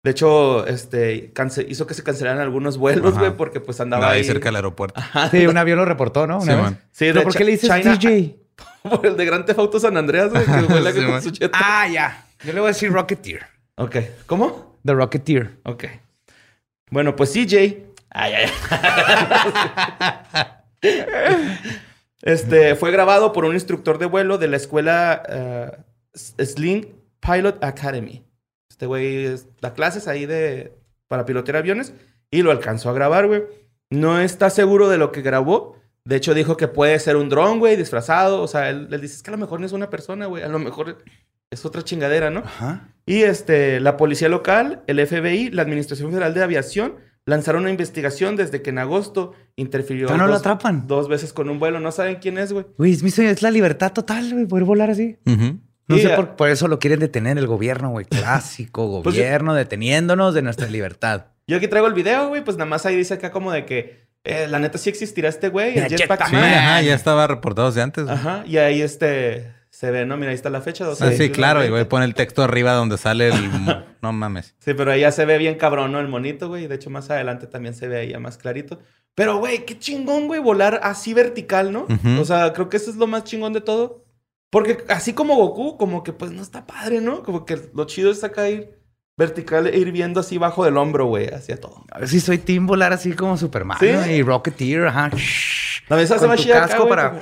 De 0.01 0.11
hecho, 0.11 0.65
este, 0.65 1.33
hizo 1.67 1.85
que 1.85 1.93
se 1.93 2.03
cancelaran 2.03 2.39
algunos 2.39 2.77
vuelos, 2.77 3.11
Ajá. 3.11 3.19
güey, 3.19 3.31
porque 3.35 3.59
pues 3.59 3.81
andaba 3.81 4.09
ahí 4.11 4.19
ahí. 4.19 4.23
cerca 4.23 4.47
del 4.47 4.55
aeropuerto. 4.55 5.01
Sí, 5.29 5.45
un 5.45 5.57
avión 5.57 5.77
lo 5.77 5.83
reportó, 5.83 6.25
¿no? 6.25 6.39
Una 6.39 6.55
Sí, 6.55 6.61
vez. 6.61 6.79
Sí, 6.91 7.05
¿Pero 7.11 7.23
por 7.23 7.35
qué 7.35 7.43
le 7.43 7.51
dices 7.51 7.69
China- 7.69 7.97
DJ? 7.97 8.35
Por 8.89 9.05
el 9.05 9.17
de 9.17 9.25
Gran 9.25 9.45
Theft 9.45 9.59
Auto 9.59 9.77
San 9.79 9.97
Andreas, 9.97 10.29
güey, 10.31 10.45
que 10.45 10.51
vuela 10.71 10.91
Sí, 10.93 10.97
con 11.01 11.11
man. 11.11 11.21
su 11.21 11.31
jet. 11.31 11.51
Ah, 11.53 11.85
ya. 11.91 12.25
Yo 12.45 12.53
le 12.53 12.61
voy 12.61 12.69
a 12.69 12.71
decir 12.73 12.89
Rocketeer. 12.91 13.41
Ok. 13.75 13.97
¿Cómo? 14.25 14.79
The 14.85 14.93
Rocketeer. 14.93 15.59
Ok. 15.63 15.83
Bueno, 16.89 17.15
pues 17.15 17.33
CJ. 17.33 17.77
Ay, 18.09 18.33
ay. 18.33 18.49
Este 22.21 22.75
fue 22.75 22.91
grabado 22.91 23.31
por 23.31 23.45
un 23.45 23.53
instructor 23.53 23.97
de 23.97 24.05
vuelo 24.05 24.37
de 24.37 24.49
la 24.49 24.57
escuela 24.57 25.23
eh, 25.29 25.71
Sling 26.13 26.87
Pilot 27.21 27.63
Academy. 27.63 28.25
Este 28.69 28.85
güey 28.85 29.35
da 29.61 29.73
clases 29.73 30.07
ahí 30.07 30.25
de 30.25 30.73
para 31.07 31.25
pilotear 31.25 31.57
aviones 31.57 31.93
y 32.29 32.41
lo 32.41 32.51
alcanzó 32.51 32.89
a 32.89 32.93
grabar, 32.93 33.27
güey. 33.27 33.43
No 33.89 34.19
está 34.19 34.49
seguro 34.49 34.89
de 34.89 34.97
lo 34.97 35.11
que 35.11 35.21
grabó. 35.21 35.77
De 36.03 36.15
hecho, 36.15 36.33
dijo 36.33 36.57
que 36.57 36.67
puede 36.67 36.99
ser 36.99 37.15
un 37.15 37.29
dron, 37.29 37.59
güey, 37.59 37.75
disfrazado. 37.75 38.41
O 38.41 38.47
sea, 38.47 38.69
él, 38.69 38.87
él 38.91 39.01
dice, 39.01 39.15
es 39.15 39.23
que 39.23 39.31
a 39.31 39.33
lo 39.33 39.37
mejor 39.37 39.59
no 39.59 39.65
es 39.65 39.71
una 39.71 39.89
persona, 39.89 40.25
güey. 40.25 40.43
A 40.43 40.49
lo 40.49 40.59
mejor 40.59 41.03
es 41.51 41.65
otra 41.65 41.83
chingadera, 41.83 42.29
¿no? 42.29 42.39
Ajá. 42.41 42.89
Y 43.05 43.23
este, 43.23 43.79
la 43.79 43.97
policía 43.97 44.29
local, 44.29 44.83
el 44.87 45.05
FBI, 45.05 45.49
la 45.51 45.63
Administración 45.63 46.11
Federal 46.11 46.33
de 46.33 46.43
Aviación 46.43 46.95
lanzaron 47.25 47.61
una 47.63 47.71
investigación 47.71 48.35
desde 48.35 48.61
que 48.61 48.69
en 48.69 48.77
agosto 48.79 49.33
interfirió 49.55 50.07
no 50.09 50.25
lo 50.25 50.33
dos, 50.33 50.39
atrapan. 50.39 50.87
dos 50.87 51.07
veces 51.07 51.33
con 51.33 51.49
un 51.49 51.59
vuelo. 51.59 51.79
No 51.79 51.91
saben 51.91 52.17
quién 52.21 52.37
es, 52.37 52.53
güey. 52.53 52.65
Güey, 52.77 52.91
es, 52.93 53.03
mi 53.03 53.09
sueño, 53.11 53.29
es 53.31 53.41
la 53.41 53.51
libertad 53.51 53.91
total, 53.93 54.31
güey, 54.33 54.45
poder 54.45 54.63
volar 54.65 54.89
así. 54.91 55.17
Ujú. 55.25 55.59
No 55.87 55.97
Y, 55.97 56.01
sé 56.01 56.09
por, 56.09 56.35
por 56.35 56.49
eso 56.49 56.67
lo 56.67 56.77
quieren 56.77 56.99
detener 56.99 57.37
el 57.39 57.47
gobierno, 57.47 57.89
güey. 57.89 58.05
Clásico 58.09 59.01
Pues 59.03 59.15
yo- 59.15 59.21
gobierno 59.23 59.53
deteniéndonos 59.55 60.33
de 60.35 60.43
nuestra 60.43 60.67
libertad. 60.67 61.25
Yo 61.47 61.57
aquí 61.57 61.67
traigo 61.67 61.87
el 61.87 61.95
video, 61.95 62.29
güey, 62.29 62.43
pues 62.43 62.57
nada 62.57 62.69
más 62.69 62.85
ahí 62.85 62.95
dice 62.95 63.15
acá 63.15 63.31
como 63.31 63.51
de 63.51 63.65
que 63.65 64.07
eh, 64.23 64.47
la 64.47 64.59
neta 64.59 64.77
sí 64.77 64.89
existirá 64.91 65.29
este 65.29 65.49
güey, 65.49 65.79
el 65.79 65.87
jetpack. 65.87 66.27
Sí, 66.27 66.35
Man. 66.35 66.43
ajá, 66.53 66.81
ya 66.83 66.93
estaba 66.93 67.25
reportado 67.25 67.69
desde 67.69 67.81
antes. 67.81 68.03
güey. 68.03 68.15
Ajá, 68.15 68.43
y 68.45 68.57
ahí 68.57 68.83
este 68.83 69.51
se 69.79 69.91
ve, 69.91 70.05
¿no? 70.05 70.17
Mira, 70.17 70.31
ahí 70.31 70.35
está 70.35 70.49
la 70.49 70.59
fecha. 70.59 70.83
Ah, 70.83 70.87
12 70.87 71.05
de 71.11 71.17
sí, 71.17 71.29
claro. 71.29 71.59
Y 71.63 71.69
güey 71.69 71.79
20. 71.83 71.89
pone 71.89 72.03
el 72.03 72.13
texto 72.13 72.43
arriba 72.43 72.73
donde 72.73 72.97
sale 72.97 73.29
el... 73.29 73.85
no 74.01 74.11
mames. 74.11 74.53
Sí, 74.59 74.73
pero 74.73 74.91
ahí 74.91 74.99
ya 74.99 75.11
se 75.13 75.23
ve 75.23 75.37
bien 75.37 75.55
cabrón, 75.55 75.93
¿no? 75.93 76.01
El 76.01 76.09
monito, 76.09 76.49
güey. 76.49 76.67
De 76.67 76.75
hecho, 76.75 76.89
más 76.89 77.09
adelante 77.09 77.47
también 77.47 77.73
se 77.73 77.87
ve 77.87 77.97
ahí 77.99 78.09
ya 78.09 78.19
más 78.19 78.37
clarito. 78.37 78.81
Pero, 79.15 79.37
güey, 79.37 79.65
qué 79.65 79.79
chingón, 79.79 80.27
güey, 80.27 80.41
volar 80.41 80.81
así 80.83 81.13
vertical, 81.13 81.71
¿no? 81.71 81.87
O 82.19 82.25
sea, 82.25 82.51
creo 82.51 82.67
que 82.67 82.75
eso 82.75 82.91
es 82.91 82.97
lo 82.97 83.07
más 83.07 83.23
chingón 83.23 83.53
de 83.53 83.61
todo. 83.61 84.03
Porque 84.49 84.83
así 84.89 85.13
como 85.13 85.35
Goku, 85.37 85.77
como 85.77 86.03
que 86.03 86.11
pues 86.11 86.31
no 86.31 86.41
está 86.41 86.67
padre, 86.67 86.99
¿no? 86.99 87.23
Como 87.23 87.45
que 87.45 87.57
lo 87.73 87.85
chido 87.85 88.11
es 88.11 88.21
acá 88.25 88.49
ir 88.49 88.77
vertical 89.15 89.65
e 89.67 89.77
ir 89.77 89.93
viendo 89.93 90.19
así 90.19 90.37
bajo 90.37 90.65
del 90.65 90.75
hombro, 90.75 91.05
güey, 91.05 91.27
hacia 91.33 91.55
todo. 91.57 91.85
A 91.89 91.99
ver 91.99 92.09
si 92.09 92.19
soy 92.19 92.37
team 92.39 92.67
volar 92.67 92.91
así 92.91 93.13
como 93.13 93.37
Superman 93.37 93.77
¿Sí? 93.79 93.91
¿no? 93.93 94.05
y 94.07 94.23
Rocketeer, 94.23 94.87
ajá. 94.87 95.09
La 95.87 95.95
mesa 95.95 96.15
se 96.15 96.27
Con 96.27 96.31
va 96.31 96.33
acá, 96.33 96.67
casco 96.67 96.83
güey, 96.83 96.89
para- 96.89 97.09
como- 97.11 97.21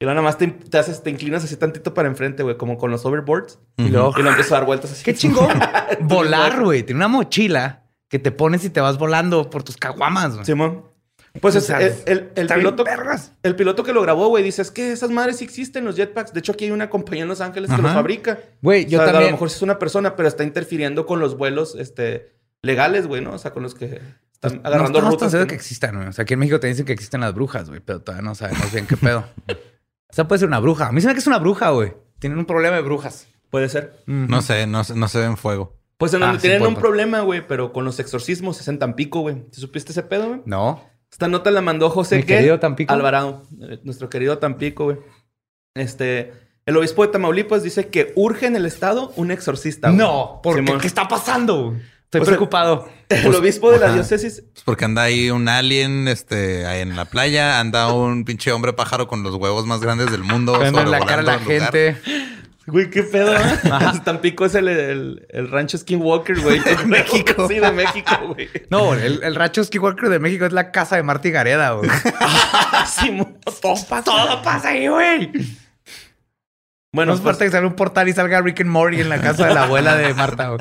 Y 0.00 0.04
luego 0.04 0.14
nada 0.14 0.24
más 0.28 0.38
te, 0.38 0.46
te 0.46 0.78
haces, 0.78 1.02
te 1.02 1.10
inclinas 1.10 1.42
así 1.42 1.56
tantito 1.56 1.92
para 1.92 2.06
enfrente, 2.08 2.42
güey, 2.44 2.56
como 2.56 2.78
con 2.78 2.90
los 2.90 3.04
overboards. 3.04 3.58
Y 3.78 3.88
luego, 3.88 4.14
Y 4.16 4.22
lo 4.22 4.28
empiezas 4.30 4.52
a 4.52 4.56
dar 4.56 4.64
vueltas 4.66 4.92
así. 4.92 5.02
qué 5.04 5.14
chingón. 5.14 5.48
Volar, 6.02 6.62
güey. 6.62 6.82
Tiene 6.84 6.98
una 6.98 7.08
mochila 7.08 7.84
que 8.08 8.18
te 8.18 8.30
pones 8.30 8.64
y 8.64 8.70
te 8.70 8.80
vas 8.80 8.96
volando 8.96 9.50
por 9.50 9.62
tus 9.64 9.76
caguamas. 9.76 10.34
güey. 10.34 10.44
Simón. 10.44 10.84
Pues 11.40 11.54
O 11.56 11.58
es- 11.58 11.66
sea, 11.66 11.80
el, 11.80 11.94
el- 12.06 12.30
el 12.36 12.46
piloto, 12.46 12.84
el 13.42 13.54
piloto 13.56 13.84
que 13.84 13.92
lo 13.92 14.00
grabó, 14.02 14.28
güey, 14.28 14.42
dice, 14.42 14.62
es 14.62 14.70
que 14.70 14.92
esas 14.92 15.10
madres 15.10 15.36
sí 15.38 15.44
existen, 15.44 15.84
los 15.84 15.94
jetpacks. 15.96 16.32
De 16.32 16.40
hecho, 16.40 16.52
aquí 16.52 16.64
hay 16.66 16.70
una 16.70 16.88
compañía 16.90 17.22
en 17.24 17.28
Los 17.28 17.40
Ángeles 17.40 17.68
que 17.68 17.74
Ajá. 17.74 17.82
los 17.82 17.92
fabrica. 17.92 18.38
Güey, 18.62 18.86
O 18.86 18.88
yo 18.88 18.98
sea, 18.98 19.08
A 19.08 19.12
también. 19.12 19.30
lo 19.32 19.36
mejor 19.36 19.50
sí 19.50 19.56
es 19.56 19.62
una 19.62 19.78
persona, 19.78 20.16
pero 20.16 20.28
está 20.28 20.42
interfiriendo 20.44 21.06
con 21.06 21.20
los 21.20 21.36
vuelos 21.36 21.74
este, 21.78 22.32
legales, 22.62 23.06
güey, 23.06 23.20
¿no? 23.22 23.32
O 23.34 23.38
sea, 23.38 23.52
con 23.52 23.62
los 23.62 23.74
que 23.74 24.00
están 24.32 24.54
no 24.54 24.60
agarrando 24.68 24.98
estamos 24.98 25.02
tan 25.02 25.10
rutas. 25.12 25.30
seguros 25.32 25.46
que 25.46 25.48
que 25.48 25.54
no- 25.54 25.60
existan, 25.60 25.96
güey. 25.96 26.08
O 26.08 26.12
sea, 26.12 26.22
aquí 26.22 26.34
en 26.34 26.40
México 26.40 26.60
te 26.60 26.66
dicen 26.68 26.86
que 26.86 26.92
existen 26.92 27.20
las 27.20 27.34
brujas, 27.34 27.68
güey, 27.68 27.80
pero 27.84 28.00
todavía 28.00 28.22
no 28.26 28.34
sabemos 28.34 28.72
bien 28.72 28.86
qué 28.86 28.96
pedo. 28.96 29.24
o 30.10 30.14
sea, 30.14 30.26
puede 30.28 30.38
ser 30.40 30.48
una 30.48 30.60
bruja. 30.60 30.88
A 30.88 30.92
mí 30.92 31.00
se 31.00 31.06
me 31.06 31.12
que 31.14 31.20
es 31.20 31.26
una 31.26 31.38
bruja, 31.38 31.70
güey. 31.70 31.92
Tienen 32.18 32.38
un 32.38 32.44
problema 32.46 32.76
de 32.76 32.82
brujas. 32.82 33.28
Puede 33.50 33.68
ser. 33.68 33.94
No 34.06 34.42
sé, 34.42 34.66
no, 34.66 34.84
se- 34.84 34.94
no 34.94 35.08
se 35.08 35.18
ve 35.18 35.24
en 35.24 35.36
fuego. 35.36 35.76
Pues 35.96 36.14
en 36.14 36.22
Ah, 36.22 36.26
donde 36.26 36.40
tienen 36.42 36.64
un 36.66 36.74
problema, 36.76 37.20
güey, 37.20 37.46
pero 37.46 37.72
con 37.72 37.84
los 37.84 37.98
exorcismos 37.98 38.60
es 38.60 38.68
en 38.68 38.78
Tampico, 38.78 39.20
güey. 39.20 39.42
¿Te 39.50 39.56
supiste 39.58 39.92
ese 39.92 40.02
pedo, 40.02 40.28
güey? 40.28 40.40
No. 40.44 40.82
Esta 41.10 41.26
nota 41.28 41.50
la 41.50 41.60
mandó 41.62 41.88
José 41.90 42.16
Mi 42.16 42.22
¿qué? 42.22 42.36
querido 42.36 42.60
Tampico. 42.60 42.92
Alvarado, 42.92 43.42
eh, 43.62 43.80
nuestro 43.84 44.08
querido 44.10 44.38
Tampico, 44.38 44.84
güey. 44.84 44.98
Este, 45.74 46.32
el 46.66 46.76
obispo 46.76 47.02
de 47.06 47.12
Tamaulipas 47.12 47.62
dice 47.62 47.88
que 47.88 48.12
urge 48.16 48.46
en 48.46 48.56
el 48.56 48.66
estado 48.66 49.12
un 49.16 49.30
exorcista. 49.30 49.88
güey. 49.88 49.98
No, 49.98 50.40
porque. 50.42 50.64
¿qué 50.80 50.86
está 50.86 51.08
pasando? 51.08 51.74
Estoy 52.08 52.20
Pues 52.20 52.28
preocupado. 52.28 52.88
El 53.10 53.34
obispo 53.34 53.70
de 53.70 53.78
la 53.78 53.86
ajá. 53.86 53.94
diócesis 53.94 54.42
Pues 54.52 54.64
porque 54.64 54.84
anda 54.84 55.02
ahí 55.02 55.30
un 55.30 55.48
alien 55.48 56.08
este, 56.08 56.66
ahí 56.66 56.80
en 56.82 56.94
la 56.96 57.04
playa, 57.06 57.58
anda 57.60 57.90
un 57.92 58.24
pinche 58.24 58.52
hombre 58.52 58.72
pájaro 58.74 59.08
con 59.08 59.22
los 59.22 59.34
huevos 59.36 59.64
más 59.66 59.80
grandes 59.80 60.10
del 60.10 60.22
mundo. 60.24 60.52
Poniendo 60.54 60.80
en 60.82 60.90
la 60.90 61.00
cara 61.00 61.20
a 61.20 61.22
la 61.22 61.38
gente. 61.38 61.96
Güey, 62.66 62.90
qué 62.90 63.02
pedo, 63.02 63.34
¿eh? 63.34 63.40
Tampico 64.04 64.44
es 64.44 64.54
el, 64.54 64.68
el, 64.68 65.26
el 65.30 65.50
rancho 65.50 65.78
Skinwalker, 65.78 66.38
güey. 66.40 66.58
De 66.64 66.76
México. 66.84 67.48
Sí, 67.48 67.58
de 67.60 67.72
México, 67.72 68.10
güey. 68.34 68.50
No, 68.68 68.92
el, 68.92 69.22
el 69.22 69.34
Racho 69.34 69.64
Skywalker 69.64 70.10
de 70.10 70.18
México 70.18 70.44
es 70.44 70.52
la 70.52 70.70
casa 70.70 70.96
de 70.96 71.02
Marty 71.02 71.30
Gareda, 71.30 71.70
güey. 71.70 71.88
Sí, 72.86 73.10
mo- 73.10 73.32
todo 73.62 73.74
pasa. 73.88 74.04
Todo 74.04 74.42
pasa 74.42 74.68
ahí, 74.68 74.86
güey. 74.86 75.30
Bueno, 76.92 77.12
No 77.12 77.16
es 77.16 77.20
pues, 77.22 77.32
falta 77.36 77.44
que 77.46 77.50
salga 77.50 77.68
un 77.68 77.74
portal 77.74 78.06
y 78.08 78.12
salga 78.12 78.40
Rick 78.42 78.60
and 78.60 78.70
Morty 78.70 79.00
en 79.00 79.08
la 79.08 79.18
casa 79.20 79.46
de 79.46 79.54
la 79.54 79.62
abuela 79.62 79.94
de 79.96 80.12
Marta, 80.12 80.48
güey. 80.48 80.60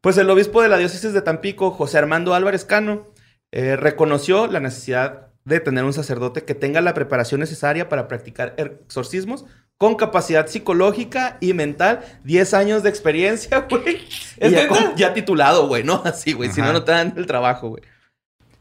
Pues 0.00 0.16
el 0.18 0.30
obispo 0.30 0.62
de 0.62 0.68
la 0.68 0.78
diócesis 0.78 1.12
de 1.12 1.22
Tampico, 1.22 1.70
José 1.70 1.98
Armando 1.98 2.34
Álvarez 2.34 2.64
Cano, 2.64 3.08
eh, 3.52 3.76
reconoció 3.76 4.46
la 4.46 4.60
necesidad 4.60 5.28
de 5.44 5.60
tener 5.60 5.84
un 5.84 5.92
sacerdote 5.92 6.44
que 6.44 6.54
tenga 6.54 6.80
la 6.80 6.94
preparación 6.94 7.40
necesaria 7.40 7.88
para 7.88 8.08
practicar 8.08 8.54
exorcismos 8.56 9.44
con 9.78 9.96
capacidad 9.96 10.46
psicológica 10.46 11.38
y 11.40 11.54
mental, 11.54 12.04
10 12.24 12.54
años 12.54 12.82
de 12.82 12.90
experiencia, 12.90 13.60
güey. 13.70 14.06
¿Es 14.36 14.52
Y 14.52 14.54
ya, 14.54 14.94
ya 14.94 15.14
titulado, 15.14 15.68
güey, 15.68 15.84
¿no? 15.84 16.02
Así, 16.04 16.34
güey. 16.34 16.50
Si 16.50 16.60
no, 16.60 16.72
no 16.72 16.84
te 16.84 16.92
dan 16.92 17.14
el 17.16 17.26
trabajo, 17.26 17.70
güey. 17.70 17.82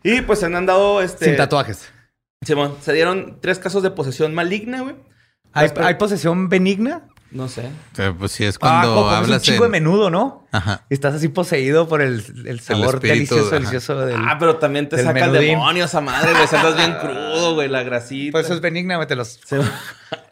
Y 0.02 0.22
pues 0.22 0.40
se 0.40 0.46
han 0.46 0.66
dado, 0.66 1.02
este... 1.02 1.26
Sin 1.26 1.36
tatuajes. 1.36 1.90
Simón, 2.46 2.78
se 2.82 2.94
dieron 2.94 3.40
tres 3.42 3.60
casos 3.60 3.84
de 3.84 3.92
posesión 3.92 4.34
maligna, 4.34 4.82
güey. 4.82 4.96
¿Hay, 5.52 5.70
hay 5.82 5.96
posesión 5.96 6.48
benigna? 6.48 7.10
No 7.32 7.48
sé. 7.48 7.70
Pues 8.18 8.32
sí, 8.32 8.44
es 8.44 8.56
Ah, 8.56 8.60
cuando 8.60 8.88
como 8.90 9.02
comes 9.02 9.18
un 9.20 9.24
hablas 9.26 9.42
chico 9.44 9.60
de 9.64 9.66
en... 9.68 9.72
menudo, 9.72 10.10
¿no? 10.10 10.48
Ajá. 10.52 10.84
Y 10.90 10.96
estás 10.96 11.14
así 11.14 11.28
poseído 11.28 11.88
por 11.88 12.02
el, 12.02 12.24
el 12.48 12.60
sabor 12.60 12.96
espíritu, 12.96 13.36
delicioso, 13.36 13.46
ajá. 13.48 13.56
delicioso 13.56 13.96
del... 14.06 14.16
Ah, 14.20 14.38
pero 14.40 14.56
también 14.58 14.90
te 14.90 15.02
saca 15.04 15.26
el 15.26 15.32
demonio 15.34 15.86
esa 15.86 16.02
madre, 16.02 16.32
güey. 16.32 16.44
Andas 16.52 16.76
bien 16.76 16.96
crudo, 17.02 17.54
güey, 17.54 17.70
la 17.70 17.84
grasita. 17.84 18.32
Por 18.32 18.42
eso 18.42 18.56
es 18.56 18.62
benigna, 18.62 18.96
güey. 18.96 19.08
Te 19.08 19.16
los... 19.16 19.40
Se- 19.46 19.60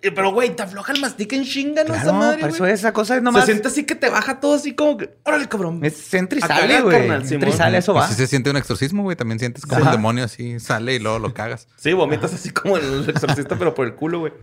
Pero, 0.02 0.32
güey, 0.32 0.56
te 0.56 0.64
afloja 0.64 0.92
el 0.94 1.02
mastique 1.02 1.36
en 1.36 1.44
chinga, 1.44 1.84
¿no? 1.84 1.94
esa 1.94 2.04
Claro, 2.04 2.18
madre, 2.18 2.40
por 2.40 2.50
eso 2.50 2.60
güey. 2.64 2.72
esa 2.74 2.94
cosa 2.94 3.14
es 3.14 3.20
Se 3.20 3.24
nomás... 3.24 3.46
siente 3.46 3.68
así 3.68 3.84
que 3.86 3.94
te 3.94 4.10
baja 4.10 4.40
todo 4.40 4.56
así 4.56 4.74
como 4.74 4.98
que... 4.98 5.16
Órale, 5.24 5.48
cabrón. 5.48 5.86
Es 5.86 6.12
entra 6.16 6.40
y 6.40 6.42
sale, 6.42 6.82
güey. 6.82 6.98
carnal, 6.98 7.32
Entra 7.32 7.50
y 7.50 7.54
sale, 7.54 7.78
eso 7.78 7.94
va. 7.94 8.06
Así 8.06 8.16
se 8.16 8.26
siente 8.26 8.50
un 8.50 8.58
exorcismo, 8.58 9.04
güey. 9.04 9.16
También 9.16 9.38
sientes 9.38 9.68
como 9.68 9.82
Ajá. 9.82 9.92
un 9.92 9.98
demonio 9.98 10.24
así 10.24 10.60
sale 10.60 10.96
y 10.96 11.00
luego 11.00 11.20
lo 11.20 11.32
cagas. 11.36 11.68
Sí, 11.78 11.94
vomitas 11.94 12.34
así 12.34 12.50
como 12.50 12.78
el 12.78 13.08
exorcista, 13.08 13.56
pero 13.56 13.76
por 13.76 13.86
el 13.86 13.94
culo, 13.94 14.22
güey. 14.22 14.34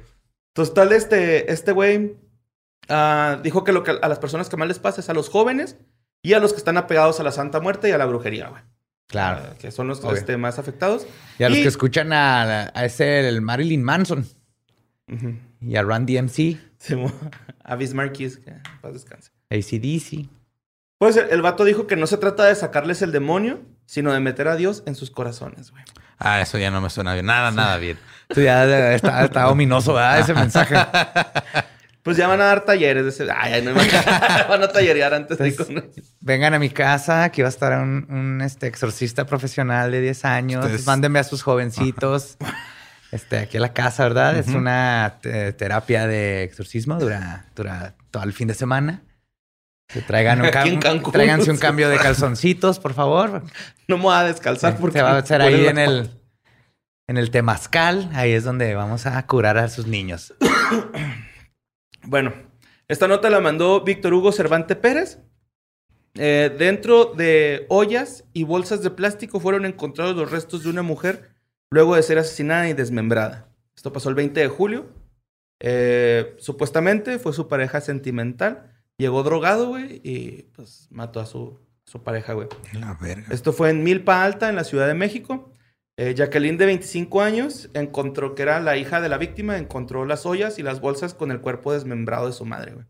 Entonces, 0.54 0.72
tal, 0.72 0.92
este, 0.92 1.50
este 1.52 1.72
güey 1.72 2.14
ah, 2.88 3.38
dijo 3.42 3.64
que 3.64 3.72
lo 3.72 3.82
que 3.82 3.92
a 4.00 4.08
las 4.08 4.18
personas 4.18 4.48
que 4.48 4.56
más 4.56 4.68
les 4.68 4.78
pasa 4.78 5.00
es 5.00 5.08
a 5.08 5.14
los 5.14 5.28
jóvenes 5.28 5.76
y 6.22 6.32
a 6.34 6.40
los 6.40 6.52
que 6.52 6.58
están 6.58 6.76
apegados 6.76 7.20
a 7.20 7.22
la 7.22 7.32
Santa 7.32 7.60
Muerte 7.60 7.88
y 7.88 7.92
a 7.92 7.98
la 7.98 8.06
brujería, 8.06 8.48
güey. 8.48 8.62
Claro. 9.06 9.42
Ah, 9.44 9.54
que 9.58 9.70
son 9.70 9.86
los 9.88 10.02
este, 10.04 10.36
más 10.36 10.58
afectados. 10.58 11.06
Y 11.38 11.44
a 11.44 11.48
los 11.48 11.58
que 11.58 11.68
escuchan 11.68 12.12
a, 12.12 12.70
a 12.74 12.84
ese, 12.84 13.28
el 13.28 13.42
Marilyn 13.42 13.82
Manson 13.82 14.26
y 15.60 15.76
a 15.76 15.82
Randy 15.82 16.20
MC, 16.20 16.58
Sí, 16.78 16.94
a 17.62 17.76
Bismarckis, 17.76 18.38
que 18.38 18.52
paz 18.82 18.92
descanse. 18.92 19.30
ACDC. 19.50 20.28
Pues 20.98 21.16
el, 21.16 21.30
el 21.30 21.40
vato 21.40 21.64
dijo 21.64 21.86
que 21.86 21.96
no 21.96 22.06
se 22.06 22.18
trata 22.18 22.44
de 22.44 22.54
sacarles 22.54 23.00
el 23.00 23.10
demonio, 23.10 23.62
sino 23.86 24.12
de 24.12 24.20
meter 24.20 24.48
a 24.48 24.56
Dios 24.56 24.82
en 24.86 24.94
sus 24.94 25.10
corazones, 25.10 25.70
güey. 25.70 25.82
Ah, 26.18 26.40
eso 26.40 26.58
ya 26.58 26.70
no 26.70 26.80
me 26.80 26.90
suena 26.90 27.14
bien. 27.14 27.26
Nada, 27.26 27.50
nada 27.50 27.76
bien. 27.78 27.98
Esto 28.28 28.42
ya 28.42 28.94
está, 28.94 29.24
está 29.24 29.48
ominoso, 29.50 29.94
¿verdad? 29.94 30.20
Ese 30.20 30.34
mensaje. 30.34 30.74
Pues 32.04 32.16
ya 32.16 32.28
van 32.28 32.40
a 32.40 32.44
dar 32.44 32.64
talleres 32.64 33.02
de 33.02 33.08
ese. 33.08 33.26
Ay, 33.34 33.54
ay, 33.54 33.62
no 33.62 33.72
me 33.74 33.80
Van 34.48 34.62
a 34.62 34.68
tallerear 34.68 35.12
antes 35.14 35.38
de 35.38 35.48
Entonces, 35.48 35.74
con- 35.74 35.90
Vengan 36.20 36.54
a 36.54 36.58
mi 36.60 36.70
casa, 36.70 37.24
aquí 37.24 37.42
va 37.42 37.48
a 37.48 37.50
estar 37.50 37.80
un, 37.80 38.06
un, 38.10 38.40
este, 38.42 38.66
exorcista 38.68 39.24
profesional 39.26 39.90
de 39.90 40.00
10 40.02 40.24
años. 40.26 40.64
Ustedes- 40.64 40.86
Mándenme 40.86 41.18
a 41.18 41.24
sus 41.24 41.42
jovencitos. 41.42 42.36
Este, 43.10 43.38
aquí 43.38 43.58
a 43.58 43.60
la 43.60 43.72
casa, 43.72 44.02
¿verdad? 44.02 44.36
Es 44.36 44.48
una 44.48 45.18
te- 45.22 45.52
terapia 45.52 46.08
de 46.08 46.42
exorcismo, 46.42 46.98
dura, 46.98 47.46
dura 47.54 47.94
todo 48.10 48.24
el 48.24 48.32
fin 48.32 48.48
de 48.48 48.54
semana. 48.54 49.04
Que 49.86 50.00
traigan 50.00 50.42
un 50.42 50.50
cambio. 50.50 50.80
Cancún. 50.80 51.12
Tráiganse 51.12 51.48
un 51.52 51.58
cambio 51.58 51.88
de 51.88 51.96
calzoncitos, 51.96 52.80
por 52.80 52.92
favor. 52.92 53.44
No 53.86 53.98
me 53.98 54.02
voy 54.02 54.16
a 54.16 54.24
descalzar 54.24 54.76
porque. 54.78 54.98
Se 54.98 55.02
va 55.04 55.12
a 55.12 55.18
hacer 55.18 55.42
ahí 55.42 55.64
en 55.68 55.78
el, 55.78 56.10
en 57.06 57.16
el 57.16 57.30
temazcal. 57.30 58.10
Ahí 58.14 58.32
es 58.32 58.42
donde 58.42 58.74
vamos 58.74 59.06
a 59.06 59.24
curar 59.28 59.58
a 59.58 59.68
sus 59.68 59.86
niños. 59.86 60.34
Bueno, 62.06 62.32
esta 62.88 63.08
nota 63.08 63.30
la 63.30 63.40
mandó 63.40 63.82
Víctor 63.82 64.12
Hugo 64.12 64.32
Cervante 64.32 64.76
Pérez. 64.76 65.18
Eh, 66.16 66.54
dentro 66.56 67.06
de 67.06 67.66
ollas 67.68 68.24
y 68.32 68.44
bolsas 68.44 68.82
de 68.82 68.90
plástico 68.90 69.40
fueron 69.40 69.64
encontrados 69.64 70.14
los 70.14 70.30
restos 70.30 70.62
de 70.62 70.70
una 70.70 70.82
mujer 70.82 71.30
luego 71.70 71.96
de 71.96 72.02
ser 72.02 72.18
asesinada 72.18 72.68
y 72.68 72.72
desmembrada. 72.72 73.48
Esto 73.74 73.92
pasó 73.92 74.10
el 74.10 74.14
20 74.14 74.38
de 74.38 74.48
julio. 74.48 74.86
Eh, 75.60 76.36
supuestamente 76.38 77.18
fue 77.18 77.32
su 77.32 77.48
pareja 77.48 77.80
sentimental. 77.80 78.70
Llegó 78.96 79.22
drogado, 79.22 79.68
güey, 79.68 80.00
y 80.04 80.42
pues 80.54 80.86
mató 80.90 81.18
a 81.18 81.26
su, 81.26 81.58
su 81.84 82.02
pareja, 82.02 82.34
güey. 82.34 82.48
La 82.74 82.94
verga. 82.94 83.26
Esto 83.30 83.52
fue 83.52 83.70
en 83.70 83.82
Milpa 83.82 84.22
Alta, 84.24 84.48
en 84.48 84.56
la 84.56 84.64
Ciudad 84.64 84.86
de 84.86 84.94
México. 84.94 85.53
Eh, 85.96 86.14
Jacqueline, 86.14 86.56
de 86.58 86.66
25 86.66 87.22
años, 87.22 87.70
encontró 87.74 88.34
que 88.34 88.42
era 88.42 88.58
la 88.60 88.76
hija 88.76 89.00
de 89.00 89.08
la 89.08 89.16
víctima, 89.18 89.58
encontró 89.58 90.04
las 90.04 90.26
ollas 90.26 90.58
y 90.58 90.62
las 90.62 90.80
bolsas 90.80 91.14
con 91.14 91.30
el 91.30 91.40
cuerpo 91.40 91.72
desmembrado 91.72 92.26
de 92.26 92.32
su 92.32 92.44
madre, 92.44 92.72
güey. 92.72 92.86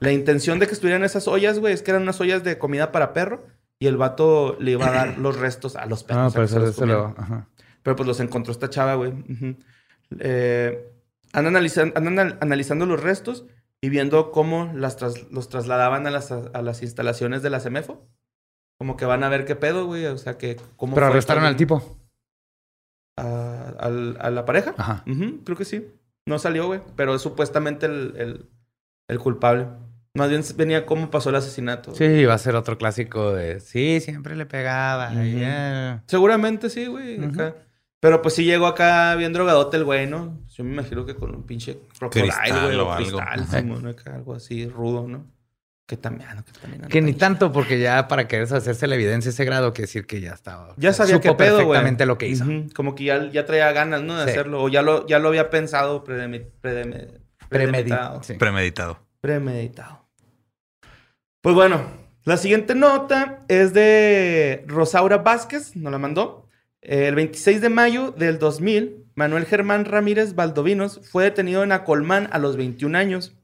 La 0.00 0.12
intención 0.12 0.58
de 0.58 0.66
que 0.66 0.72
estuvieran 0.72 1.04
esas 1.04 1.28
ollas, 1.28 1.58
güey, 1.58 1.74
es 1.74 1.82
que 1.82 1.90
eran 1.90 2.02
unas 2.04 2.18
ollas 2.22 2.42
de 2.44 2.56
comida 2.56 2.90
para 2.90 3.12
perro 3.12 3.44
y 3.78 3.86
el 3.86 3.98
vato 3.98 4.56
le 4.58 4.70
iba 4.72 4.86
a 4.86 4.92
dar 4.92 5.18
los 5.18 5.36
restos 5.38 5.76
a 5.76 5.84
los 5.84 6.04
perros. 6.04 6.22
No, 6.22 6.28
a 6.28 6.30
pero 6.30 6.44
que 6.44 6.48
se 6.48 6.56
eso, 6.56 6.64
los 6.66 6.74
eso 6.76 6.86
lo. 6.86 7.14
ajá. 7.18 7.48
Pero 7.82 7.96
pues 7.96 8.06
los 8.06 8.20
encontró 8.20 8.52
esta 8.52 8.70
chava, 8.70 8.94
güey. 8.94 9.12
Eh, 10.20 10.90
andan, 11.32 11.54
analizan- 11.56 11.92
andan 11.96 12.18
al- 12.18 12.38
analizando 12.40 12.86
los 12.86 13.02
restos 13.02 13.44
y 13.80 13.90
viendo 13.90 14.30
cómo 14.32 14.72
las 14.74 14.96
tras- 14.96 15.28
los 15.30 15.48
trasladaban 15.48 16.06
a 16.06 16.10
las, 16.10 16.32
a 16.32 16.62
las 16.62 16.82
instalaciones 16.82 17.42
de 17.42 17.50
la 17.50 17.60
CEMEFO. 17.60 18.06
Como 18.78 18.96
que 18.96 19.04
van 19.04 19.22
a 19.24 19.28
ver 19.28 19.44
qué 19.44 19.54
pedo, 19.56 19.86
güey. 19.86 20.06
O 20.06 20.16
sea, 20.18 20.38
que 20.38 20.56
cómo 20.76 20.94
Pero 20.94 21.06
arrestaron 21.08 21.44
al 21.44 21.56
tipo. 21.56 21.98
A, 23.18 24.30
la 24.30 24.44
pareja. 24.44 24.74
Ajá. 24.76 25.04
Creo 25.44 25.56
que 25.56 25.64
sí. 25.64 25.86
No 26.26 26.38
salió, 26.38 26.66
güey. 26.66 26.80
Pero 26.96 27.14
es 27.14 27.22
supuestamente 27.22 27.86
el, 27.86 28.14
el, 28.16 28.46
el 29.08 29.18
culpable. 29.18 29.66
Más 30.14 30.28
bien 30.30 30.42
venía 30.56 30.84
cómo 30.84 31.10
pasó 31.10 31.30
el 31.30 31.36
asesinato. 31.36 31.94
Sí, 31.94 32.24
va 32.24 32.34
a 32.34 32.38
ser 32.38 32.56
otro 32.56 32.76
clásico 32.76 33.32
de. 33.32 33.60
Sí, 33.60 34.00
siempre 34.00 34.34
le 34.36 34.46
pegaba. 34.46 35.12
Seguramente 36.06 36.70
sí, 36.70 36.86
güey. 36.86 37.18
Pero 38.00 38.22
pues 38.22 38.34
sí 38.34 38.44
llegó 38.44 38.66
acá 38.66 39.16
bien 39.16 39.32
drogadote 39.32 39.76
el 39.76 39.84
güey, 39.84 40.06
¿no? 40.06 40.38
Yo 40.50 40.62
me 40.62 40.72
imagino 40.72 41.04
que 41.04 41.16
con 41.16 41.34
un 41.34 41.42
pinche 41.44 41.80
crocodile, 41.98 42.30
güey. 42.62 42.76
o 42.78 42.86
O 42.86 42.92
algo. 42.92 42.96
cristal, 43.18 43.40
Ajá. 43.40 43.58
Simón, 43.60 43.86
acá, 43.88 44.14
algo 44.14 44.34
así 44.34 44.68
rudo, 44.68 45.08
¿no? 45.08 45.26
Que 45.88 45.96
también, 45.96 46.28
que 46.44 46.52
también. 46.60 46.82
Que 46.82 47.00
ni 47.00 47.12
tan 47.14 47.32
tanto, 47.38 47.50
porque 47.50 47.80
ya 47.80 48.08
para 48.08 48.28
querer 48.28 48.52
hacerse 48.52 48.86
la 48.86 48.94
evidencia 48.94 49.30
ese 49.30 49.44
grado, 49.46 49.72
que 49.72 49.82
decir 49.82 50.06
que 50.06 50.20
ya 50.20 50.32
estaba. 50.34 50.74
Ya 50.76 50.92
sabía 50.92 51.14
supo 51.14 51.22
qué 51.22 51.34
pedo, 51.34 51.56
perfectamente 51.56 52.04
lo 52.04 52.18
que 52.18 52.28
hizo. 52.28 52.44
Como 52.74 52.94
que 52.94 53.04
ya, 53.04 53.30
ya 53.30 53.46
traía 53.46 53.72
ganas, 53.72 54.02
¿no? 54.02 54.14
De 54.18 54.24
Sí. 54.24 54.30
hacerlo. 54.32 54.62
O 54.62 54.68
ya 54.68 54.82
lo, 54.82 55.06
ya 55.06 55.18
lo 55.18 55.28
había 55.28 55.48
pensado 55.48 56.04
predemi- 56.04 56.44
predemi- 56.62 57.08
Premeditado. 57.48 58.22
Sí. 58.22 58.34
Premeditado. 58.34 58.98
Premeditado. 59.22 60.06
Pues 61.40 61.54
bueno, 61.54 61.80
la 62.24 62.36
siguiente 62.36 62.74
nota 62.74 63.44
es 63.48 63.72
de 63.72 64.64
Rosaura 64.66 65.16
Vázquez, 65.16 65.74
nos 65.74 65.90
la 65.90 65.98
mandó. 65.98 66.46
El 66.82 67.14
26 67.14 67.62
de 67.62 67.70
mayo 67.70 68.10
del 68.12 68.38
2000, 68.38 69.06
Manuel 69.14 69.46
Germán 69.46 69.86
Ramírez 69.86 70.34
Valdovinos 70.34 71.00
fue 71.10 71.24
detenido 71.24 71.62
en 71.64 71.72
Acolmán 71.72 72.28
a 72.30 72.38
los 72.38 72.58
21 72.58 72.94
años. 72.94 73.34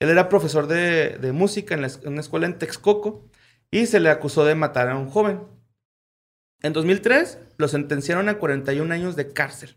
Él 0.00 0.10
era 0.10 0.28
profesor 0.28 0.66
de, 0.66 1.18
de 1.18 1.32
música 1.32 1.74
en, 1.74 1.82
la 1.82 1.88
en 1.88 2.12
una 2.12 2.20
escuela 2.20 2.46
en 2.46 2.58
Texcoco 2.58 3.24
y 3.70 3.86
se 3.86 4.00
le 4.00 4.10
acusó 4.10 4.44
de 4.44 4.54
matar 4.54 4.88
a 4.88 4.96
un 4.96 5.08
joven. 5.08 5.42
En 6.62 6.72
2003 6.72 7.38
lo 7.56 7.68
sentenciaron 7.68 8.28
a 8.28 8.38
41 8.38 8.92
años 8.94 9.16
de 9.16 9.32
cárcel. 9.32 9.76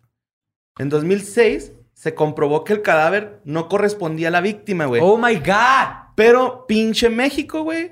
En 0.77 0.89
2006 0.89 1.73
se 1.93 2.15
comprobó 2.15 2.63
que 2.63 2.73
el 2.73 2.81
cadáver 2.81 3.41
no 3.43 3.67
correspondía 3.67 4.29
a 4.29 4.31
la 4.31 4.41
víctima, 4.41 4.85
güey. 4.85 5.01
Oh 5.03 5.17
my 5.17 5.35
God. 5.35 6.13
Pero 6.15 6.65
pinche 6.67 7.09
México, 7.09 7.63
güey. 7.63 7.91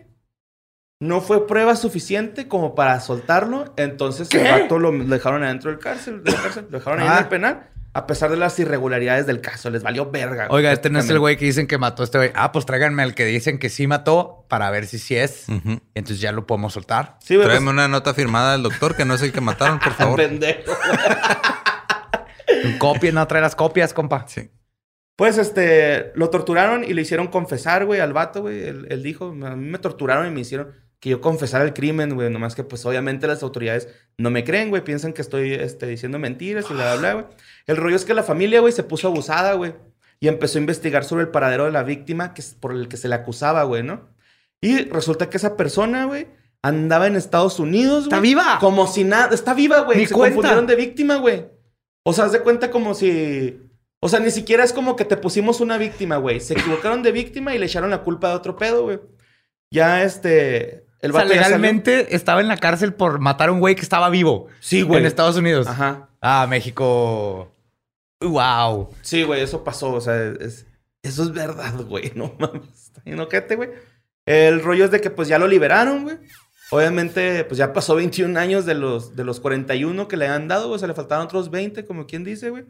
No 1.01 1.21
fue 1.21 1.47
prueba 1.47 1.75
suficiente 1.75 2.47
como 2.47 2.75
para 2.75 2.99
soltarlo. 2.99 3.73
Entonces 3.77 4.29
el 4.33 4.43
vato 4.43 4.79
lo, 4.79 4.91
dejaron 4.91 5.43
adentro 5.43 5.71
del 5.71 5.79
cárcel. 5.79 6.23
Lo 6.25 6.77
dejaron 6.77 6.99
ahí 6.99 7.07
en 7.07 7.13
Ah. 7.13 7.19
el 7.19 7.27
penal. 7.27 7.69
A 7.93 8.05
pesar 8.05 8.29
de 8.29 8.37
las 8.37 8.57
irregularidades 8.59 9.25
del 9.25 9.41
caso. 9.41 9.69
Les 9.71 9.81
valió 9.83 10.09
verga. 10.11 10.47
güey, 10.47 10.59
Oiga, 10.59 10.71
este 10.71 10.89
no 10.91 10.99
es 10.99 11.09
el 11.09 11.19
güey 11.19 11.37
que 11.37 11.45
dicen 11.45 11.65
que 11.67 11.77
mató 11.77 12.03
a 12.03 12.05
este 12.05 12.17
güey. 12.19 12.31
Ah, 12.35 12.51
pues 12.51 12.65
tráiganme 12.65 13.01
al 13.03 13.15
que 13.15 13.25
dicen 13.25 13.57
que 13.57 13.69
sí 13.69 13.87
mató 13.87 14.45
para 14.47 14.69
ver 14.69 14.85
si 14.85 14.99
sí 14.99 15.15
es. 15.15 15.47
Entonces 15.49 16.21
ya 16.21 16.31
lo 16.31 16.45
podemos 16.45 16.73
soltar. 16.73 17.17
Sí, 17.19 17.35
güey. 17.35 17.47
Tráeme 17.47 17.65
Pues, 17.65 17.73
una 17.73 17.87
nota 17.87 18.13
firmada 18.13 18.51
del 18.53 18.63
doctor 18.63 18.95
que 18.95 19.05
no 19.05 19.15
es 19.15 19.21
el 19.23 19.31
que 19.31 19.41
mataron, 19.41 19.79
por 19.79 19.93
favor. 19.93 20.17
pendejo. 20.17 20.71
Copia, 22.77 23.11
no 23.11 23.25
trae 23.27 23.41
las 23.41 23.55
copias, 23.55 23.93
compa. 23.93 24.25
Sí. 24.27 24.49
Pues 25.15 25.37
este, 25.37 26.11
lo 26.15 26.29
torturaron 26.29 26.83
y 26.83 26.93
le 26.93 27.01
hicieron 27.01 27.27
confesar, 27.27 27.85
güey, 27.85 27.99
al 27.99 28.13
vato, 28.13 28.41
güey. 28.41 28.63
Él, 28.67 28.87
él 28.89 29.03
dijo, 29.03 29.27
a 29.29 29.55
mí 29.55 29.69
me 29.69 29.77
torturaron 29.79 30.27
y 30.27 30.31
me 30.31 30.41
hicieron 30.41 30.73
que 30.99 31.09
yo 31.09 31.21
confesara 31.21 31.63
el 31.63 31.73
crimen, 31.73 32.15
güey. 32.15 32.29
Nomás 32.29 32.55
que, 32.55 32.63
pues, 32.63 32.85
obviamente 32.85 33.27
las 33.27 33.43
autoridades 33.43 33.87
no 34.17 34.31
me 34.31 34.43
creen, 34.43 34.69
güey. 34.69 34.83
Piensan 34.83 35.13
que 35.13 35.21
estoy 35.21 35.53
este, 35.53 35.87
diciendo 35.87 36.19
mentiras 36.19 36.65
y 36.69 36.73
bla, 36.73 36.95
bla, 36.95 36.99
bla, 36.99 37.13
güey. 37.13 37.25
El 37.67 37.77
rollo 37.77 37.95
es 37.95 38.05
que 38.05 38.13
la 38.13 38.23
familia, 38.23 38.59
güey, 38.59 38.73
se 38.73 38.83
puso 38.83 39.07
abusada, 39.07 39.53
güey. 39.53 39.73
Y 40.19 40.27
empezó 40.27 40.57
a 40.57 40.61
investigar 40.61 41.05
sobre 41.05 41.23
el 41.23 41.29
paradero 41.29 41.65
de 41.65 41.71
la 41.71 41.83
víctima 41.83 42.33
que 42.33 42.41
es 42.41 42.53
por 42.53 42.73
el 42.73 42.89
que 42.89 42.97
se 42.97 43.07
le 43.07 43.15
acusaba, 43.15 43.63
güey, 43.63 43.83
¿no? 43.83 44.09
Y 44.61 44.83
resulta 44.89 45.29
que 45.29 45.37
esa 45.37 45.55
persona, 45.55 46.05
güey, 46.05 46.27
andaba 46.61 47.07
en 47.07 47.15
Estados 47.15 47.59
Unidos, 47.59 48.07
güey. 48.07 48.07
¡Está 48.07 48.19
viva! 48.19 48.57
Como 48.59 48.85
si 48.87 49.05
nada... 49.05 49.33
Está 49.33 49.53
viva, 49.53 49.79
güey. 49.81 49.99
Ni 49.99 50.07
Se 50.07 50.13
cuenta. 50.13 50.35
confundieron 50.35 50.67
de 50.67 50.75
víctima, 50.75 51.15
güey. 51.15 51.45
O 52.03 52.11
sea, 52.11 52.25
haz 52.25 52.33
de 52.33 52.41
cuenta 52.41 52.69
como 52.69 52.93
si... 52.93 53.61
O 54.01 54.09
sea, 54.09 54.19
ni 54.19 54.31
siquiera 54.31 54.63
es 54.65 54.73
como 54.73 54.95
que 54.97 55.05
te 55.05 55.15
pusimos 55.15 55.61
una 55.61 55.77
víctima, 55.77 56.17
güey. 56.17 56.41
Se 56.41 56.53
equivocaron 56.53 57.03
de 57.03 57.13
víctima 57.13 57.55
y 57.55 57.57
le 57.57 57.65
echaron 57.65 57.89
la 57.89 58.03
culpa 58.03 58.29
de 58.29 58.35
otro 58.35 58.57
pedo, 58.57 58.83
güey. 58.83 58.99
Ya, 59.71 60.03
este... 60.03 60.85
El 61.01 61.11
O 61.11 61.13
sea, 61.15 61.23
legalmente 61.25 62.15
estaba 62.15 62.41
en 62.41 62.47
la 62.47 62.57
cárcel 62.57 62.93
por 62.93 63.19
matar 63.19 63.49
a 63.49 63.51
un 63.51 63.59
güey 63.59 63.75
que 63.75 63.81
estaba 63.81 64.09
vivo. 64.09 64.47
Sí, 64.59 64.81
güey. 64.81 64.99
En 64.99 65.05
Estados 65.05 65.37
Unidos. 65.37 65.67
Ajá. 65.67 66.09
Ah, 66.21 66.45
México. 66.49 67.51
Wow. 68.21 68.89
Sí, 69.01 69.23
güey, 69.23 69.41
eso 69.41 69.63
pasó. 69.63 69.93
O 69.93 70.01
sea, 70.01 70.33
es- 70.39 70.65
eso 71.01 71.23
es 71.23 71.31
verdad, 71.31 71.73
güey. 71.85 72.11
No 72.15 72.35
mames. 72.39 72.69
Está 72.87 73.01
bien 73.05 73.19
ojete, 73.19 73.55
güey. 73.55 73.69
El 74.25 74.61
rollo 74.61 74.85
es 74.85 74.91
de 74.91 74.99
que 75.01 75.09
pues 75.09 75.27
ya 75.27 75.39
lo 75.39 75.47
liberaron, 75.47 76.03
güey. 76.03 76.17
Obviamente, 76.71 77.43
pues 77.45 77.57
ya 77.57 77.73
pasó 77.73 77.95
21 77.95 78.37
años 78.37 78.65
de 78.65 78.75
los, 78.75 79.15
de 79.15 79.23
los 79.23 79.39
41 79.39 80.07
que 80.07 80.17
le 80.17 80.27
han 80.27 80.47
dado, 80.47 80.69
o 80.69 80.77
sea, 80.77 80.87
le 80.87 80.93
faltaron 80.93 81.25
otros 81.25 81.49
20, 81.49 81.83
como 81.85 82.05
quien 82.05 82.23
dice, 82.23 82.51
güey. 82.51 82.65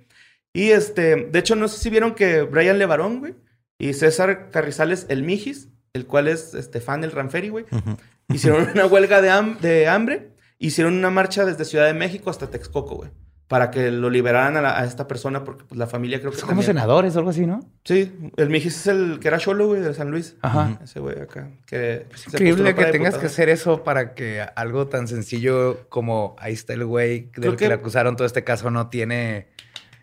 Y 0.53 0.69
este, 0.69 1.15
de 1.25 1.39
hecho, 1.39 1.55
no 1.57 1.67
sé 1.67 1.79
si 1.79 1.89
vieron 1.89 2.15
que 2.15 2.43
Brian 2.43 2.79
Levarón, 2.79 3.19
güey, 3.19 3.35
y 3.77 3.93
César 3.93 4.51
Carrizales, 4.51 5.05
el 5.09 5.23
Mijis, 5.23 5.67
el 5.91 6.05
cual 6.05 6.29
es 6.29 6.53
este, 6.53 6.79
fan 6.79 7.01
del 7.01 7.11
Ranferi, 7.11 7.49
güey, 7.49 7.65
Ujú. 7.71 7.97
Hicieron 8.29 8.67
una 8.73 8.85
huelga 8.85 9.21
de, 9.21 9.29
ham- 9.29 9.59
de 9.59 9.87
hambre, 9.87 10.29
hicieron 10.57 10.93
una 10.93 11.09
marcha 11.09 11.45
desde 11.45 11.65
Ciudad 11.65 11.85
de 11.85 11.93
México 11.93 12.29
hasta 12.29 12.47
Texcoco, 12.47 12.95
güey, 12.97 13.09
para 13.47 13.71
que 13.71 13.89
lo 13.91 14.09
liberaran 14.09 14.57
a, 14.57 14.61
la- 14.61 14.79
a 14.79 14.85
esta 14.85 15.07
persona, 15.07 15.43
porque 15.43 15.63
pues, 15.63 15.77
la 15.79 15.87
familia 15.87 16.19
creo 16.19 16.31
que 16.31 16.37
Son 16.37 16.49
como 16.49 16.61
senadores 16.61 17.15
o 17.15 17.19
algo 17.19 17.31
así, 17.31 17.45
¿no? 17.45 17.59
Sí, 17.83 18.11
el 18.37 18.49
Mijis 18.49 18.75
es 18.77 18.87
el 18.87 19.19
que 19.19 19.27
era 19.27 19.39
cholo, 19.39 19.67
güey, 19.67 19.81
de 19.81 19.93
San 19.93 20.11
Luis. 20.11 20.35
Ajá. 20.41 20.79
Ese 20.83 20.99
güey 20.99 21.19
acá. 21.19 21.49
Que 21.65 22.05
Es 22.13 22.27
increíble 22.27 22.75
que 22.75 22.85
tengas 22.85 23.17
que 23.17 23.25
hacer 23.25 23.49
eso 23.49 23.83
para 23.83 24.13
que 24.13 24.45
algo 24.55 24.87
tan 24.87 25.07
sencillo 25.07 25.87
como 25.89 26.35
ahí 26.39 26.53
está 26.53 26.73
el 26.73 26.85
güey 26.85 27.31
del 27.35 27.51
que... 27.51 27.57
que- 27.57 27.67
le 27.69 27.73
acusaron 27.73 28.15
todo 28.15 28.27
este 28.27 28.43
caso 28.43 28.69
no 28.69 28.89
tiene... 28.89 29.47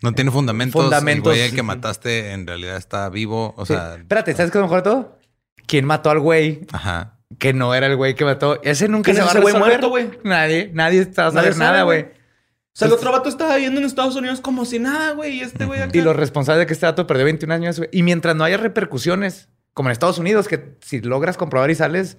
No 0.03 0.13
tiene 0.13 0.29
fundamentos. 0.29 0.79
Fundamentos. 0.83 1.33
El 1.33 1.39
güey 1.39 1.51
que 1.55 1.63
mataste 1.63 2.31
en 2.33 2.45
realidad 2.45 2.77
está 2.77 3.09
vivo. 3.09 3.55
O 3.57 3.65
Sí. 3.65 3.73
sea, 3.73 3.95
Espérate, 3.95 4.31
¿sabes 4.35 4.51
qué 4.51 4.57
es 4.59 4.61
lo 4.61 4.67
mejor 4.67 4.83
de 4.83 4.89
todo? 4.91 5.17
¿Quién 5.65 5.85
mató 5.85 6.11
al 6.11 6.19
güey 6.19 6.61
ajá. 6.71 7.16
Que 7.39 7.53
no 7.53 7.73
era 7.75 7.87
el 7.87 7.95
güey 7.95 8.15
que 8.15 8.25
mató? 8.25 8.61
Ese 8.63 8.87
nunca 8.87 9.11
¿Quién 9.11 9.17
se 9.17 9.21
va 9.21 9.27
a 9.27 9.31
ese 9.31 9.41
güey 9.41 9.53
resolver. 9.53 9.79
muerto, 9.79 9.89
güey? 9.89 10.09
Nadie, 10.23 10.71
nadie 10.73 11.01
está 11.01 11.27
a 11.27 11.31
saber 11.31 11.53
sabe, 11.53 11.65
nada, 11.65 11.83
güey. 11.83 12.01
O 12.03 12.79
sea, 12.79 12.87
el 12.87 12.93
otro 12.93 13.11
vato 13.11 13.27
estaba 13.27 13.55
viviendo 13.55 13.79
en 13.79 13.85
Estados 13.87 14.15
Unidos 14.15 14.39
como 14.39 14.63
si 14.65 14.79
nada, 14.79 15.11
güey. 15.11 15.37
Y 15.37 15.41
este 15.41 15.65
güey 15.65 15.81
acá. 15.81 15.97
Y 15.97 16.01
los 16.01 16.15
responsables 16.15 16.61
de 16.61 16.67
que 16.67 16.73
este 16.73 16.85
dato 16.85 17.07
perdió 17.07 17.25
21 17.25 17.53
años, 17.53 17.77
güey. 17.79 17.89
Y 17.91 18.03
mientras 18.03 18.35
no 18.35 18.43
haya 18.43 18.57
repercusiones, 18.57 19.49
como 19.73 19.89
en 19.89 19.93
Estados 19.93 20.19
Unidos, 20.19 20.47
que 20.47 20.75
si 20.81 21.01
logras 21.01 21.37
comprobar 21.37 21.71
y 21.71 21.75
sales, 21.75 22.17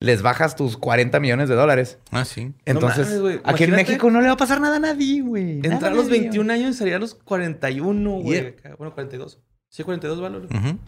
les 0.00 0.22
bajas 0.22 0.56
tus 0.56 0.76
40 0.76 1.20
millones 1.20 1.48
de 1.48 1.54
dólares. 1.54 1.98
Ah, 2.10 2.24
sí. 2.24 2.52
Entonces, 2.66 3.06
mames, 3.06 3.20
güey. 3.20 3.40
aquí 3.44 3.64
en 3.64 3.70
México 3.70 4.10
no 4.10 4.20
le 4.20 4.26
va 4.26 4.34
a 4.34 4.36
pasar 4.36 4.60
nada 4.60 4.76
a 4.76 4.80
nadie, 4.80 5.22
güey. 5.22 5.60
Entrar 5.62 5.92
a 5.92 5.94
los 5.94 6.06
nadie, 6.06 6.20
21 6.20 6.52
años 6.52 6.70
y 6.70 6.78
salir 6.78 6.94
a 6.94 6.98
los 6.98 7.14
41, 7.14 8.10
güey. 8.10 8.54
Yeah. 8.62 8.76
Bueno, 8.76 8.92
42. 8.92 9.38
Sí, 9.70 9.82
42 9.82 10.20
valores. 10.20 10.50
Ujú. 10.50 10.78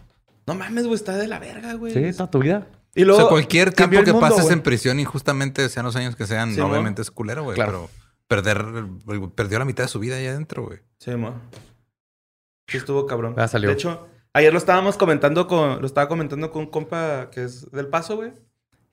No 0.45 0.55
mames, 0.55 0.85
güey. 0.85 0.95
Está 0.95 1.17
de 1.17 1.27
la 1.27 1.39
verga, 1.39 1.73
güey. 1.73 1.93
güey. 1.93 2.11
Sí, 2.11 2.17
toda 2.17 2.29
tu 2.29 2.39
vida. 2.39 2.67
Y 2.95 3.03
O 3.03 3.15
sea, 3.15 3.27
cualquier 3.27 3.73
tiempo 3.73 4.03
que 4.03 4.11
mundo, 4.11 4.19
pases 4.19 4.43
güey. 4.43 4.53
en 4.53 4.61
prisión 4.61 4.99
injustamente, 4.99 5.69
sean 5.69 5.85
los 5.85 5.95
años 5.95 6.15
que 6.15 6.25
sean, 6.25 6.53
Sí, 6.53 6.61
obviamente 6.61 7.01
es 7.01 7.11
culero, 7.11 7.43
güey. 7.43 7.55
Claro. 7.55 7.89
Pero 8.27 8.41
perder, 8.43 8.85
perdió 9.35 9.59
la 9.59 9.65
mitad 9.65 9.83
de 9.83 9.87
su 9.89 9.99
vida 9.99 10.15
ahí 10.15 10.27
adentro, 10.27 10.65
güey. 10.65 10.79
Sí, 10.99 11.11
mo. 11.15 11.39
Sí, 12.67 12.77
estuvo 12.77 13.05
cabrón. 13.05 13.35
Ya 13.37 13.47
salió. 13.47 13.69
De 13.69 13.75
hecho, 13.75 14.07
ayer 14.33 14.51
lo 14.51 14.59
estábamos 14.59 14.97
comentando 14.97 15.47
con. 15.47 15.79
Lo 15.79 15.85
estaba 15.85 16.07
comentando 16.07 16.51
con 16.51 16.63
un 16.63 16.69
compa 16.69 17.29
que 17.31 17.43
es 17.43 17.69
del 17.71 17.87
paso, 17.87 18.17
güey. 18.17 18.33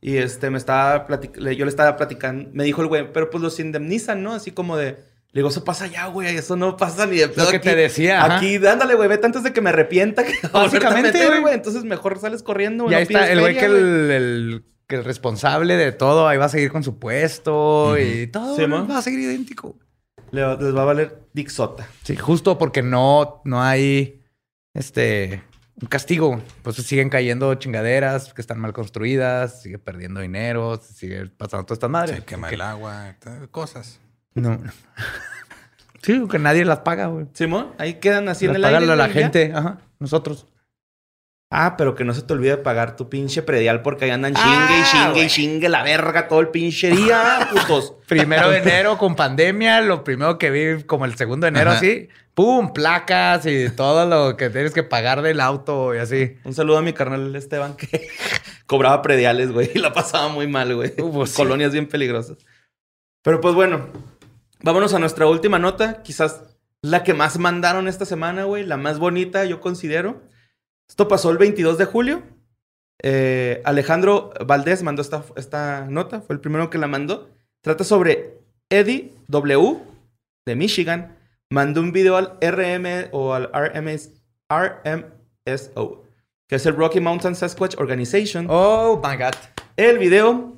Y 0.01 0.19
este 0.19 0.51
me 0.51 0.59
estaba 0.59 1.07
yo 1.09 1.65
le 1.65 1.71
estaba 1.71 1.97
platicando. 1.97 2.51
Me 2.53 2.65
dijo 2.65 2.83
el 2.83 2.89
güey, 2.89 3.11
pero 3.13 3.31
pues 3.31 3.43
los 3.43 3.59
indemnizan, 3.59 4.23
¿no? 4.23 4.35
Así 4.35 4.53
como 4.53 4.77
de. 4.77 4.99
Le 5.35 5.41
digo, 5.41 5.49
eso 5.49 5.65
pasa 5.65 5.87
ya, 5.89 6.07
güey. 6.07 6.37
Eso 6.37 6.55
no 6.57 6.77
pasa 6.77 7.07
ni 7.07 7.17
de 7.19 7.29
pedo 7.29 7.51
que 7.51 7.57
aquí. 7.57 7.69
te 7.69 7.75
decía, 7.77 8.25
ajá. 8.25 8.37
Aquí, 8.37 8.55
ándale, 8.67 8.95
güey. 8.95 9.09
Vete 9.09 9.27
antes 9.27 9.43
de 9.43 9.53
que 9.53 9.61
me 9.61 9.71
arrepienta. 9.71 10.25
Que 10.25 10.33
Básicamente, 10.53 11.13
meter, 11.13 11.29
güey. 11.29 11.41
güey. 11.43 11.55
Entonces 11.55 11.85
mejor 11.85 12.19
sales 12.21 12.43
corriendo, 12.43 12.85
Y 12.85 12.87
güey. 12.87 12.97
ahí 12.97 13.07
no 13.11 13.19
está 13.19 13.31
el 13.33 13.41
güey 13.41 13.55
que 13.59 13.65
el, 13.67 14.11
el- 14.11 14.65
que 14.87 14.97
el 14.97 15.05
responsable 15.05 15.77
de 15.77 15.93
todo 15.93 16.29
ahí 16.29 16.37
va 16.39 16.45
a 16.45 16.49
seguir 16.51 16.71
con 16.71 16.85
su 16.85 16.99
puesto 16.99 17.99
y 17.99 18.27
todo 18.29 18.55
Sí, 18.55 18.67
¿no? 18.67 18.87
va 18.87 18.99
a 18.99 19.03
seguir 19.03 19.21
idéntico. 19.21 19.77
Le- 20.31 20.57
les 20.57 20.77
va 20.77 20.83
a 20.83 20.85
valer 20.85 21.21
Dixota. 21.33 21.89
Sí, 22.05 22.17
justo 22.17 22.57
porque 22.59 22.83
no, 22.83 23.41
no 23.45 23.63
hay 23.63 24.23
este 24.75 25.43
un 25.81 25.89
castigo. 25.89 26.41
Pues 26.63 26.77
siguen 26.77 27.09
cayendo 27.09 27.55
chingaderas 27.57 28.33
que 28.35 28.41
están 28.41 28.61
mal 28.61 28.73
construidas, 28.73 29.63
sigue 29.63 29.79
perdiendo 29.79 30.21
dinero, 30.21 30.81
sigue 30.81 31.27
pasando 31.27 31.65
todas 31.67 31.77
estas 31.79 31.91
madres. 31.91 32.17
Se 32.17 32.25
quema 32.25 32.49
Que- 32.49 32.55
el 32.55 32.61
agua, 32.61 33.17
cosas. 33.51 34.01
No. 34.35 34.61
sí, 36.03 36.23
que 36.31 36.39
nadie 36.39 36.65
las 36.65 36.81
paga, 36.81 37.07
güey. 37.07 37.27
Simón, 37.33 37.73
ahí 37.79 37.95
quedan 37.95 38.29
así 38.29 38.45
en 38.47 38.51
Las 38.53 38.57
el 38.57 38.63
paga 38.63 38.77
aire. 38.79 38.87
la, 38.89 38.97
la 38.97 39.07
ya. 39.09 39.13
gente, 39.13 39.53
ajá, 39.55 39.79
nosotros. 39.99 40.47
Ah, 41.57 41.77
pero 41.77 41.95
que 41.95 42.05
no 42.05 42.13
se 42.15 42.23
te 42.23 42.33
olvide 42.33 42.57
pagar 42.57 42.97
tu 42.97 43.09
pinche 43.09 43.43
predial 43.43 43.81
porque 43.83 44.07
ahí 44.07 44.11
andan 44.11 44.35
chingue 44.35 44.49
Ah, 44.51 44.81
y 44.81 44.85
chingue 44.91 45.25
y 45.25 45.29
chingue 45.29 45.69
la 45.69 45.85
verga 45.85 46.27
todo 46.27 46.41
el 46.41 46.49
pinche 46.49 46.91
día, 46.91 47.49
putos. 47.53 47.95
Primero 48.09 48.51
de 48.51 48.59
enero 48.59 48.99
con 48.99 49.15
pandemia, 49.15 49.81
lo 49.83 50.03
primero 50.03 50.37
que 50.37 50.51
vi 50.51 50.83
como 50.83 51.05
el 51.05 51.15
segundo 51.15 51.45
de 51.45 51.51
enero 51.51 51.71
Ajá. 51.71 51.79
así, 51.79 52.09
pum, 52.35 52.73
placas 52.73 53.47
y 53.47 53.69
todo 53.71 54.05
lo 54.05 54.37
que 54.37 54.51
tienes 54.51 54.73
que 54.73 54.83
pagar 54.83 55.23
del 55.23 55.41
auto 55.41 55.95
y 55.95 55.99
así. 55.99 56.37
Un 56.43 56.55
saludo 56.55 56.79
a 56.79 56.83
mi 56.83 56.93
carnal 56.93 57.37
Esteban 57.37 57.77
que 57.77 58.09
cobraba 58.67 59.01
prediales, 59.01 59.53
güey, 59.53 59.71
y 59.73 59.79
la 59.79 59.93
pasaba 59.93 60.27
muy 60.29 60.49
mal, 60.49 60.75
güey. 60.75 60.93
Uh, 60.99 61.13
pues 61.13 61.31
sí. 61.31 61.37
Colonias 61.37 61.71
bien 61.73 61.87
peligrosas. 61.87 62.39
Pero 63.23 63.41
pues 63.41 63.55
bueno, 63.55 63.87
vámonos 64.65 64.95
a 64.95 64.99
nuestra 64.99 65.27
última 65.27 65.59
nota, 65.59 66.03
quizás 66.03 66.43
la 66.83 67.05
que 67.05 67.15
más 67.15 67.39
mandaron 67.39 67.87
esta 67.87 68.07
semana, 68.07 68.45
güey, 68.45 68.65
la 68.65 68.77
más 68.77 68.99
bonita, 68.99 69.45
yo 69.45 69.61
considero. 69.61 70.23
Esto 70.89 71.07
pasó 71.07 71.31
el 71.31 71.39
22 71.39 71.79
de 71.79 71.85
julio. 71.85 72.23
Eh, 73.03 73.61
Alejandro 73.65 74.33
Valdés 74.47 74.83
mandó 74.83 75.03
esta, 75.03 75.23
esta 75.37 75.87
nota, 75.89 76.23
fue 76.23 76.35
el 76.35 76.41
primero 76.41 76.71
que 76.71 76.79
la 76.79 76.87
mandó. 76.87 77.29
Trata 77.61 77.85
sobre 77.85 78.39
Eddie 78.71 79.13
W. 79.29 79.79
de 80.47 80.57
Michigan. 80.57 81.17
Mandó 81.51 81.83
un 81.83 81.93
video 81.93 82.17
al 82.17 82.39
RM 82.41 83.11
o 83.13 83.35
al 83.35 83.51
RMS, 83.53 84.13
RMSO, 84.49 86.05
que 86.49 86.57
es 86.57 86.67
el 86.67 86.75
Rocky 86.75 87.01
Mountain 87.01 87.35
Sasquatch 87.35 87.77
Organization. 87.79 88.47
Oh 88.49 88.97
my 89.05 89.17
God. 89.17 89.35
El 89.77 89.99
video, 89.99 90.54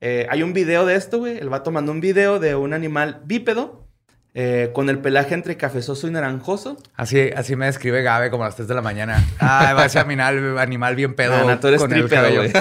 eh, 0.00 0.26
hay 0.30 0.42
un 0.42 0.52
video 0.52 0.86
de 0.86 0.96
esto, 0.96 1.18
güey. 1.18 1.38
El 1.38 1.48
vato 1.48 1.70
mandó 1.70 1.92
un 1.92 2.00
video 2.00 2.38
de 2.38 2.54
un 2.54 2.72
animal 2.72 3.20
bípedo 3.24 3.86
eh, 4.34 4.70
con 4.72 4.88
el 4.88 4.98
pelaje 4.98 5.34
entre 5.34 5.56
cafezoso 5.56 6.06
y 6.08 6.10
naranjoso. 6.10 6.76
Así, 6.94 7.30
así 7.34 7.56
me 7.56 7.66
describe 7.66 8.02
Gabe 8.02 8.30
como 8.30 8.44
a 8.44 8.46
las 8.46 8.56
3 8.56 8.68
de 8.68 8.74
la 8.74 8.82
mañana. 8.82 9.22
Ay, 9.38 9.74
va 9.74 9.86
ese 9.86 9.98
animal, 9.98 10.58
animal 10.58 10.94
bien 10.96 11.14
pedo. 11.14 11.34
Ah, 11.34 11.44
no, 11.44 11.60
tú 11.60 11.68
eres 11.68 11.80
con 11.80 11.92
el 11.92 12.00
trípedo, 12.06 12.34
güey. 12.36 12.52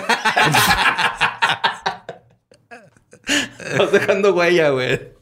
Estás 3.60 3.92
dejando 3.92 4.34
huella, 4.34 4.70
güey. 4.70 5.14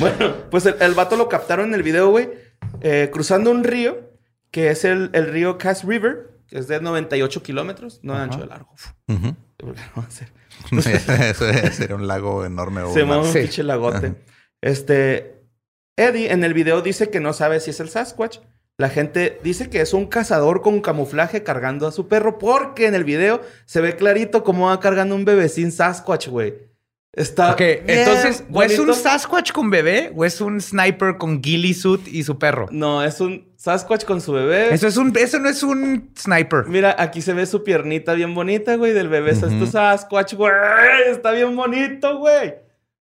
Bueno, 0.00 0.34
pues 0.50 0.66
el, 0.66 0.74
el 0.80 0.94
vato 0.94 1.16
lo 1.16 1.28
captaron 1.28 1.68
en 1.68 1.74
el 1.74 1.84
video, 1.84 2.10
güey, 2.10 2.28
eh, 2.80 3.10
cruzando 3.12 3.52
un 3.52 3.62
río, 3.62 4.10
que 4.50 4.70
es 4.70 4.84
el, 4.84 5.10
el 5.12 5.30
río 5.30 5.58
Cass 5.58 5.84
River, 5.84 6.30
es 6.50 6.68
de 6.68 6.80
98 6.80 7.42
kilómetros, 7.42 8.00
no 8.02 8.14
de 8.14 8.20
ancho 8.20 8.38
de 8.38 8.46
largo. 8.46 8.74
Ujú. 9.08 9.36
Va 9.98 10.02
a 10.06 10.10
ser- 10.10 10.32
Eso 10.72 11.44
sería 11.72 11.96
un 11.96 12.06
lago 12.06 12.44
enorme. 12.44 12.82
o 12.82 12.92
Se 12.92 13.02
un 13.02 13.08
llama 13.08 13.22
un 13.22 13.32
Sí. 13.32 13.40
pinche 13.40 13.62
lagote. 13.62 14.14
Este. 14.62 15.42
Eddie 15.96 16.32
en 16.32 16.42
el 16.42 16.54
video 16.54 16.82
dice 16.82 17.08
que 17.10 17.20
no 17.20 17.32
sabe 17.32 17.60
si 17.60 17.70
es 17.70 17.80
el 17.80 17.88
Sasquatch. 17.88 18.38
La 18.76 18.88
gente 18.88 19.38
dice 19.44 19.70
que 19.70 19.80
es 19.80 19.94
un 19.94 20.06
cazador 20.06 20.60
con 20.60 20.80
camuflaje 20.80 21.44
cargando 21.44 21.86
a 21.86 21.92
su 21.92 22.08
perro 22.08 22.38
porque 22.38 22.86
en 22.88 22.96
el 22.96 23.04
video 23.04 23.40
se 23.66 23.80
ve 23.80 23.94
clarito 23.94 24.42
cómo 24.42 24.66
va 24.66 24.80
cargando 24.80 25.14
un 25.14 25.24
bebecín 25.24 25.70
Sasquatch, 25.70 26.26
güey. 26.28 26.73
Está. 27.16 27.52
Ok, 27.52 27.58
bien 27.58 27.82
entonces, 27.86 28.44
¿o 28.52 28.62
es 28.62 28.78
un. 28.78 28.92
Sasquatch 28.92 29.52
con 29.52 29.70
bebé 29.70 30.12
o 30.16 30.24
es 30.24 30.40
un 30.40 30.60
sniper 30.60 31.16
con 31.16 31.40
ghillie 31.40 31.72
suit 31.74 32.06
y 32.08 32.24
su 32.24 32.38
perro? 32.38 32.66
No, 32.72 33.04
es 33.04 33.20
un 33.20 33.52
Sasquatch 33.56 34.04
con 34.04 34.20
su 34.20 34.32
bebé. 34.32 34.74
Eso, 34.74 34.88
es 34.88 34.96
un, 34.96 35.16
eso 35.16 35.38
no 35.38 35.48
es 35.48 35.62
un 35.62 36.10
sniper. 36.18 36.64
Mira, 36.66 36.96
aquí 36.98 37.22
se 37.22 37.32
ve 37.32 37.46
su 37.46 37.62
piernita 37.62 38.14
bien 38.14 38.34
bonita, 38.34 38.74
güey, 38.76 38.92
del 38.92 39.08
bebé. 39.08 39.30
Eso 39.30 39.46
es 39.46 39.52
tu 39.52 39.62
Ujú. 39.64 39.72
Sasquatch, 39.72 40.34
güey. 40.34 40.52
Está 41.08 41.30
bien 41.30 41.54
bonito, 41.54 42.18
güey. 42.18 42.56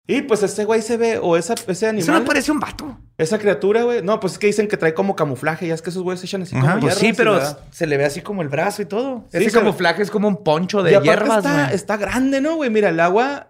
Y 0.06 0.20
pues 0.20 0.42
ese 0.42 0.66
güey 0.66 0.82
se 0.82 0.98
ve, 0.98 1.18
o 1.20 1.34
esa, 1.38 1.54
ese 1.66 1.86
animal. 1.86 2.02
Eso 2.02 2.12
no 2.12 2.24
parece 2.26 2.52
un 2.52 2.60
vato. 2.60 2.98
Esa 3.16 3.38
criatura, 3.38 3.84
güey. 3.84 4.02
No, 4.02 4.20
pues 4.20 4.34
es 4.34 4.38
que 4.38 4.48
dicen 4.48 4.68
que 4.68 4.76
trae 4.76 4.92
como 4.92 5.16
camuflaje. 5.16 5.66
Ya 5.66 5.72
es 5.72 5.80
que 5.80 5.88
esos 5.88 6.02
güeyes 6.02 6.20
se 6.20 6.26
echan 6.26 6.42
así 6.42 6.54
Ajá, 6.54 6.72
como 6.72 6.80
Pues 6.82 6.96
sí, 6.96 7.06
hierbas 7.06 7.16
y 7.52 7.54
pero 7.54 7.66
se 7.72 7.86
le 7.86 7.96
ve 7.96 8.04
así 8.04 8.20
como 8.20 8.42
el 8.42 8.48
brazo 8.50 8.82
y 8.82 8.84
todo. 8.84 9.24
Sí, 9.32 9.38
Ese 9.38 9.48
se- 9.50 9.58
camuflaje 9.58 10.02
es 10.02 10.10
como 10.10 10.28
un 10.28 10.44
poncho 10.44 10.82
de 10.82 10.90
y 10.92 11.00
hierbas, 11.00 11.38
está, 11.38 11.62
güey. 11.64 11.74
está 11.74 11.96
grande, 11.96 12.42
¿no, 12.42 12.56
güey? 12.56 12.68
Mira, 12.68 12.90
el 12.90 13.00
agua... 13.00 13.48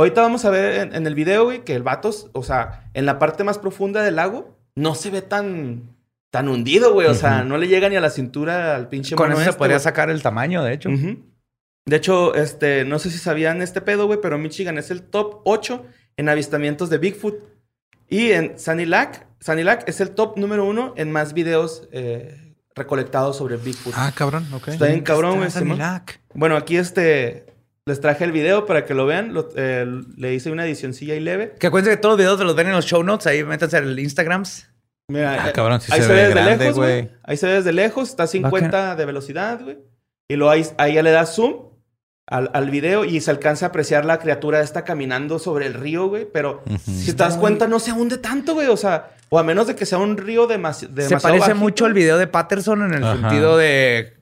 Ahorita 0.00 0.22
vamos 0.22 0.44
a 0.44 0.50
ver 0.50 0.80
en, 0.80 0.94
en 0.94 1.06
el 1.06 1.14
video, 1.14 1.44
güey, 1.44 1.62
que 1.62 1.74
el 1.74 1.82
vato, 1.82 2.10
o 2.32 2.42
sea, 2.42 2.90
en 2.94 3.06
la 3.06 3.18
parte 3.18 3.44
más 3.44 3.58
profunda 3.58 4.02
del 4.02 4.16
lago, 4.16 4.56
no 4.74 4.94
se 4.94 5.10
ve 5.10 5.22
tan... 5.22 5.96
Tan 6.30 6.48
hundido, 6.48 6.92
güey. 6.92 7.08
O 7.08 7.14
sea, 7.14 7.42
no 7.42 7.58
le 7.58 7.66
llega 7.66 7.88
ni 7.88 7.96
a 7.96 8.00
la 8.00 8.08
cintura 8.08 8.76
al 8.76 8.88
pinche 8.88 9.16
Con 9.16 9.32
eso 9.32 9.40
se 9.40 9.48
este, 9.48 9.58
podría 9.58 9.78
güey. 9.78 9.82
sacar 9.82 10.10
el 10.10 10.22
tamaño, 10.22 10.62
de 10.62 10.72
hecho. 10.72 10.88
De 10.88 11.96
hecho, 11.96 12.36
este, 12.36 12.84
no 12.84 13.00
sé 13.00 13.10
si 13.10 13.18
sabían 13.18 13.60
este 13.62 13.80
pedo, 13.80 14.06
güey, 14.06 14.20
pero 14.22 14.38
Michigan 14.38 14.78
es 14.78 14.92
el 14.92 15.02
top 15.02 15.40
8 15.44 15.84
en 16.16 16.28
avistamientos 16.28 16.88
de 16.88 16.98
Bigfoot. 16.98 17.34
Y 18.08 18.30
en 18.30 18.58
Sanilac, 18.60 19.26
Sanilac 19.40 19.88
es 19.88 20.00
el 20.00 20.10
top 20.10 20.38
número 20.38 20.64
uno 20.64 20.94
en 20.96 21.10
más 21.10 21.34
videos 21.34 21.88
eh, 21.90 22.54
recolectados 22.76 23.36
sobre 23.36 23.56
Bigfoot. 23.56 23.94
Ah, 23.96 24.12
cabrón, 24.14 24.46
ok. 24.52 24.68
Está 24.68 24.86
bien 24.86 25.00
cabrón, 25.00 25.38
güey. 25.38 25.50
Bueno, 26.32 26.56
aquí 26.56 26.76
este 26.76 27.49
les 27.90 28.00
traje 28.00 28.24
el 28.24 28.32
video 28.32 28.64
para 28.66 28.84
que 28.86 28.94
lo 28.94 29.04
vean. 29.06 29.34
Lo- 29.34 29.48
eh, 29.56 29.86
le 30.16 30.32
hice 30.34 30.50
una 30.50 30.64
edicioncilla 30.64 31.14
y 31.14 31.20
leve. 31.20 31.54
Que 31.58 31.66
acuérdense 31.66 31.96
que 31.96 32.00
todos 32.00 32.12
los 32.12 32.18
videos 32.18 32.40
los 32.40 32.56
ven 32.56 32.68
en 32.68 32.72
los 32.72 32.86
show 32.86 33.02
notes. 33.02 33.26
Ahí 33.26 33.44
métanse 33.44 33.76
al 33.76 33.98
Instagrams. 33.98 34.68
Mira, 35.08 35.44
Ah, 35.44 35.48
eh, 35.48 35.52
cabrón, 35.52 35.80
sí 35.80 35.92
ahí 35.92 36.00
se 36.00 36.06
se, 36.06 36.12
ve 36.12 36.20
desde 36.20 36.34
grande, 36.34 36.56
lejos, 36.58 36.76
güey. 36.76 37.10
Ahí 37.24 37.36
se 37.36 37.46
ve 37.48 37.54
desde 37.54 37.72
lejos, 37.72 38.08
está 38.10 38.22
a 38.22 38.26
50 38.28 38.94
de 38.96 39.04
velocidad, 39.04 39.60
güey. 39.62 39.78
Y 40.30 40.36
luego 40.36 40.52
ahí, 40.52 40.64
ahí 40.78 40.94
ya 40.94 41.02
le 41.02 41.10
das 41.10 41.34
zoom 41.34 41.68
al, 42.28 42.48
al 42.54 42.70
video 42.70 43.04
y 43.04 43.20
se 43.20 43.30
alcanza 43.32 43.66
a 43.66 43.68
apreciar 43.70 44.04
la 44.04 44.20
criatura 44.20 44.60
esta 44.60 44.84
caminando 44.84 45.40
sobre 45.40 45.66
el 45.66 45.74
río, 45.74 46.06
güey. 46.06 46.26
Pero 46.32 46.62
si 46.84 47.12
te 47.12 47.24
das 47.24 47.36
cuenta, 47.36 47.66
no 47.66 47.80
se 47.80 47.90
hunde 47.92 48.18
tanto, 48.18 48.54
güey. 48.54 48.68
O 48.68 48.76
sea, 48.76 49.08
o 49.30 49.38
a 49.40 49.42
menos 49.42 49.66
de 49.66 49.74
que 49.74 49.84
sea 49.84 49.98
un 49.98 50.16
río 50.16 50.48
demasi- 50.48 50.86
demasiado 50.86 51.08
Se 51.08 51.16
parece 51.20 51.40
bajito. 51.40 51.56
mucho 51.56 51.86
al 51.86 51.92
video 51.92 52.16
de 52.16 52.28
Patterson 52.28 52.82
en 52.84 52.94
el 52.94 53.02
Ajá. 53.04 53.16
sentido 53.20 53.56
de 53.56 54.14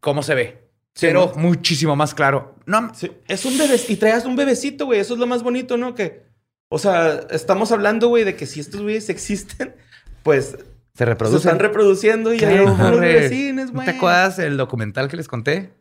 cómo 0.00 0.22
se 0.22 0.34
ve. 0.34 0.63
Sí, 0.94 1.06
pero 1.06 1.32
¿no? 1.34 1.42
muchísimo 1.42 1.96
más 1.96 2.14
claro. 2.14 2.54
No, 2.66 2.92
Sí, 2.94 3.10
es 3.28 3.44
un 3.44 3.58
bebé 3.58 3.80
y 3.88 3.96
traes 3.96 4.24
un 4.24 4.36
bebecito, 4.36 4.86
güey. 4.86 5.00
Eso 5.00 5.14
es 5.14 5.20
lo 5.20 5.26
más 5.26 5.42
bonito, 5.42 5.76
¿no? 5.76 5.94
Que, 5.94 6.22
o 6.68 6.78
sea, 6.78 7.20
estamos 7.30 7.72
hablando, 7.72 8.08
güey, 8.08 8.24
de 8.24 8.36
que 8.36 8.46
si 8.46 8.60
estos 8.60 8.80
güeyes 8.82 9.08
existen, 9.10 9.74
pues 10.22 10.46
se 10.52 10.58
se 10.98 11.04
reproduce. 11.04 11.38
están 11.48 11.58
reproduciendo 11.58 12.32
y 12.32 12.44
hay 12.44 12.60
unos 12.60 12.78
güey. 12.96 13.14
vecinos, 13.14 13.66
¿No 13.66 13.72
güey. 13.72 13.84
te 13.86 13.90
acuerdas 13.96 14.38
el 14.38 14.56
documental 14.56 15.08
que 15.08 15.16
les 15.16 15.26
conté? 15.28 15.72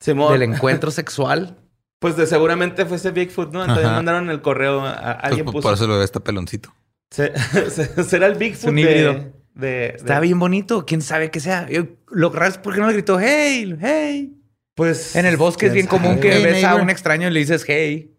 Simón, 0.00 0.32
Del 0.32 0.42
encuentro 0.42 0.90
sexual. 0.90 1.56
Pues 2.00 2.16
de 2.16 2.26
seguramente 2.26 2.86
fue 2.86 2.96
ese 2.96 3.10
Bigfoot, 3.10 3.52
¿no? 3.52 3.60
Entonces 3.60 3.84
Ajá. 3.84 3.96
mandaron 3.96 4.30
el 4.30 4.40
correo 4.40 4.80
a, 4.80 4.92
a- 4.92 5.12
alguien 5.12 5.44
Pues, 5.44 5.56
puso. 5.56 5.68
por 5.68 5.74
eso 5.74 5.86
lo 5.86 5.98
ve 5.98 6.04
está 6.06 6.20
peloncito. 6.20 6.74
Se- 7.10 7.34
se- 7.70 8.04
será 8.04 8.26
el 8.28 8.36
Bigfoot 8.36 8.70
un 8.70 8.76
de, 8.76 8.80
híbrido. 8.80 9.12
de, 9.12 9.68
de- 9.68 9.86
Está 9.96 10.18
bien 10.20 10.38
bonito. 10.38 10.86
¿Quién 10.86 11.02
sabe 11.02 11.30
qué 11.30 11.40
sea? 11.40 11.68
Yo- 11.68 11.88
lo 12.08 12.30
raro 12.30 12.52
es 12.52 12.56
porque 12.56 12.80
no 12.80 12.86
le 12.86 12.94
gritó 12.94 13.20
hey, 13.20 13.76
hey. 13.82 14.34
Pues 14.80 15.14
En 15.14 15.26
el 15.26 15.36
bosque 15.36 15.66
es 15.66 15.74
bien 15.74 15.86
común 15.86 16.20
que 16.20 16.32
Hey, 16.32 16.42
ves 16.42 16.64
a 16.64 16.76
un 16.76 16.88
extraño 16.88 17.28
y 17.28 17.30
le 17.32 17.40
dices 17.40 17.64
hey. 17.66 18.14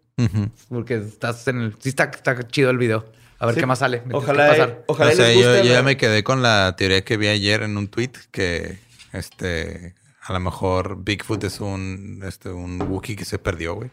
Porque 0.68 0.94
estás 0.98 1.48
en 1.48 1.58
el... 1.60 1.76
Sí 1.80 1.88
está, 1.88 2.04
está 2.04 2.46
chido 2.46 2.70
el 2.70 2.78
video. 2.78 3.04
A 3.40 3.46
ver 3.46 3.56
Sí. 3.56 3.60
qué 3.62 3.66
más 3.66 3.80
sale. 3.80 4.00
¿Qué 4.04 4.14
Ojalá, 4.14 4.44
va 4.44 4.50
pasar? 4.50 4.84
ojalá 4.86 5.10
o 5.10 5.12
y 5.12 5.16
sea, 5.16 5.26
les 5.26 5.34
yo, 5.38 5.50
guste. 5.50 5.66
yo 5.66 5.72
ya 5.74 5.82
me 5.82 5.96
quedé 5.96 6.22
con 6.22 6.40
la 6.40 6.76
teoría 6.76 7.02
que 7.04 7.16
vi 7.16 7.26
ayer 7.26 7.64
en 7.64 7.76
un 7.76 7.88
tweet 7.88 8.12
que 8.30 8.78
este 9.12 9.96
a 10.24 10.32
lo 10.32 10.38
mejor 10.38 11.02
Bigfoot 11.02 11.42
es 11.42 11.60
un 11.60 12.22
este 12.24 12.50
un 12.50 12.80
Wookiee 12.80 13.16
que 13.16 13.24
se 13.24 13.40
perdió, 13.40 13.74
güey. 13.74 13.90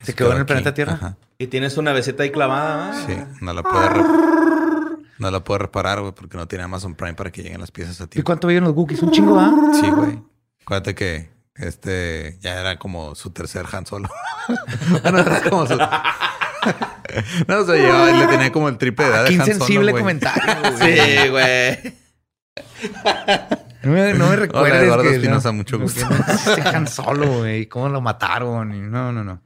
¿Se 0.00 0.14
quedó 0.14 0.28
en 0.28 0.36
el 0.36 0.42
aquí. 0.42 0.46
planeta 0.46 0.74
Tierra? 0.74 0.92
Ajá. 0.92 1.16
Y 1.38 1.48
tienes 1.48 1.76
una 1.78 1.92
besita 1.92 2.22
ahí 2.22 2.30
clavada. 2.30 2.92
¿ah? 2.92 3.04
Sí, 3.08 3.16
no 3.40 3.52
la 3.52 3.64
puede 3.64 3.88
re- 3.88 4.04
no 5.18 5.30
la 5.32 5.42
puede 5.42 5.58
reparar, 5.58 6.00
güey, 6.00 6.12
porque 6.12 6.36
no 6.36 6.46
tiene 6.46 6.62
Amazon 6.62 6.94
Prime 6.94 7.14
para 7.14 7.32
que 7.32 7.42
lleguen 7.42 7.60
las 7.60 7.72
piezas 7.72 8.00
a 8.00 8.04
¿Y 8.04 8.06
tiempo. 8.06 8.26
cuánto 8.26 8.46
viven 8.46 8.62
los 8.62 8.74
Wookiees? 8.76 9.02
Un 9.02 9.10
chingo, 9.10 9.36
¿ah? 9.40 9.72
Sí, 9.80 9.90
güey. 9.90 10.20
Acuérdate 10.62 10.94
que 10.94 11.30
este 11.58 12.38
ya 12.40 12.60
era 12.60 12.78
como 12.78 13.14
su 13.14 13.30
tercer 13.30 13.66
Han 13.72 13.86
Solo. 13.86 14.08
bueno, 15.02 15.18
era 15.20 15.42
como 15.42 15.66
su 15.66 15.76
No, 17.46 17.58
o 17.58 17.64
sea, 17.64 17.74
llevaba- 17.74 18.12
le 18.12 18.26
tenía 18.26 18.52
como 18.52 18.68
el 18.68 18.78
triple 18.78 19.06
de 19.06 19.10
edad 19.10 19.26
Qué 19.26 19.36
de 19.36 19.40
Han 19.42 19.46
Solo, 19.46 19.54
insensible 19.54 19.92
comentario. 19.92 20.54
güey. 20.78 20.98
Sí, 20.98 21.28
güey. 21.28 21.94
No 23.82 23.92
me, 23.92 24.14
no 24.14 24.28
me 24.28 24.36
recuerdes 24.36 24.82
Eduardo 24.82 25.04
que... 25.04 25.14
Espinosa, 25.16 25.48
no, 25.50 25.54
mucho 25.54 25.78
no, 25.78 25.84
gusto. 25.84 26.06
que 26.06 26.14
no 26.14 26.20
existe 26.20 26.62
Han 26.68 26.88
Solo, 26.88 27.38
güey. 27.38 27.66
¿Cómo 27.66 27.88
lo 27.88 28.00
mataron? 28.00 28.74
Y 28.74 28.80
no, 28.80 29.12
no, 29.12 29.24
no. 29.24 29.40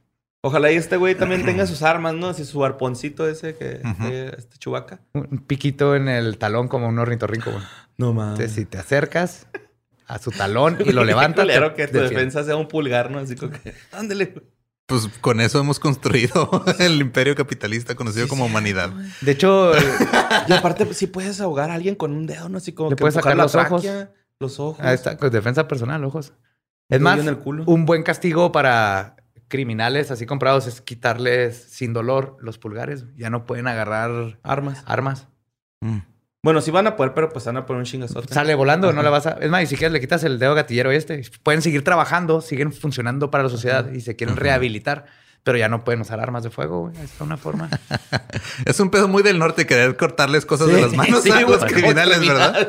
Ojalá 0.45 0.73
y 0.73 0.77
este 0.77 0.97
güey 0.97 1.15
también 1.15 1.45
tenga 1.45 1.67
sus 1.69 1.83
armas, 1.83 2.15
¿no? 2.15 2.29
Así 2.29 2.45
su 2.45 2.65
arponcito 2.65 3.29
ese 3.29 3.55
que 3.55 3.81
este 4.37 4.59
chubaca. 4.59 4.99
Un 5.13 5.39
piquito 5.47 5.95
en 5.95 6.09
el 6.09 6.37
talón 6.37 6.67
como 6.67 6.89
un 6.89 6.99
ornitorrinco, 6.99 7.53
güey. 7.53 7.63
No 7.97 8.13
mames. 8.13 8.41
Entonces, 8.41 8.57
si 8.57 8.65
te 8.65 8.79
acercas 8.79 9.47
a 10.13 10.19
su 10.19 10.31
talón 10.31 10.79
y 10.85 10.93
lo 10.93 11.05
levantas... 11.05 11.47
Claro 11.47 11.75
que 11.75 11.87
tu 11.87 11.95
defiende. 11.95 12.17
defensa 12.17 12.45
sea 12.45 12.57
un 12.57 12.69
pulgar, 12.69 13.11
¿no? 13.11 13.19
Así 13.19 13.35
como 13.35 13.53
que. 13.53 13.75
Ándale. 13.93 14.35
Pues 14.87 15.09
con 15.21 15.41
eso 15.41 15.59
hemos 15.59 15.81
construido 15.81 16.65
el 16.79 17.01
imperio 17.01 17.35
capitalista 17.35 17.95
conocido 17.95 18.29
como 18.29 18.45
humanidad. 18.45 18.91
De 19.21 19.33
hecho, 19.33 19.73
Y 20.49 20.53
aparte, 20.53 20.85
pues, 20.85 20.99
sí 20.99 21.07
puedes 21.07 21.41
ahogar 21.41 21.71
a 21.71 21.75
alguien 21.75 21.95
con 21.95 22.13
un 22.13 22.27
dedo, 22.27 22.49
¿no? 22.49 22.59
Así 22.59 22.73
como 22.73 22.91
Le 22.91 22.97
que 22.97 23.01
puedes 23.01 23.15
sacar 23.15 23.37
la 23.37 23.45
los 23.45 23.55
ojos. 23.55 23.87
Los 24.39 24.61
ojos. 24.61 24.85
ahí 24.85 24.95
está, 24.95 25.17
con 25.17 25.31
defensa 25.31 25.69
personal, 25.69 26.05
ojos. 26.05 26.35
Es 26.89 27.01
más, 27.01 27.15
hoyo 27.15 27.23
en 27.23 27.29
el 27.29 27.39
culo. 27.39 27.65
un 27.67 27.87
buen 27.87 28.03
castigo 28.03 28.53
para 28.53 29.17
criminales 29.49 30.11
así 30.11 30.25
comprados 30.25 30.67
es 30.67 30.81
quitarles 30.81 31.57
sin 31.57 31.93
dolor 31.93 32.37
los 32.41 32.59
pulgares. 32.59 33.05
Ya 33.17 33.31
no 33.31 33.47
pueden 33.47 33.69
agarrar 33.69 34.39
Armas. 34.43 34.83
armas. 34.87 35.29
Mm. 35.81 35.99
Bueno, 36.45 36.61
sí 36.61 36.73
van 36.73 36.89
a 36.89 36.97
poder, 36.97 37.15
pero 37.15 37.29
pues 37.33 37.45
van 37.45 37.57
a 37.57 37.67
poner 37.67 37.79
un 37.79 37.85
chingazote. 37.87 38.35
Sale 38.35 38.57
volando, 38.57 38.93
no 38.93 39.01
le 39.05 39.09
vas 39.11 39.27
a... 39.27 39.39
Es 39.41 39.49
más, 39.49 39.63
y 39.63 39.67
si 39.67 39.77
quieres 39.77 39.93
le 39.93 40.01
quitas 40.01 40.25
el 40.25 40.41
dedo 40.41 40.57
gatillero 40.57 40.91
este. 40.91 41.23
Pueden 41.45 41.63
seguir 41.63 41.85
trabajando, 41.85 42.41
siguen 42.41 42.73
funcionando 42.73 43.31
para 43.31 43.45
la 43.45 43.49
sociedad 43.49 43.93
y 43.93 44.01
se 44.01 44.17
quieren 44.17 44.35
rehabilitar. 44.37 45.07
Pero 45.45 45.57
ya 45.57 45.69
no 45.69 45.85
pueden 45.85 46.01
usar 46.01 46.19
armas 46.19 46.43
de 46.43 46.51
fuego, 46.51 46.89
güey. 46.89 46.95
Es 47.01 47.13
una 47.21 47.37
forma. 47.37 47.69
Es 48.65 48.81
un 48.81 48.91
pedo 48.91 49.07
muy 49.07 49.23
del 49.23 49.39
norte 49.39 49.67
querer 49.67 49.97
cortarles 49.97 50.45
cosas 50.45 50.67
de 50.67 50.75
Sí, 50.77 50.81
las 50.83 50.93
manos 50.95 51.23
sí, 51.23 51.31
a 51.31 51.41
los 51.43 51.59
güey, 51.61 51.73
criminales, 51.73 52.21
¿verdad? 52.27 52.69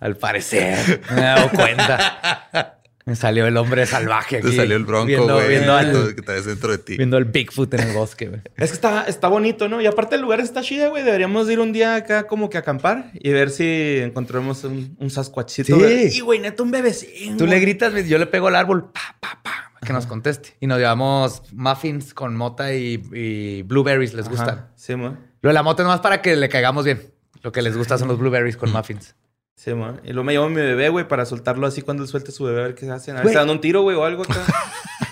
Al 0.00 0.16
parecer. 0.16 1.02
Me 1.10 1.20
he 1.20 1.24
dado 1.24 1.48
cuenta. 1.50 2.78
Me 3.06 3.14
salió 3.16 3.46
el 3.46 3.56
hombre 3.58 3.84
salvaje 3.84 4.38
aquí. 4.38 4.48
Te 4.48 4.56
salió 4.56 4.76
el 4.76 4.84
bronco, 4.86 5.06
viendo, 5.06 5.34
güey. 5.34 5.48
Viendo 5.48 5.74
al, 5.74 6.14
Que 6.14 6.22
traes 6.22 6.46
dentro 6.46 6.70
de 6.70 6.78
ti. 6.78 6.96
viendo 6.96 7.18
al 7.18 7.26
Bigfoot 7.26 7.74
en 7.74 7.80
el 7.80 7.92
bosque, 7.94 8.28
güey. 8.28 8.40
Es 8.56 8.70
que 8.70 8.74
está, 8.74 9.04
está 9.04 9.28
bonito, 9.28 9.68
¿no? 9.68 9.80
Y 9.82 9.86
aparte 9.86 10.14
el 10.16 10.22
lugar 10.22 10.40
está 10.40 10.62
chido, 10.62 10.88
güey. 10.90 11.02
Deberíamos 11.04 11.50
ir 11.50 11.60
un 11.60 11.72
día 11.72 11.96
acá 11.96 12.26
como 12.26 12.48
que 12.48 12.56
a 12.56 12.60
acampar 12.60 13.10
y 13.12 13.30
ver 13.32 13.50
si 13.50 13.98
encontramos 14.02 14.64
un, 14.64 14.96
un 14.98 15.10
sasquatchito. 15.10 15.66
Sí. 15.76 15.82
güey. 15.82 16.16
Y, 16.16 16.20
güey, 16.20 16.38
neta, 16.38 16.62
un 16.62 16.70
bebecín. 16.70 17.36
Tú 17.36 17.44
le 17.44 17.56
güey. 17.56 17.60
gritas, 17.60 17.92
yo 18.06 18.16
le 18.16 18.26
pego 18.26 18.48
al 18.48 18.56
árbol, 18.56 18.90
pa, 18.90 19.16
pa, 19.20 19.38
pa, 19.42 19.72
que 19.86 19.92
nos 19.92 20.06
conteste. 20.06 20.56
Y 20.60 20.66
nos 20.66 20.78
llevamos 20.78 21.42
muffins 21.52 22.14
con 22.14 22.34
mota 22.36 22.72
y, 22.72 23.02
y 23.12 23.62
blueberries, 23.64 24.14
les 24.14 24.26
Ajá. 24.28 24.34
gustan. 24.34 24.68
Sí, 24.76 24.96
man. 24.96 25.20
Lo 25.42 25.50
de 25.50 25.54
la 25.54 25.62
mota 25.62 25.82
es 25.82 25.86
más 25.88 26.00
para 26.00 26.22
que 26.22 26.36
le 26.36 26.48
caigamos 26.48 26.86
bien. 26.86 27.02
Lo 27.42 27.52
que 27.52 27.60
les 27.60 27.76
gusta 27.76 27.98
son 27.98 28.08
los 28.08 28.18
blueberries 28.18 28.56
con 28.56 28.72
muffins. 28.72 29.14
Sí, 29.56 29.72
man. 29.72 30.00
Y 30.04 30.08
luego 30.12 30.24
me 30.24 30.32
llevo 30.32 30.44
a 30.46 30.48
mi 30.50 30.56
bebé, 30.56 30.88
güey, 30.88 31.06
para 31.06 31.24
soltarlo 31.24 31.66
así 31.66 31.80
cuando 31.82 32.02
él 32.02 32.08
suelte 32.08 32.32
su 32.32 32.44
bebé, 32.44 32.60
a 32.60 32.64
ver 32.64 32.74
qué 32.74 32.90
hacen. 32.90 33.16
A 33.16 33.20
ver 33.20 33.28
si 33.28 33.34
dan 33.34 33.48
un 33.50 33.60
tiro, 33.60 33.82
güey, 33.82 33.96
o 33.96 34.04
algo 34.04 34.22
acá. 34.24 34.42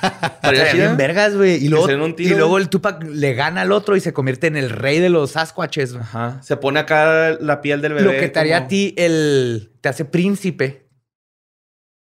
Estaría 0.42 0.72
bien 0.72 0.96
vergas, 0.96 1.36
güey. 1.36 1.64
Y 1.64 1.68
luego, 1.68 1.86
se 1.86 1.92
tiro, 2.14 2.58
y 2.58 2.60
el 2.60 2.68
Tupac 2.68 3.04
le 3.04 3.34
gana 3.34 3.60
al 3.62 3.72
otro 3.72 3.96
y 3.96 4.00
se 4.00 4.12
convierte 4.12 4.48
en 4.48 4.56
el 4.56 4.70
rey 4.70 4.98
de 4.98 5.10
los 5.10 5.32
Sasquatches. 5.32 5.94
Ajá. 5.94 6.42
Se 6.42 6.56
pone 6.56 6.80
acá 6.80 7.36
la 7.40 7.60
piel 7.60 7.80
del 7.80 7.94
bebé. 7.94 8.04
Lo 8.12 8.18
que 8.20 8.28
te 8.28 8.40
haría 8.40 8.56
como- 8.56 8.64
a 8.66 8.68
ti 8.68 8.94
el... 8.98 9.70
Te 9.80 9.88
hace 9.88 10.04
príncipe. 10.04 10.88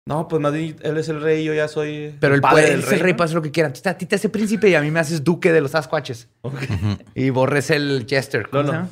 No, 0.06 0.28
pues 0.28 0.42
más 0.42 0.52
bien 0.52 0.76
él 0.82 0.98
es 0.98 1.08
el 1.08 1.22
rey 1.22 1.44
y 1.44 1.46
yo 1.46 1.54
ya 1.54 1.68
soy. 1.68 2.16
Pero 2.20 2.36
el 2.36 2.42
padre 2.42 2.64
puede, 2.64 2.74
él 2.74 2.80
es 2.82 2.92
el 2.92 3.00
rey 3.00 3.14
¿no? 3.14 3.18
puede 3.18 3.26
hacer 3.26 3.36
lo 3.36 3.42
que 3.42 3.52
quiera. 3.52 3.68
Entonces, 3.68 3.88
a 3.88 3.98
ti 3.98 4.06
te 4.06 4.16
hace 4.16 4.28
príncipe 4.28 4.70
y 4.70 4.76
a 4.76 4.82
mí 4.82 4.92
me 4.92 5.00
haces 5.00 5.24
duque 5.24 5.54
de 5.54 5.62
los 5.62 5.72
Sasquatches. 5.72 6.28
Y 7.16 7.30
borres 7.30 7.70
el. 7.70 8.06
¿cómo 8.52 8.64
No, 8.64 8.72
se 8.72 8.78
no. 8.80 8.90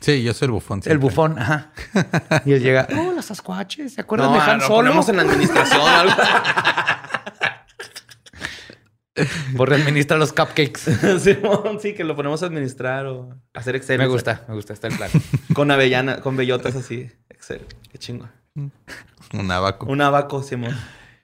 Sí, 0.00 0.22
yo 0.22 0.32
soy 0.34 0.46
el 0.46 0.52
bufón. 0.52 0.80
El 0.86 0.98
bufón, 0.98 1.38
ajá. 1.38 1.72
Y 2.46 2.52
él 2.52 2.62
llega, 2.62 2.88
oh, 2.96 3.12
los 3.12 3.24
Sasquatches, 3.26 3.94
¿se 3.94 4.00
acuerdan 4.00 4.28
No, 4.32 4.34
de 4.34 4.40
Han 4.40 4.58
lo 4.60 4.66
Solo? 4.66 4.76
ponemos 4.76 5.08
en 5.10 5.20
administración. 5.20 5.80
algo. 5.86 6.14
Borre 9.52 9.76
administra 9.82 10.16
los 10.16 10.32
cupcakes. 10.32 10.78
Simón, 11.20 11.78
sí, 11.80 11.92
que 11.94 12.04
lo 12.04 12.16
ponemos 12.16 12.42
a 12.42 12.46
administrar 12.46 13.06
o 13.06 13.34
hacer 13.54 13.76
Excel. 13.76 13.98
me 13.98 14.06
gusta, 14.06 14.44
me 14.48 14.54
gusta, 14.54 14.72
está 14.72 14.86
el 14.88 14.96
plan. 14.96 15.10
Con 15.52 15.70
avellana, 15.70 16.20
con 16.20 16.36
bellotas 16.36 16.76
así. 16.76 17.10
Excel. 17.28 17.66
Qué 17.90 17.98
chingo. 17.98 18.28
Un 18.54 19.50
abaco. 19.50 19.86
Un 19.86 20.00
abaco, 20.00 20.42
Simón. 20.42 20.76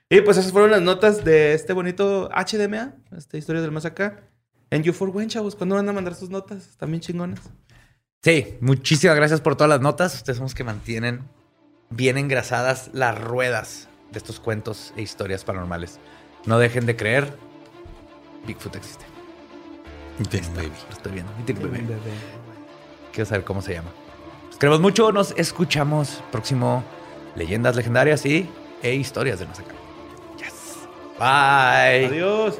Y 0.09 0.21
pues 0.21 0.37
esas 0.37 0.51
fueron 0.51 0.71
las 0.71 0.81
notas 0.81 1.25
de 1.25 1.53
este 1.53 1.73
bonito 1.73 2.29
HDMA, 2.29 2.93
esta 3.17 3.37
historia 3.37 3.61
del 3.61 3.71
más 3.71 3.85
acá. 3.85 4.21
En 4.69 4.83
You 4.83 4.93
for 4.93 5.09
When, 5.09 5.29
chavos, 5.29 5.55
¿cuándo 5.55 5.75
van 5.75 5.87
a 5.89 5.93
mandar 5.93 6.13
sus 6.15 6.29
notas? 6.29 6.77
Bien 6.85 6.99
chingonas. 6.99 7.39
Sí, 8.27 8.57
muchísimas 8.59 9.15
gracias 9.15 9.39
por 9.39 9.55
todas 9.55 9.69
las 9.69 9.79
notas. 9.79 10.13
Ustedes 10.13 10.35
son 10.35 10.43
los 10.43 10.53
que 10.53 10.65
mantienen 10.65 11.21
bien 11.89 12.17
engrasadas 12.17 12.89
las 12.91 13.17
ruedas 13.17 13.87
de 14.11 14.17
estos 14.17 14.41
cuentos 14.41 14.91
e 14.97 15.01
historias 15.01 15.45
paranormales. 15.45 15.97
No 16.45 16.59
dejen 16.59 16.85
de 16.85 16.97
creer. 16.97 17.33
Bigfoot 18.45 18.75
existe. 18.75 19.05
Baby. 20.19 20.71
Lo 20.89 20.93
estoy 20.93 21.11
viendo. 21.13 21.31
Quiero 23.13 23.29
saber 23.29 23.45
cómo 23.45 23.61
se 23.61 23.75
llama. 23.75 23.91
Los 24.47 24.57
queremos 24.57 24.81
mucho. 24.81 25.13
Nos 25.13 25.31
escuchamos 25.37 26.21
próximo 26.29 26.83
Leyendas 27.37 27.77
Legendarias 27.77 28.25
y 28.25 28.49
e 28.83 28.93
historias 28.93 29.39
de 29.39 29.45
acá. 29.45 29.63
Yes. 30.37 30.75
Bye. 31.17 32.07
Adiós. 32.07 32.59